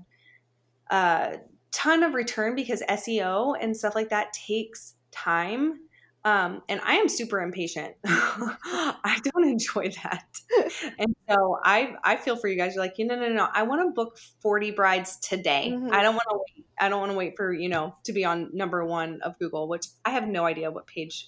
a 0.93 1.37
ton 1.71 2.03
of 2.03 2.13
return 2.13 2.55
because 2.55 2.81
SEO 2.89 3.55
and 3.59 3.75
stuff 3.75 3.95
like 3.95 4.09
that 4.09 4.33
takes 4.33 4.95
time 5.11 5.79
um, 6.25 6.61
and 6.67 6.81
I 6.83 6.95
am 6.95 7.07
super 7.07 7.39
impatient. 7.41 7.95
I 8.05 9.19
don't 9.23 9.47
enjoy 9.47 9.89
that. 10.03 10.25
and 10.99 11.15
so 11.29 11.59
I 11.63 11.95
I 12.03 12.17
feel 12.17 12.35
for 12.35 12.47
you 12.47 12.57
guys. 12.57 12.75
You're 12.75 12.83
like, 12.83 12.97
you 12.97 13.05
know, 13.05 13.15
no, 13.15 13.29
no, 13.29 13.35
no. 13.35 13.47
I 13.53 13.63
want 13.63 13.87
to 13.87 13.93
book 13.93 14.17
40 14.41 14.71
brides 14.71 15.17
today. 15.17 15.71
Mm-hmm. 15.73 15.93
I 15.93 16.01
don't 16.01 16.15
want 16.15 16.27
to 16.29 16.37
wait. 16.37 16.65
I 16.79 16.89
don't 16.89 16.99
want 16.99 17.11
to 17.11 17.17
wait 17.17 17.35
for, 17.37 17.53
you 17.53 17.69
know, 17.69 17.95
to 18.03 18.13
be 18.13 18.25
on 18.25 18.49
number 18.53 18.85
one 18.85 19.21
of 19.21 19.39
Google, 19.39 19.67
which 19.67 19.85
I 20.03 20.11
have 20.11 20.27
no 20.27 20.45
idea 20.45 20.71
what 20.71 20.87
page 20.87 21.27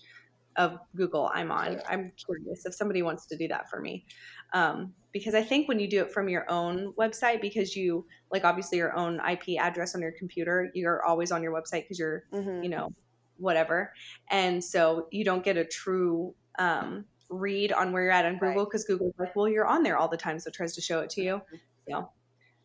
of 0.57 0.77
Google 0.95 1.29
I'm 1.33 1.51
on. 1.51 1.79
I'm 1.87 2.11
curious 2.25 2.65
if 2.65 2.73
somebody 2.73 3.01
wants 3.01 3.25
to 3.27 3.37
do 3.37 3.47
that 3.47 3.69
for 3.69 3.79
me. 3.79 4.05
Um, 4.53 4.93
because 5.13 5.33
I 5.33 5.41
think 5.41 5.67
when 5.67 5.79
you 5.79 5.89
do 5.89 6.01
it 6.01 6.11
from 6.11 6.27
your 6.27 6.49
own 6.49 6.93
website, 6.99 7.41
because 7.41 7.75
you 7.75 8.05
like 8.31 8.43
obviously 8.43 8.77
your 8.77 8.95
own 8.95 9.21
IP 9.29 9.59
address 9.59 9.95
on 9.95 10.01
your 10.01 10.11
computer, 10.11 10.69
you're 10.73 11.03
always 11.03 11.31
on 11.31 11.43
your 11.43 11.53
website 11.53 11.83
because 11.83 11.99
you're, 11.99 12.23
mm-hmm. 12.33 12.63
you 12.63 12.69
know, 12.69 12.93
whatever. 13.41 13.93
And 14.29 14.63
so 14.63 15.07
you 15.11 15.23
don't 15.23 15.43
get 15.43 15.57
a 15.57 15.65
true 15.65 16.33
um, 16.59 17.05
read 17.29 17.71
on 17.71 17.91
where 17.91 18.03
you're 18.03 18.11
at 18.11 18.25
on 18.25 18.37
Google 18.37 18.65
because 18.65 18.85
right. 18.87 18.97
Google's 18.97 19.13
like, 19.17 19.35
well, 19.35 19.47
you're 19.47 19.67
on 19.67 19.83
there 19.83 19.97
all 19.97 20.07
the 20.07 20.17
time, 20.17 20.39
so 20.39 20.49
it 20.49 20.53
tries 20.53 20.75
to 20.75 20.81
show 20.81 20.99
it 20.99 21.09
to 21.11 21.21
you. 21.21 21.41
You 21.87 21.95
know, 21.95 22.09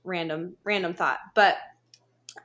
random, 0.04 0.56
random 0.64 0.94
thought. 0.94 1.18
But 1.34 1.56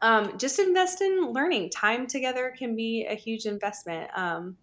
um, 0.01 0.37
just 0.37 0.59
invest 0.59 1.01
in 1.01 1.31
learning. 1.31 1.69
Time 1.69 2.07
together 2.07 2.53
can 2.57 2.75
be 2.75 3.05
a 3.05 3.15
huge 3.15 3.45
investment. 3.45 4.09
Um, 4.15 4.57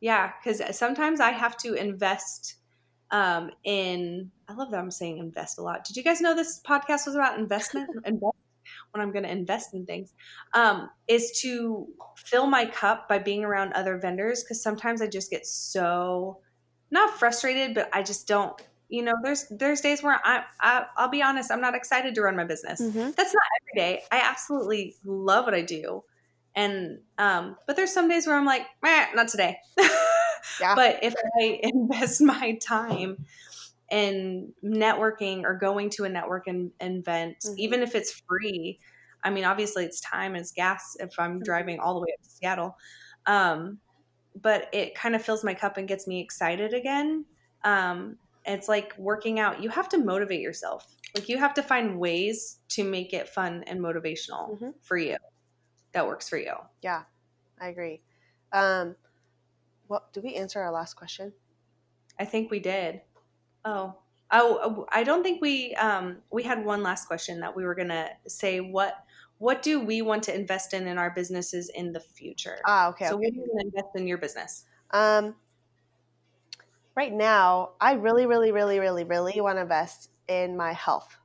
yeah, 0.00 0.32
because 0.42 0.62
sometimes 0.76 1.20
I 1.20 1.30
have 1.30 1.56
to 1.58 1.74
invest 1.74 2.56
um, 3.10 3.50
in. 3.64 4.30
I 4.48 4.54
love 4.54 4.70
that 4.70 4.80
I'm 4.80 4.90
saying 4.90 5.18
invest 5.18 5.58
a 5.58 5.62
lot. 5.62 5.84
Did 5.84 5.96
you 5.96 6.02
guys 6.02 6.20
know 6.20 6.34
this 6.34 6.60
podcast 6.60 7.06
was 7.06 7.14
about 7.14 7.38
investment? 7.38 7.90
invest 8.04 8.36
when 8.92 9.02
I'm 9.02 9.12
going 9.12 9.24
to 9.24 9.30
invest 9.30 9.74
in 9.74 9.86
things, 9.86 10.12
um, 10.54 10.90
is 11.08 11.32
to 11.40 11.86
fill 12.16 12.46
my 12.46 12.66
cup 12.66 13.08
by 13.08 13.18
being 13.18 13.44
around 13.44 13.72
other 13.72 13.98
vendors. 13.98 14.42
Because 14.42 14.62
sometimes 14.62 15.02
I 15.02 15.06
just 15.06 15.30
get 15.30 15.46
so 15.46 16.38
not 16.90 17.18
frustrated, 17.18 17.74
but 17.74 17.88
I 17.92 18.02
just 18.02 18.28
don't. 18.28 18.60
You 18.88 19.02
know, 19.02 19.14
there's 19.22 19.46
there's 19.48 19.80
days 19.80 20.02
where 20.02 20.20
I, 20.22 20.44
I 20.60 20.84
will 20.98 21.08
be 21.08 21.22
honest, 21.22 21.50
I'm 21.50 21.62
not 21.62 21.74
excited 21.74 22.14
to 22.14 22.20
run 22.20 22.36
my 22.36 22.44
business. 22.44 22.80
Mm-hmm. 22.80 23.10
That's 23.16 23.34
not 23.34 23.42
every 23.62 23.80
day. 23.80 24.02
I 24.12 24.18
absolutely 24.18 24.96
love 25.02 25.46
what 25.46 25.54
I 25.54 25.62
do, 25.62 26.04
and 26.54 26.98
um, 27.16 27.56
but 27.66 27.76
there's 27.76 27.92
some 27.92 28.08
days 28.08 28.26
where 28.26 28.36
I'm 28.36 28.44
like, 28.44 28.66
not 28.82 29.28
today. 29.28 29.56
yeah. 30.60 30.74
But 30.74 31.02
if 31.02 31.14
I 31.40 31.60
invest 31.62 32.20
my 32.20 32.58
time 32.62 33.24
in 33.92 34.52
networking 34.64 35.44
or 35.44 35.54
going 35.54 35.90
to 35.90 36.04
a 36.04 36.08
network 36.08 36.48
and 36.48 36.72
event, 36.80 37.36
mm-hmm. 37.44 37.54
even 37.58 37.82
if 37.82 37.94
it's 37.94 38.22
free. 38.26 38.80
I 39.22 39.30
mean, 39.30 39.44
obviously 39.44 39.84
it's 39.84 40.00
time, 40.00 40.34
it's 40.34 40.50
gas 40.50 40.96
if 40.98 41.10
I'm 41.18 41.34
mm-hmm. 41.34 41.42
driving 41.42 41.78
all 41.78 41.94
the 41.94 42.00
way 42.00 42.08
up 42.18 42.24
to 42.24 42.30
Seattle. 42.30 42.76
Um, 43.26 43.78
but 44.40 44.68
it 44.72 44.94
kind 44.94 45.14
of 45.14 45.22
fills 45.22 45.44
my 45.44 45.52
cup 45.52 45.76
and 45.76 45.86
gets 45.86 46.06
me 46.06 46.20
excited 46.20 46.72
again. 46.72 47.26
Um, 47.64 48.16
it's 48.46 48.66
like 48.66 48.94
working 48.96 49.38
out. 49.38 49.62
You 49.62 49.68
have 49.68 49.90
to 49.90 49.98
motivate 49.98 50.40
yourself. 50.40 50.96
Like 51.14 51.28
you 51.28 51.36
have 51.36 51.52
to 51.54 51.62
find 51.62 51.98
ways 51.98 52.60
to 52.70 52.84
make 52.84 53.12
it 53.12 53.28
fun 53.28 53.62
and 53.66 53.78
motivational 53.78 54.54
mm-hmm. 54.54 54.70
for 54.80 54.96
you. 54.96 55.18
That 55.92 56.06
works 56.06 56.30
for 56.30 56.38
you. 56.38 56.54
Yeah, 56.80 57.02
I 57.60 57.68
agree. 57.68 58.00
Um, 58.52 58.96
what 59.86 60.10
did 60.14 60.24
we 60.24 60.34
answer 60.34 60.60
our 60.60 60.72
last 60.72 60.94
question? 60.94 61.34
I 62.18 62.24
think 62.24 62.50
we 62.50 62.58
did. 62.58 63.02
Oh, 63.64 63.94
oh, 64.30 64.86
I 64.90 65.04
don't 65.04 65.22
think 65.22 65.40
we 65.40 65.74
um, 65.74 66.18
we 66.30 66.42
had 66.42 66.64
one 66.64 66.82
last 66.82 67.06
question 67.06 67.40
that 67.40 67.54
we 67.54 67.64
were 67.64 67.74
gonna 67.74 68.08
say. 68.26 68.60
What 68.60 69.04
what 69.38 69.62
do 69.62 69.80
we 69.80 70.02
want 70.02 70.22
to 70.24 70.34
invest 70.34 70.72
in 70.72 70.86
in 70.86 70.98
our 70.98 71.10
businesses 71.10 71.68
in 71.74 71.92
the 71.92 72.00
future? 72.00 72.58
Ah, 72.66 72.88
okay. 72.90 73.06
So, 73.06 73.16
okay. 73.16 73.26
what 73.26 73.32
do 73.34 73.40
you 73.40 73.46
want 73.48 73.60
to 73.60 73.66
invest 73.66 73.96
in 73.96 74.06
your 74.06 74.18
business? 74.18 74.64
Um, 74.92 75.34
right 76.94 77.12
now, 77.12 77.70
I 77.80 77.94
really, 77.94 78.26
really, 78.26 78.52
really, 78.52 78.78
really, 78.78 79.04
really 79.04 79.40
want 79.40 79.56
to 79.56 79.62
invest 79.62 80.10
in 80.28 80.56
my 80.56 80.72
health. 80.72 81.16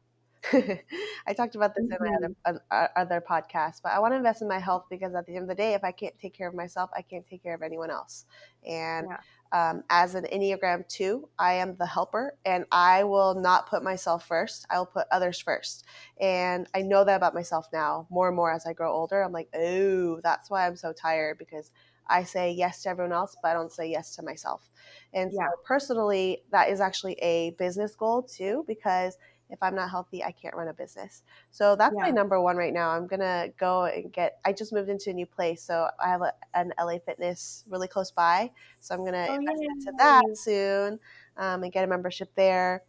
I 0.53 1.33
talked 1.35 1.55
about 1.55 1.75
this 1.75 1.85
mm-hmm. 1.87 2.05
in 2.05 2.11
my 2.11 2.17
other, 2.17 2.35
mm-hmm. 2.47 2.57
uh, 2.71 2.87
other 2.95 3.21
podcast, 3.21 3.81
but 3.83 3.91
I 3.91 3.99
want 3.99 4.13
to 4.13 4.17
invest 4.17 4.41
in 4.41 4.47
my 4.47 4.59
health 4.59 4.85
because 4.89 5.13
at 5.13 5.25
the 5.25 5.35
end 5.35 5.43
of 5.43 5.49
the 5.49 5.55
day, 5.55 5.73
if 5.73 5.83
I 5.83 5.91
can't 5.91 6.17
take 6.17 6.33
care 6.33 6.47
of 6.47 6.55
myself, 6.55 6.89
I 6.95 7.01
can't 7.01 7.27
take 7.27 7.43
care 7.43 7.53
of 7.53 7.61
anyone 7.61 7.91
else. 7.91 8.25
And 8.67 9.07
yeah. 9.09 9.17
Um, 9.51 9.83
as 9.89 10.15
an 10.15 10.25
Enneagram 10.33 10.87
2, 10.87 11.29
I 11.39 11.53
am 11.53 11.75
the 11.77 11.85
helper 11.85 12.37
and 12.45 12.65
I 12.71 13.03
will 13.03 13.35
not 13.35 13.69
put 13.69 13.83
myself 13.83 14.27
first. 14.27 14.65
I 14.69 14.77
will 14.77 14.85
put 14.85 15.07
others 15.11 15.39
first. 15.39 15.85
And 16.19 16.67
I 16.75 16.81
know 16.81 17.03
that 17.03 17.15
about 17.15 17.33
myself 17.33 17.67
now 17.71 18.07
more 18.09 18.27
and 18.27 18.35
more 18.35 18.51
as 18.51 18.65
I 18.65 18.73
grow 18.73 18.91
older. 18.91 19.21
I'm 19.21 19.31
like, 19.31 19.49
oh, 19.55 20.19
that's 20.21 20.49
why 20.49 20.67
I'm 20.67 20.75
so 20.75 20.93
tired 20.93 21.37
because 21.37 21.71
I 22.09 22.23
say 22.23 22.51
yes 22.51 22.83
to 22.83 22.89
everyone 22.89 23.13
else, 23.13 23.35
but 23.41 23.49
I 23.49 23.53
don't 23.53 23.71
say 23.71 23.89
yes 23.89 24.15
to 24.15 24.23
myself. 24.23 24.69
And 25.13 25.31
yeah. 25.33 25.47
so 25.47 25.61
personally, 25.65 26.43
that 26.51 26.69
is 26.69 26.79
actually 26.79 27.13
a 27.13 27.51
business 27.51 27.95
goal 27.95 28.23
too, 28.23 28.63
because 28.67 29.17
if 29.49 29.61
I'm 29.61 29.75
not 29.75 29.89
healthy, 29.89 30.23
I 30.23 30.31
can't 30.31 30.55
run 30.55 30.67
a 30.67 30.73
business. 30.73 31.23
So 31.51 31.75
that's 31.75 31.95
yeah. 31.97 32.03
my 32.03 32.09
number 32.09 32.41
one 32.41 32.57
right 32.57 32.73
now. 32.73 32.89
I'm 32.89 33.07
gonna 33.07 33.47
go 33.57 33.85
and 33.85 34.11
get. 34.11 34.39
I 34.45 34.53
just 34.53 34.73
moved 34.73 34.89
into 34.89 35.09
a 35.09 35.13
new 35.13 35.25
place, 35.25 35.63
so 35.63 35.87
I 36.03 36.09
have 36.09 36.21
a, 36.21 36.33
an 36.53 36.73
LA 36.79 36.99
Fitness 37.05 37.63
really 37.69 37.87
close 37.87 38.11
by. 38.11 38.51
So 38.79 38.93
I'm 38.93 39.05
gonna 39.05 39.27
oh, 39.29 39.35
invest 39.35 39.61
into 39.61 39.91
that 39.97 40.23
soon 40.33 40.99
um, 41.37 41.63
and 41.63 41.71
get 41.71 41.83
a 41.83 41.87
membership 41.87 42.29
there. 42.35 42.83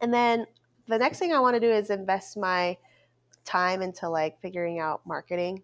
And 0.00 0.12
then 0.12 0.46
the 0.88 0.98
next 0.98 1.18
thing 1.18 1.32
I 1.32 1.40
want 1.40 1.54
to 1.54 1.60
do 1.60 1.70
is 1.70 1.90
invest 1.90 2.36
my 2.36 2.76
time 3.44 3.82
into 3.82 4.08
like 4.08 4.40
figuring 4.40 4.80
out 4.80 5.02
marketing 5.06 5.62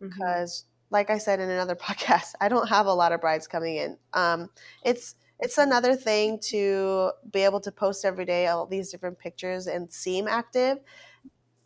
because. 0.00 0.62
Mm-hmm 0.62 0.70
like 0.90 1.10
I 1.10 1.18
said 1.18 1.40
in 1.40 1.50
another 1.50 1.74
podcast, 1.88 2.34
I 2.40 2.48
don't 2.48 2.68
have 2.68 2.86
a 2.86 2.94
lot 2.94 3.10
of 3.10 3.20
brides 3.20 3.48
coming 3.48 3.76
in. 3.76 3.98
Um, 4.12 4.48
it's 4.84 5.16
it's 5.40 5.58
another 5.58 5.94
thing 5.94 6.38
to 6.50 7.10
be 7.30 7.40
able 7.40 7.60
to 7.60 7.72
post 7.72 8.04
every 8.04 8.24
day 8.24 8.46
all 8.46 8.66
these 8.66 8.90
different 8.90 9.18
pictures 9.18 9.66
and 9.66 9.92
seem 9.92 10.28
active. 10.28 10.78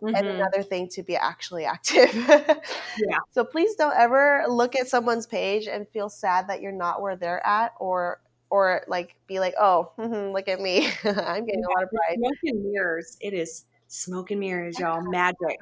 Mm-hmm. 0.03 0.15
And 0.15 0.27
another 0.29 0.63
thing 0.63 0.89
to 0.91 1.03
be 1.03 1.17
actually 1.17 1.65
active. 1.65 2.15
yeah. 2.15 3.19
So 3.33 3.45
please 3.45 3.75
don't 3.75 3.97
ever 3.97 4.45
look 4.49 4.77
at 4.77 4.87
someone's 4.87 5.27
page 5.27 5.67
and 5.67 5.89
feel 5.89 6.09
sad 6.09 6.49
that 6.49 6.61
you're 6.61 6.71
not 6.71 7.03
where 7.03 7.17
they're 7.17 7.45
at 7.45 7.73
or 7.81 8.21
or 8.51 8.83
like 8.89 9.17
be 9.27 9.41
like, 9.41 9.55
oh, 9.61 9.93
look 9.99 10.49
at 10.49 10.61
me. 10.61 10.87
I'm 11.05 11.45
getting 11.45 11.61
yeah, 11.61 11.67
a 11.67 11.73
lot 11.75 11.83
of 11.83 11.91
pride. 11.91 12.17
Smoke 12.17 12.33
and 12.45 12.65
mirrors. 12.65 13.17
It 13.21 13.35
is 13.35 13.67
smoke 13.89 14.31
and 14.31 14.41
mirrors, 14.41 14.79
y'all. 14.81 15.03
Magic. 15.03 15.59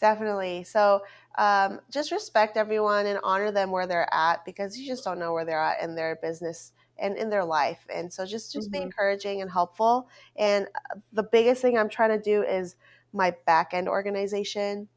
Definitely. 0.00 0.64
So 0.64 1.02
um, 1.38 1.80
just 1.90 2.12
respect 2.12 2.56
everyone 2.56 3.06
and 3.06 3.18
honor 3.22 3.50
them 3.50 3.70
where 3.70 3.86
they're 3.86 4.12
at 4.12 4.44
because 4.44 4.76
you 4.76 4.86
just 4.86 5.04
don't 5.04 5.18
know 5.18 5.32
where 5.32 5.44
they're 5.44 5.62
at 5.62 5.82
in 5.82 5.94
their 5.94 6.16
business 6.16 6.72
and 6.98 7.16
in 7.16 7.30
their 7.30 7.44
life. 7.44 7.86
And 7.92 8.12
so 8.12 8.24
just 8.24 8.52
just 8.52 8.70
mm-hmm. 8.70 8.80
be 8.80 8.82
encouraging 8.82 9.42
and 9.42 9.50
helpful. 9.50 10.08
And 10.36 10.66
uh, 10.66 10.98
the 11.12 11.22
biggest 11.22 11.62
thing 11.62 11.78
I'm 11.78 11.88
trying 11.88 12.10
to 12.10 12.20
do 12.20 12.42
is 12.42 12.76
my 13.12 13.34
back 13.46 13.74
end 13.74 13.88
organization, 13.88 14.88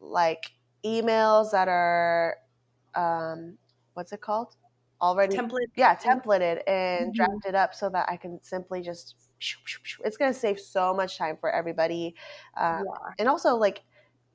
like 0.00 0.52
emails 0.84 1.52
that 1.52 1.68
are 1.68 2.36
um, 2.94 3.58
what's 3.94 4.12
it 4.12 4.20
called? 4.20 4.56
Already 5.00 5.36
templated. 5.36 5.68
Yeah, 5.76 5.94
templated 5.94 6.62
and 6.66 7.06
mm-hmm. 7.06 7.10
drafted 7.12 7.54
up 7.54 7.74
so 7.74 7.88
that 7.90 8.08
I 8.08 8.16
can 8.16 8.40
simply 8.42 8.82
just 8.82 9.14
it's 10.04 10.16
going 10.16 10.32
to 10.32 10.38
save 10.38 10.58
so 10.58 10.92
much 10.94 11.16
time 11.16 11.36
for 11.40 11.50
everybody. 11.50 12.14
Um, 12.56 12.84
yeah. 12.84 13.12
And 13.18 13.28
also, 13.28 13.54
like, 13.54 13.82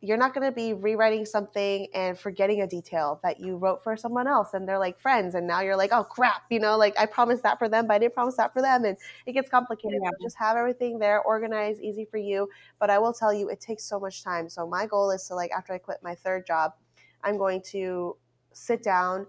you're 0.03 0.17
not 0.17 0.33
going 0.33 0.45
to 0.45 0.51
be 0.51 0.73
rewriting 0.73 1.25
something 1.25 1.87
and 1.93 2.19
forgetting 2.19 2.61
a 2.61 2.67
detail 2.67 3.21
that 3.23 3.39
you 3.39 3.55
wrote 3.55 3.81
for 3.81 3.95
someone 3.95 4.27
else 4.27 4.53
and 4.53 4.67
they're 4.67 4.77
like 4.77 4.99
friends 4.99 5.33
and 5.33 5.47
now 5.47 5.61
you're 5.61 5.77
like 5.77 5.93
oh 5.93 6.03
crap 6.03 6.43
you 6.49 6.59
know 6.59 6.77
like 6.77 6.93
i 6.99 7.05
promised 7.05 7.41
that 7.41 7.57
for 7.57 7.69
them 7.69 7.87
but 7.87 7.93
i 7.93 7.99
didn't 7.99 8.13
promise 8.13 8.35
that 8.35 8.51
for 8.51 8.61
them 8.61 8.83
and 8.83 8.97
it 9.25 9.31
gets 9.31 9.49
complicated 9.49 9.99
yeah. 10.03 10.09
just 10.21 10.37
have 10.37 10.57
everything 10.57 10.99
there 10.99 11.21
organized 11.21 11.81
easy 11.81 12.05
for 12.05 12.17
you 12.17 12.49
but 12.79 12.89
i 12.89 12.99
will 12.99 13.13
tell 13.13 13.33
you 13.33 13.47
it 13.47 13.61
takes 13.61 13.85
so 13.85 13.97
much 13.97 14.23
time 14.23 14.49
so 14.49 14.67
my 14.67 14.85
goal 14.85 15.09
is 15.09 15.25
to 15.25 15.33
like 15.33 15.51
after 15.51 15.71
i 15.71 15.77
quit 15.77 15.97
my 16.03 16.13
third 16.13 16.45
job 16.45 16.73
i'm 17.23 17.37
going 17.37 17.61
to 17.61 18.17
sit 18.51 18.83
down 18.83 19.25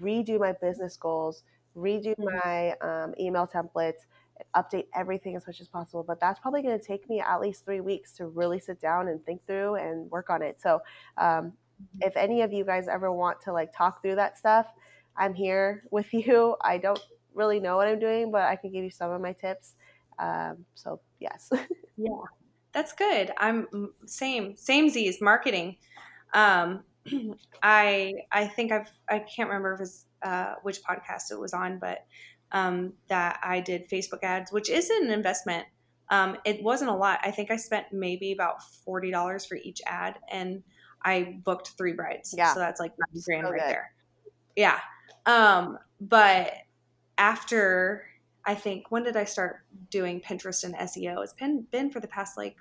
redo 0.00 0.38
my 0.38 0.52
business 0.62 0.96
goals 0.96 1.42
redo 1.76 2.14
mm-hmm. 2.16 2.48
my 2.48 2.70
um, 2.80 3.12
email 3.18 3.46
templates 3.52 4.06
update 4.54 4.86
everything 4.94 5.36
as 5.36 5.46
much 5.46 5.60
as 5.60 5.68
possible. 5.68 6.02
But 6.02 6.20
that's 6.20 6.40
probably 6.40 6.62
going 6.62 6.78
to 6.78 6.84
take 6.84 7.08
me 7.08 7.20
at 7.20 7.40
least 7.40 7.64
three 7.64 7.80
weeks 7.80 8.12
to 8.16 8.26
really 8.26 8.58
sit 8.58 8.80
down 8.80 9.08
and 9.08 9.24
think 9.24 9.46
through 9.46 9.76
and 9.76 10.10
work 10.10 10.30
on 10.30 10.42
it. 10.42 10.60
So, 10.60 10.80
um, 11.18 11.26
mm-hmm. 11.26 12.02
if 12.02 12.16
any 12.16 12.42
of 12.42 12.52
you 12.52 12.64
guys 12.64 12.88
ever 12.88 13.12
want 13.12 13.40
to 13.42 13.52
like 13.52 13.72
talk 13.76 14.02
through 14.02 14.16
that 14.16 14.38
stuff, 14.38 14.66
I'm 15.16 15.34
here 15.34 15.84
with 15.90 16.12
you. 16.12 16.56
I 16.60 16.78
don't 16.78 17.00
really 17.34 17.60
know 17.60 17.76
what 17.76 17.88
I'm 17.88 17.98
doing, 17.98 18.30
but 18.30 18.42
I 18.42 18.56
can 18.56 18.72
give 18.72 18.84
you 18.84 18.90
some 18.90 19.10
of 19.10 19.20
my 19.20 19.32
tips. 19.32 19.74
Um, 20.18 20.64
so, 20.74 21.00
yes. 21.20 21.50
yeah, 21.96 22.10
that's 22.72 22.92
good. 22.92 23.32
I'm 23.38 23.66
mm, 23.66 23.88
same, 24.06 24.56
same 24.56 24.88
Z's 24.88 25.20
marketing. 25.20 25.76
Um, 26.34 26.84
I 27.62 28.14
I 28.30 28.46
think 28.46 28.72
I've 28.72 28.90
I 29.08 29.20
can't 29.20 29.48
remember 29.48 29.74
if 29.74 29.80
it 29.80 29.82
was, 29.82 30.06
uh, 30.22 30.54
which 30.62 30.82
podcast 30.82 31.30
it 31.30 31.38
was 31.38 31.52
on, 31.52 31.78
but 31.78 32.06
um, 32.52 32.92
that 33.08 33.40
I 33.42 33.60
did 33.60 33.88
Facebook 33.88 34.22
ads, 34.22 34.52
which 34.52 34.70
is 34.70 34.88
an 34.90 35.10
investment. 35.10 35.66
Um, 36.10 36.36
it 36.44 36.62
wasn't 36.62 36.90
a 36.90 36.94
lot. 36.94 37.20
I 37.22 37.30
think 37.30 37.50
I 37.50 37.56
spent 37.56 37.86
maybe 37.92 38.32
about 38.32 38.62
forty 38.84 39.10
dollars 39.10 39.44
for 39.44 39.56
each 39.56 39.80
ad, 39.86 40.18
and 40.30 40.62
I 41.02 41.40
booked 41.44 41.72
three 41.78 41.94
brides. 41.94 42.34
Yeah, 42.36 42.52
so 42.52 42.60
that's 42.60 42.80
like 42.80 42.92
nine 42.98 43.22
grand 43.24 43.46
so 43.46 43.50
right 43.50 43.60
good. 43.60 43.68
there. 43.68 43.94
Yeah, 44.54 44.78
um, 45.26 45.78
but 46.00 46.52
after 47.16 48.04
I 48.44 48.54
think 48.54 48.90
when 48.90 49.04
did 49.04 49.16
I 49.16 49.24
start 49.24 49.60
doing 49.90 50.20
Pinterest 50.20 50.64
and 50.64 50.74
SEO? 50.74 51.22
It's 51.22 51.32
been 51.32 51.66
been 51.70 51.90
for 51.90 52.00
the 52.00 52.08
past 52.08 52.36
like 52.36 52.56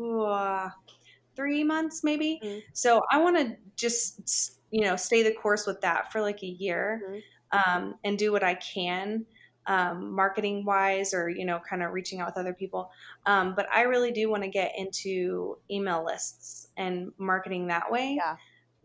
uh, 0.00 0.70
three 1.36 1.62
months 1.62 2.02
maybe. 2.02 2.40
Mm-hmm. 2.42 2.58
So 2.72 3.02
I 3.10 3.18
want 3.18 3.36
to 3.36 3.56
just 3.76 4.58
you 4.70 4.82
know 4.82 4.96
stay 4.96 5.22
the 5.22 5.32
course 5.32 5.66
with 5.66 5.80
that 5.82 6.10
for 6.10 6.20
like 6.20 6.42
a 6.42 6.46
year 6.46 7.00
mm-hmm. 7.08 7.72
um, 7.72 7.94
and 8.02 8.18
do 8.18 8.32
what 8.32 8.42
I 8.42 8.54
can 8.54 9.26
um, 9.66 10.14
marketing 10.14 10.64
wise 10.64 11.12
or 11.12 11.28
you 11.28 11.44
know 11.44 11.60
kind 11.68 11.82
of 11.82 11.92
reaching 11.92 12.20
out 12.20 12.26
with 12.26 12.36
other 12.36 12.54
people 12.54 12.90
um, 13.26 13.54
but 13.54 13.66
i 13.72 13.82
really 13.82 14.12
do 14.12 14.30
want 14.30 14.42
to 14.42 14.48
get 14.48 14.72
into 14.76 15.56
email 15.70 16.04
lists 16.04 16.68
and 16.76 17.10
marketing 17.18 17.66
that 17.66 17.90
way 17.90 18.18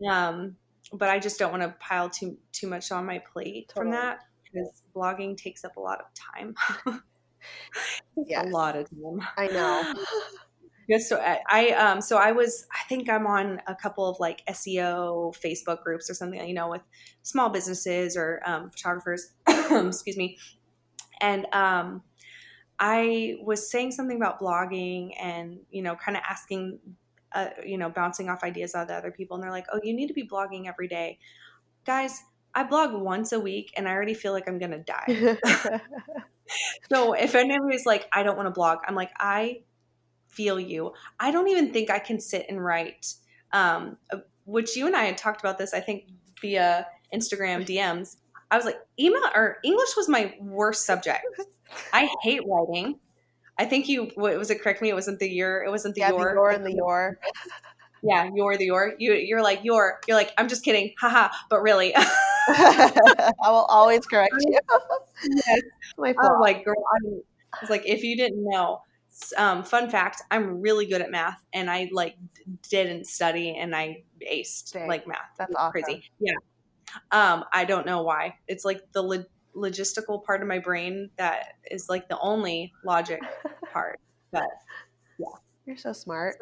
yeah. 0.00 0.28
um, 0.28 0.56
but 0.92 1.08
i 1.08 1.18
just 1.18 1.38
don't 1.38 1.50
want 1.50 1.62
to 1.62 1.74
pile 1.80 2.10
too 2.10 2.36
too 2.52 2.66
much 2.66 2.90
on 2.90 3.06
my 3.06 3.18
plate 3.32 3.68
totally. 3.68 3.84
from 3.84 3.90
that 3.92 4.18
because 4.44 4.82
blogging 4.94 5.36
takes 5.36 5.64
up 5.64 5.76
a 5.76 5.80
lot 5.80 6.00
of 6.00 6.06
time 6.14 6.54
yes. 8.26 8.46
a 8.46 8.48
lot 8.50 8.76
of 8.76 8.88
time 8.90 9.28
i 9.36 9.46
know 9.46 9.94
Yes, 10.88 11.08
so 11.08 11.16
I, 11.18 11.38
I, 11.48 11.70
um 11.70 12.00
so 12.00 12.18
I 12.18 12.32
was 12.32 12.66
I 12.72 12.86
think 12.88 13.08
I'm 13.08 13.26
on 13.26 13.62
a 13.66 13.74
couple 13.74 14.08
of 14.08 14.18
like 14.18 14.42
SEO 14.48 15.34
Facebook 15.40 15.82
groups 15.82 16.10
or 16.10 16.14
something 16.14 16.46
you 16.46 16.54
know 16.54 16.68
with 16.68 16.82
small 17.22 17.48
businesses 17.48 18.16
or 18.16 18.42
um, 18.44 18.68
photographers 18.70 19.32
excuse 19.48 20.16
me 20.16 20.38
and 21.22 21.46
um, 21.54 22.02
I 22.78 23.36
was 23.42 23.70
saying 23.70 23.92
something 23.92 24.16
about 24.16 24.40
blogging 24.40 25.12
and, 25.18 25.60
you 25.70 25.82
know, 25.82 25.94
kind 25.94 26.16
of 26.16 26.24
asking, 26.28 26.80
uh, 27.32 27.50
you 27.64 27.78
know, 27.78 27.88
bouncing 27.88 28.28
off 28.28 28.42
ideas 28.42 28.74
of 28.74 28.88
the 28.88 28.94
other 28.94 29.12
people. 29.12 29.36
And 29.36 29.44
they're 29.44 29.52
like, 29.52 29.66
oh, 29.72 29.78
you 29.84 29.94
need 29.94 30.08
to 30.08 30.14
be 30.14 30.26
blogging 30.26 30.66
every 30.66 30.88
day. 30.88 31.20
Guys, 31.86 32.22
I 32.54 32.64
blog 32.64 32.92
once 32.92 33.30
a 33.30 33.38
week 33.38 33.72
and 33.76 33.88
I 33.88 33.92
already 33.92 34.14
feel 34.14 34.32
like 34.32 34.48
I'm 34.48 34.58
going 34.58 34.72
to 34.72 34.78
die. 34.78 35.38
so 36.92 37.12
if 37.12 37.36
anybody's 37.36 37.86
like, 37.86 38.08
I 38.12 38.24
don't 38.24 38.36
want 38.36 38.48
to 38.48 38.52
blog, 38.52 38.78
I'm 38.86 38.96
like, 38.96 39.12
I 39.20 39.60
feel 40.26 40.58
you. 40.58 40.92
I 41.20 41.30
don't 41.30 41.48
even 41.48 41.72
think 41.72 41.88
I 41.88 42.00
can 42.00 42.18
sit 42.18 42.46
and 42.48 42.62
write, 42.62 43.14
um, 43.52 43.96
uh, 44.12 44.18
which 44.44 44.76
you 44.76 44.88
and 44.88 44.96
I 44.96 45.04
had 45.04 45.16
talked 45.16 45.40
about 45.40 45.56
this, 45.56 45.72
I 45.72 45.78
think, 45.78 46.08
via 46.40 46.88
Instagram 47.14 47.64
DMs. 47.64 48.16
I 48.52 48.56
was 48.56 48.66
like, 48.66 48.78
email 49.00 49.22
or 49.34 49.56
English 49.64 49.96
was 49.96 50.10
my 50.10 50.34
worst 50.38 50.84
subject. 50.84 51.24
I 51.92 52.08
hate 52.22 52.42
writing. 52.46 53.00
I 53.58 53.64
think 53.64 53.88
you 53.88 54.10
what 54.14 54.36
was 54.36 54.50
it 54.50 54.60
correct 54.60 54.82
me? 54.82 54.90
It 54.90 54.94
wasn't 54.94 55.18
the 55.20 55.28
year. 55.28 55.64
It 55.66 55.70
wasn't 55.70 55.94
the 55.94 56.02
yeah, 56.02 56.10
your. 56.10 56.50
And 56.50 56.64
the 56.64 56.74
your. 56.74 57.18
Yeah, 58.04 58.28
you're 58.34 58.56
the 58.56 58.64
your. 58.64 58.94
You 58.98 59.14
you're 59.14 59.42
like 59.42 59.60
your. 59.62 60.00
You're 60.08 60.16
like 60.16 60.32
I'm 60.36 60.48
just 60.48 60.64
kidding, 60.64 60.92
haha. 61.00 61.28
But 61.48 61.62
really, 61.62 61.94
I 62.48 63.30
will 63.42 63.66
always 63.66 64.04
correct 64.06 64.34
you. 64.40 64.58
yes. 65.46 65.60
My 65.96 66.12
fault. 66.12 66.40
like 66.40 66.64
girl, 66.64 66.82
I'm, 66.96 67.22
I 67.52 67.58
was 67.60 67.70
like 67.70 67.86
if 67.86 68.02
you 68.02 68.16
didn't 68.16 68.44
know. 68.44 68.80
Um, 69.36 69.62
fun 69.62 69.88
fact: 69.88 70.22
I'm 70.32 70.60
really 70.60 70.86
good 70.86 71.00
at 71.00 71.12
math, 71.12 71.40
and 71.52 71.70
I 71.70 71.90
like 71.92 72.16
didn't 72.68 73.06
study, 73.06 73.56
and 73.56 73.76
I 73.76 74.02
aced 74.28 74.72
Dang. 74.72 74.88
like 74.88 75.06
math. 75.06 75.18
That's 75.38 75.54
awesome. 75.54 75.70
crazy. 75.70 76.02
Yeah, 76.18 76.34
um, 77.10 77.44
I 77.52 77.64
don't 77.64 77.86
know 77.86 78.02
why. 78.02 78.36
It's 78.48 78.64
like 78.64 78.80
the 78.92 79.02
lo- 79.02 79.24
logistical 79.54 80.24
part 80.24 80.42
of 80.42 80.48
my 80.48 80.58
brain 80.58 81.10
that 81.16 81.54
is 81.70 81.88
like 81.88 82.08
the 82.08 82.18
only 82.20 82.72
logic 82.84 83.20
part. 83.72 84.00
But 84.30 84.48
yeah. 85.18 85.26
You're 85.66 85.76
so 85.76 85.92
smart. 85.92 86.36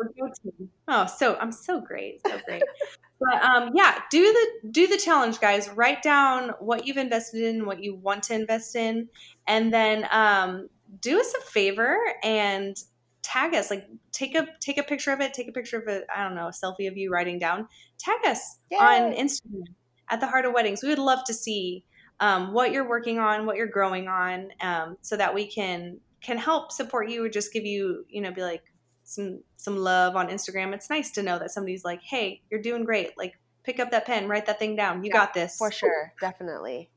oh, 0.88 1.06
so 1.06 1.36
I'm 1.36 1.52
so 1.52 1.80
great. 1.80 2.20
So 2.26 2.38
great. 2.46 2.62
but 3.20 3.42
um, 3.42 3.72
yeah, 3.74 3.98
do 4.10 4.22
the 4.22 4.70
do 4.70 4.86
the 4.86 4.96
challenge, 4.96 5.40
guys. 5.40 5.68
Write 5.68 6.02
down 6.02 6.52
what 6.58 6.86
you've 6.86 6.96
invested 6.96 7.42
in, 7.42 7.66
what 7.66 7.82
you 7.82 7.96
want 7.96 8.22
to 8.24 8.34
invest 8.34 8.76
in, 8.76 9.08
and 9.46 9.72
then 9.72 10.06
um, 10.10 10.68
do 11.00 11.20
us 11.20 11.34
a 11.34 11.40
favor 11.42 11.98
and 12.22 12.76
tag 13.22 13.54
us 13.54 13.70
like 13.70 13.86
take 14.12 14.34
a 14.34 14.46
take 14.60 14.78
a 14.78 14.82
picture 14.82 15.12
of 15.12 15.20
it 15.20 15.34
take 15.34 15.46
a 15.46 15.52
picture 15.52 15.78
of 15.78 15.86
it 15.88 16.04
i 16.14 16.24
don't 16.24 16.34
know 16.34 16.46
a 16.46 16.50
selfie 16.50 16.88
of 16.88 16.96
you 16.96 17.10
writing 17.10 17.38
down 17.38 17.68
tag 17.98 18.18
us 18.24 18.58
Yay. 18.70 18.78
on 18.78 19.12
instagram 19.12 19.64
at 20.10 20.20
the 20.20 20.26
Heart 20.26 20.46
of 20.46 20.52
Weddings. 20.52 20.82
We 20.82 20.88
would 20.90 20.98
love 20.98 21.24
to 21.24 21.34
see 21.34 21.84
um, 22.20 22.52
what 22.52 22.72
you're 22.72 22.88
working 22.88 23.18
on, 23.18 23.46
what 23.46 23.56
you're 23.56 23.66
growing 23.66 24.08
on, 24.08 24.50
um, 24.60 24.96
so 25.00 25.16
that 25.16 25.34
we 25.34 25.46
can 25.46 25.98
can 26.20 26.36
help 26.36 26.70
support 26.70 27.08
you 27.08 27.24
or 27.24 27.28
just 27.30 27.52
give 27.52 27.64
you, 27.64 28.04
you 28.10 28.20
know, 28.20 28.30
be 28.30 28.42
like 28.42 28.62
some 29.04 29.40
some 29.56 29.76
love 29.76 30.16
on 30.16 30.28
Instagram. 30.28 30.74
It's 30.74 30.90
nice 30.90 31.10
to 31.12 31.22
know 31.22 31.38
that 31.38 31.50
somebody's 31.50 31.84
like, 31.84 32.02
"Hey, 32.02 32.42
you're 32.50 32.60
doing 32.60 32.84
great. 32.84 33.16
Like, 33.16 33.38
pick 33.64 33.80
up 33.80 33.90
that 33.92 34.06
pen, 34.06 34.28
write 34.28 34.46
that 34.46 34.58
thing 34.58 34.76
down. 34.76 35.02
You 35.02 35.10
yeah, 35.12 35.18
got 35.18 35.34
this." 35.34 35.56
For 35.56 35.72
sure, 35.72 36.12
definitely. 36.20 36.90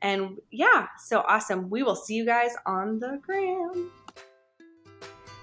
And 0.00 0.38
yeah, 0.50 0.86
so 0.98 1.20
awesome. 1.26 1.70
We 1.70 1.82
will 1.82 1.96
see 1.96 2.14
you 2.14 2.24
guys 2.24 2.52
on 2.64 3.00
the 3.00 3.20
gram. 3.20 3.90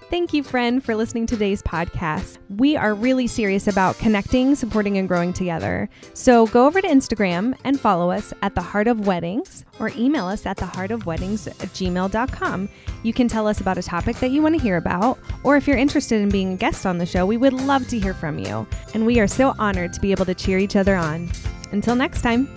Thank 0.08 0.32
you, 0.32 0.44
friend, 0.44 0.84
for 0.84 0.94
listening 0.94 1.26
to 1.26 1.34
today's 1.34 1.62
podcast. 1.62 2.38
We 2.48 2.76
are 2.76 2.94
really 2.94 3.26
serious 3.26 3.66
about 3.66 3.98
connecting, 3.98 4.54
supporting, 4.54 4.98
and 4.98 5.08
growing 5.08 5.32
together. 5.32 5.88
So 6.14 6.46
go 6.46 6.64
over 6.64 6.80
to 6.80 6.86
Instagram 6.86 7.58
and 7.64 7.80
follow 7.80 8.12
us 8.12 8.32
at 8.40 8.54
The 8.54 8.62
Heart 8.62 8.86
of 8.86 9.08
Weddings 9.08 9.64
or 9.80 9.90
email 9.96 10.26
us 10.26 10.46
at 10.46 10.58
theheartofweddings 10.58 11.48
at 11.48 11.56
gmail.com. 11.56 12.68
You 13.02 13.12
can 13.12 13.26
tell 13.26 13.48
us 13.48 13.60
about 13.60 13.78
a 13.78 13.82
topic 13.82 14.18
that 14.18 14.30
you 14.30 14.42
want 14.42 14.54
to 14.54 14.62
hear 14.62 14.76
about, 14.76 15.18
or 15.42 15.56
if 15.56 15.66
you're 15.66 15.76
interested 15.76 16.22
in 16.22 16.28
being 16.28 16.52
a 16.52 16.56
guest 16.56 16.86
on 16.86 16.98
the 16.98 17.06
show, 17.06 17.26
we 17.26 17.36
would 17.36 17.52
love 17.52 17.88
to 17.88 17.98
hear 17.98 18.14
from 18.14 18.38
you. 18.38 18.64
And 18.94 19.06
we 19.06 19.18
are 19.18 19.26
so 19.26 19.56
honored 19.58 19.92
to 19.94 20.00
be 20.00 20.12
able 20.12 20.26
to 20.26 20.34
cheer 20.34 20.58
each 20.58 20.76
other 20.76 20.94
on. 20.94 21.28
Until 21.72 21.96
next 21.96 22.22
time. 22.22 22.48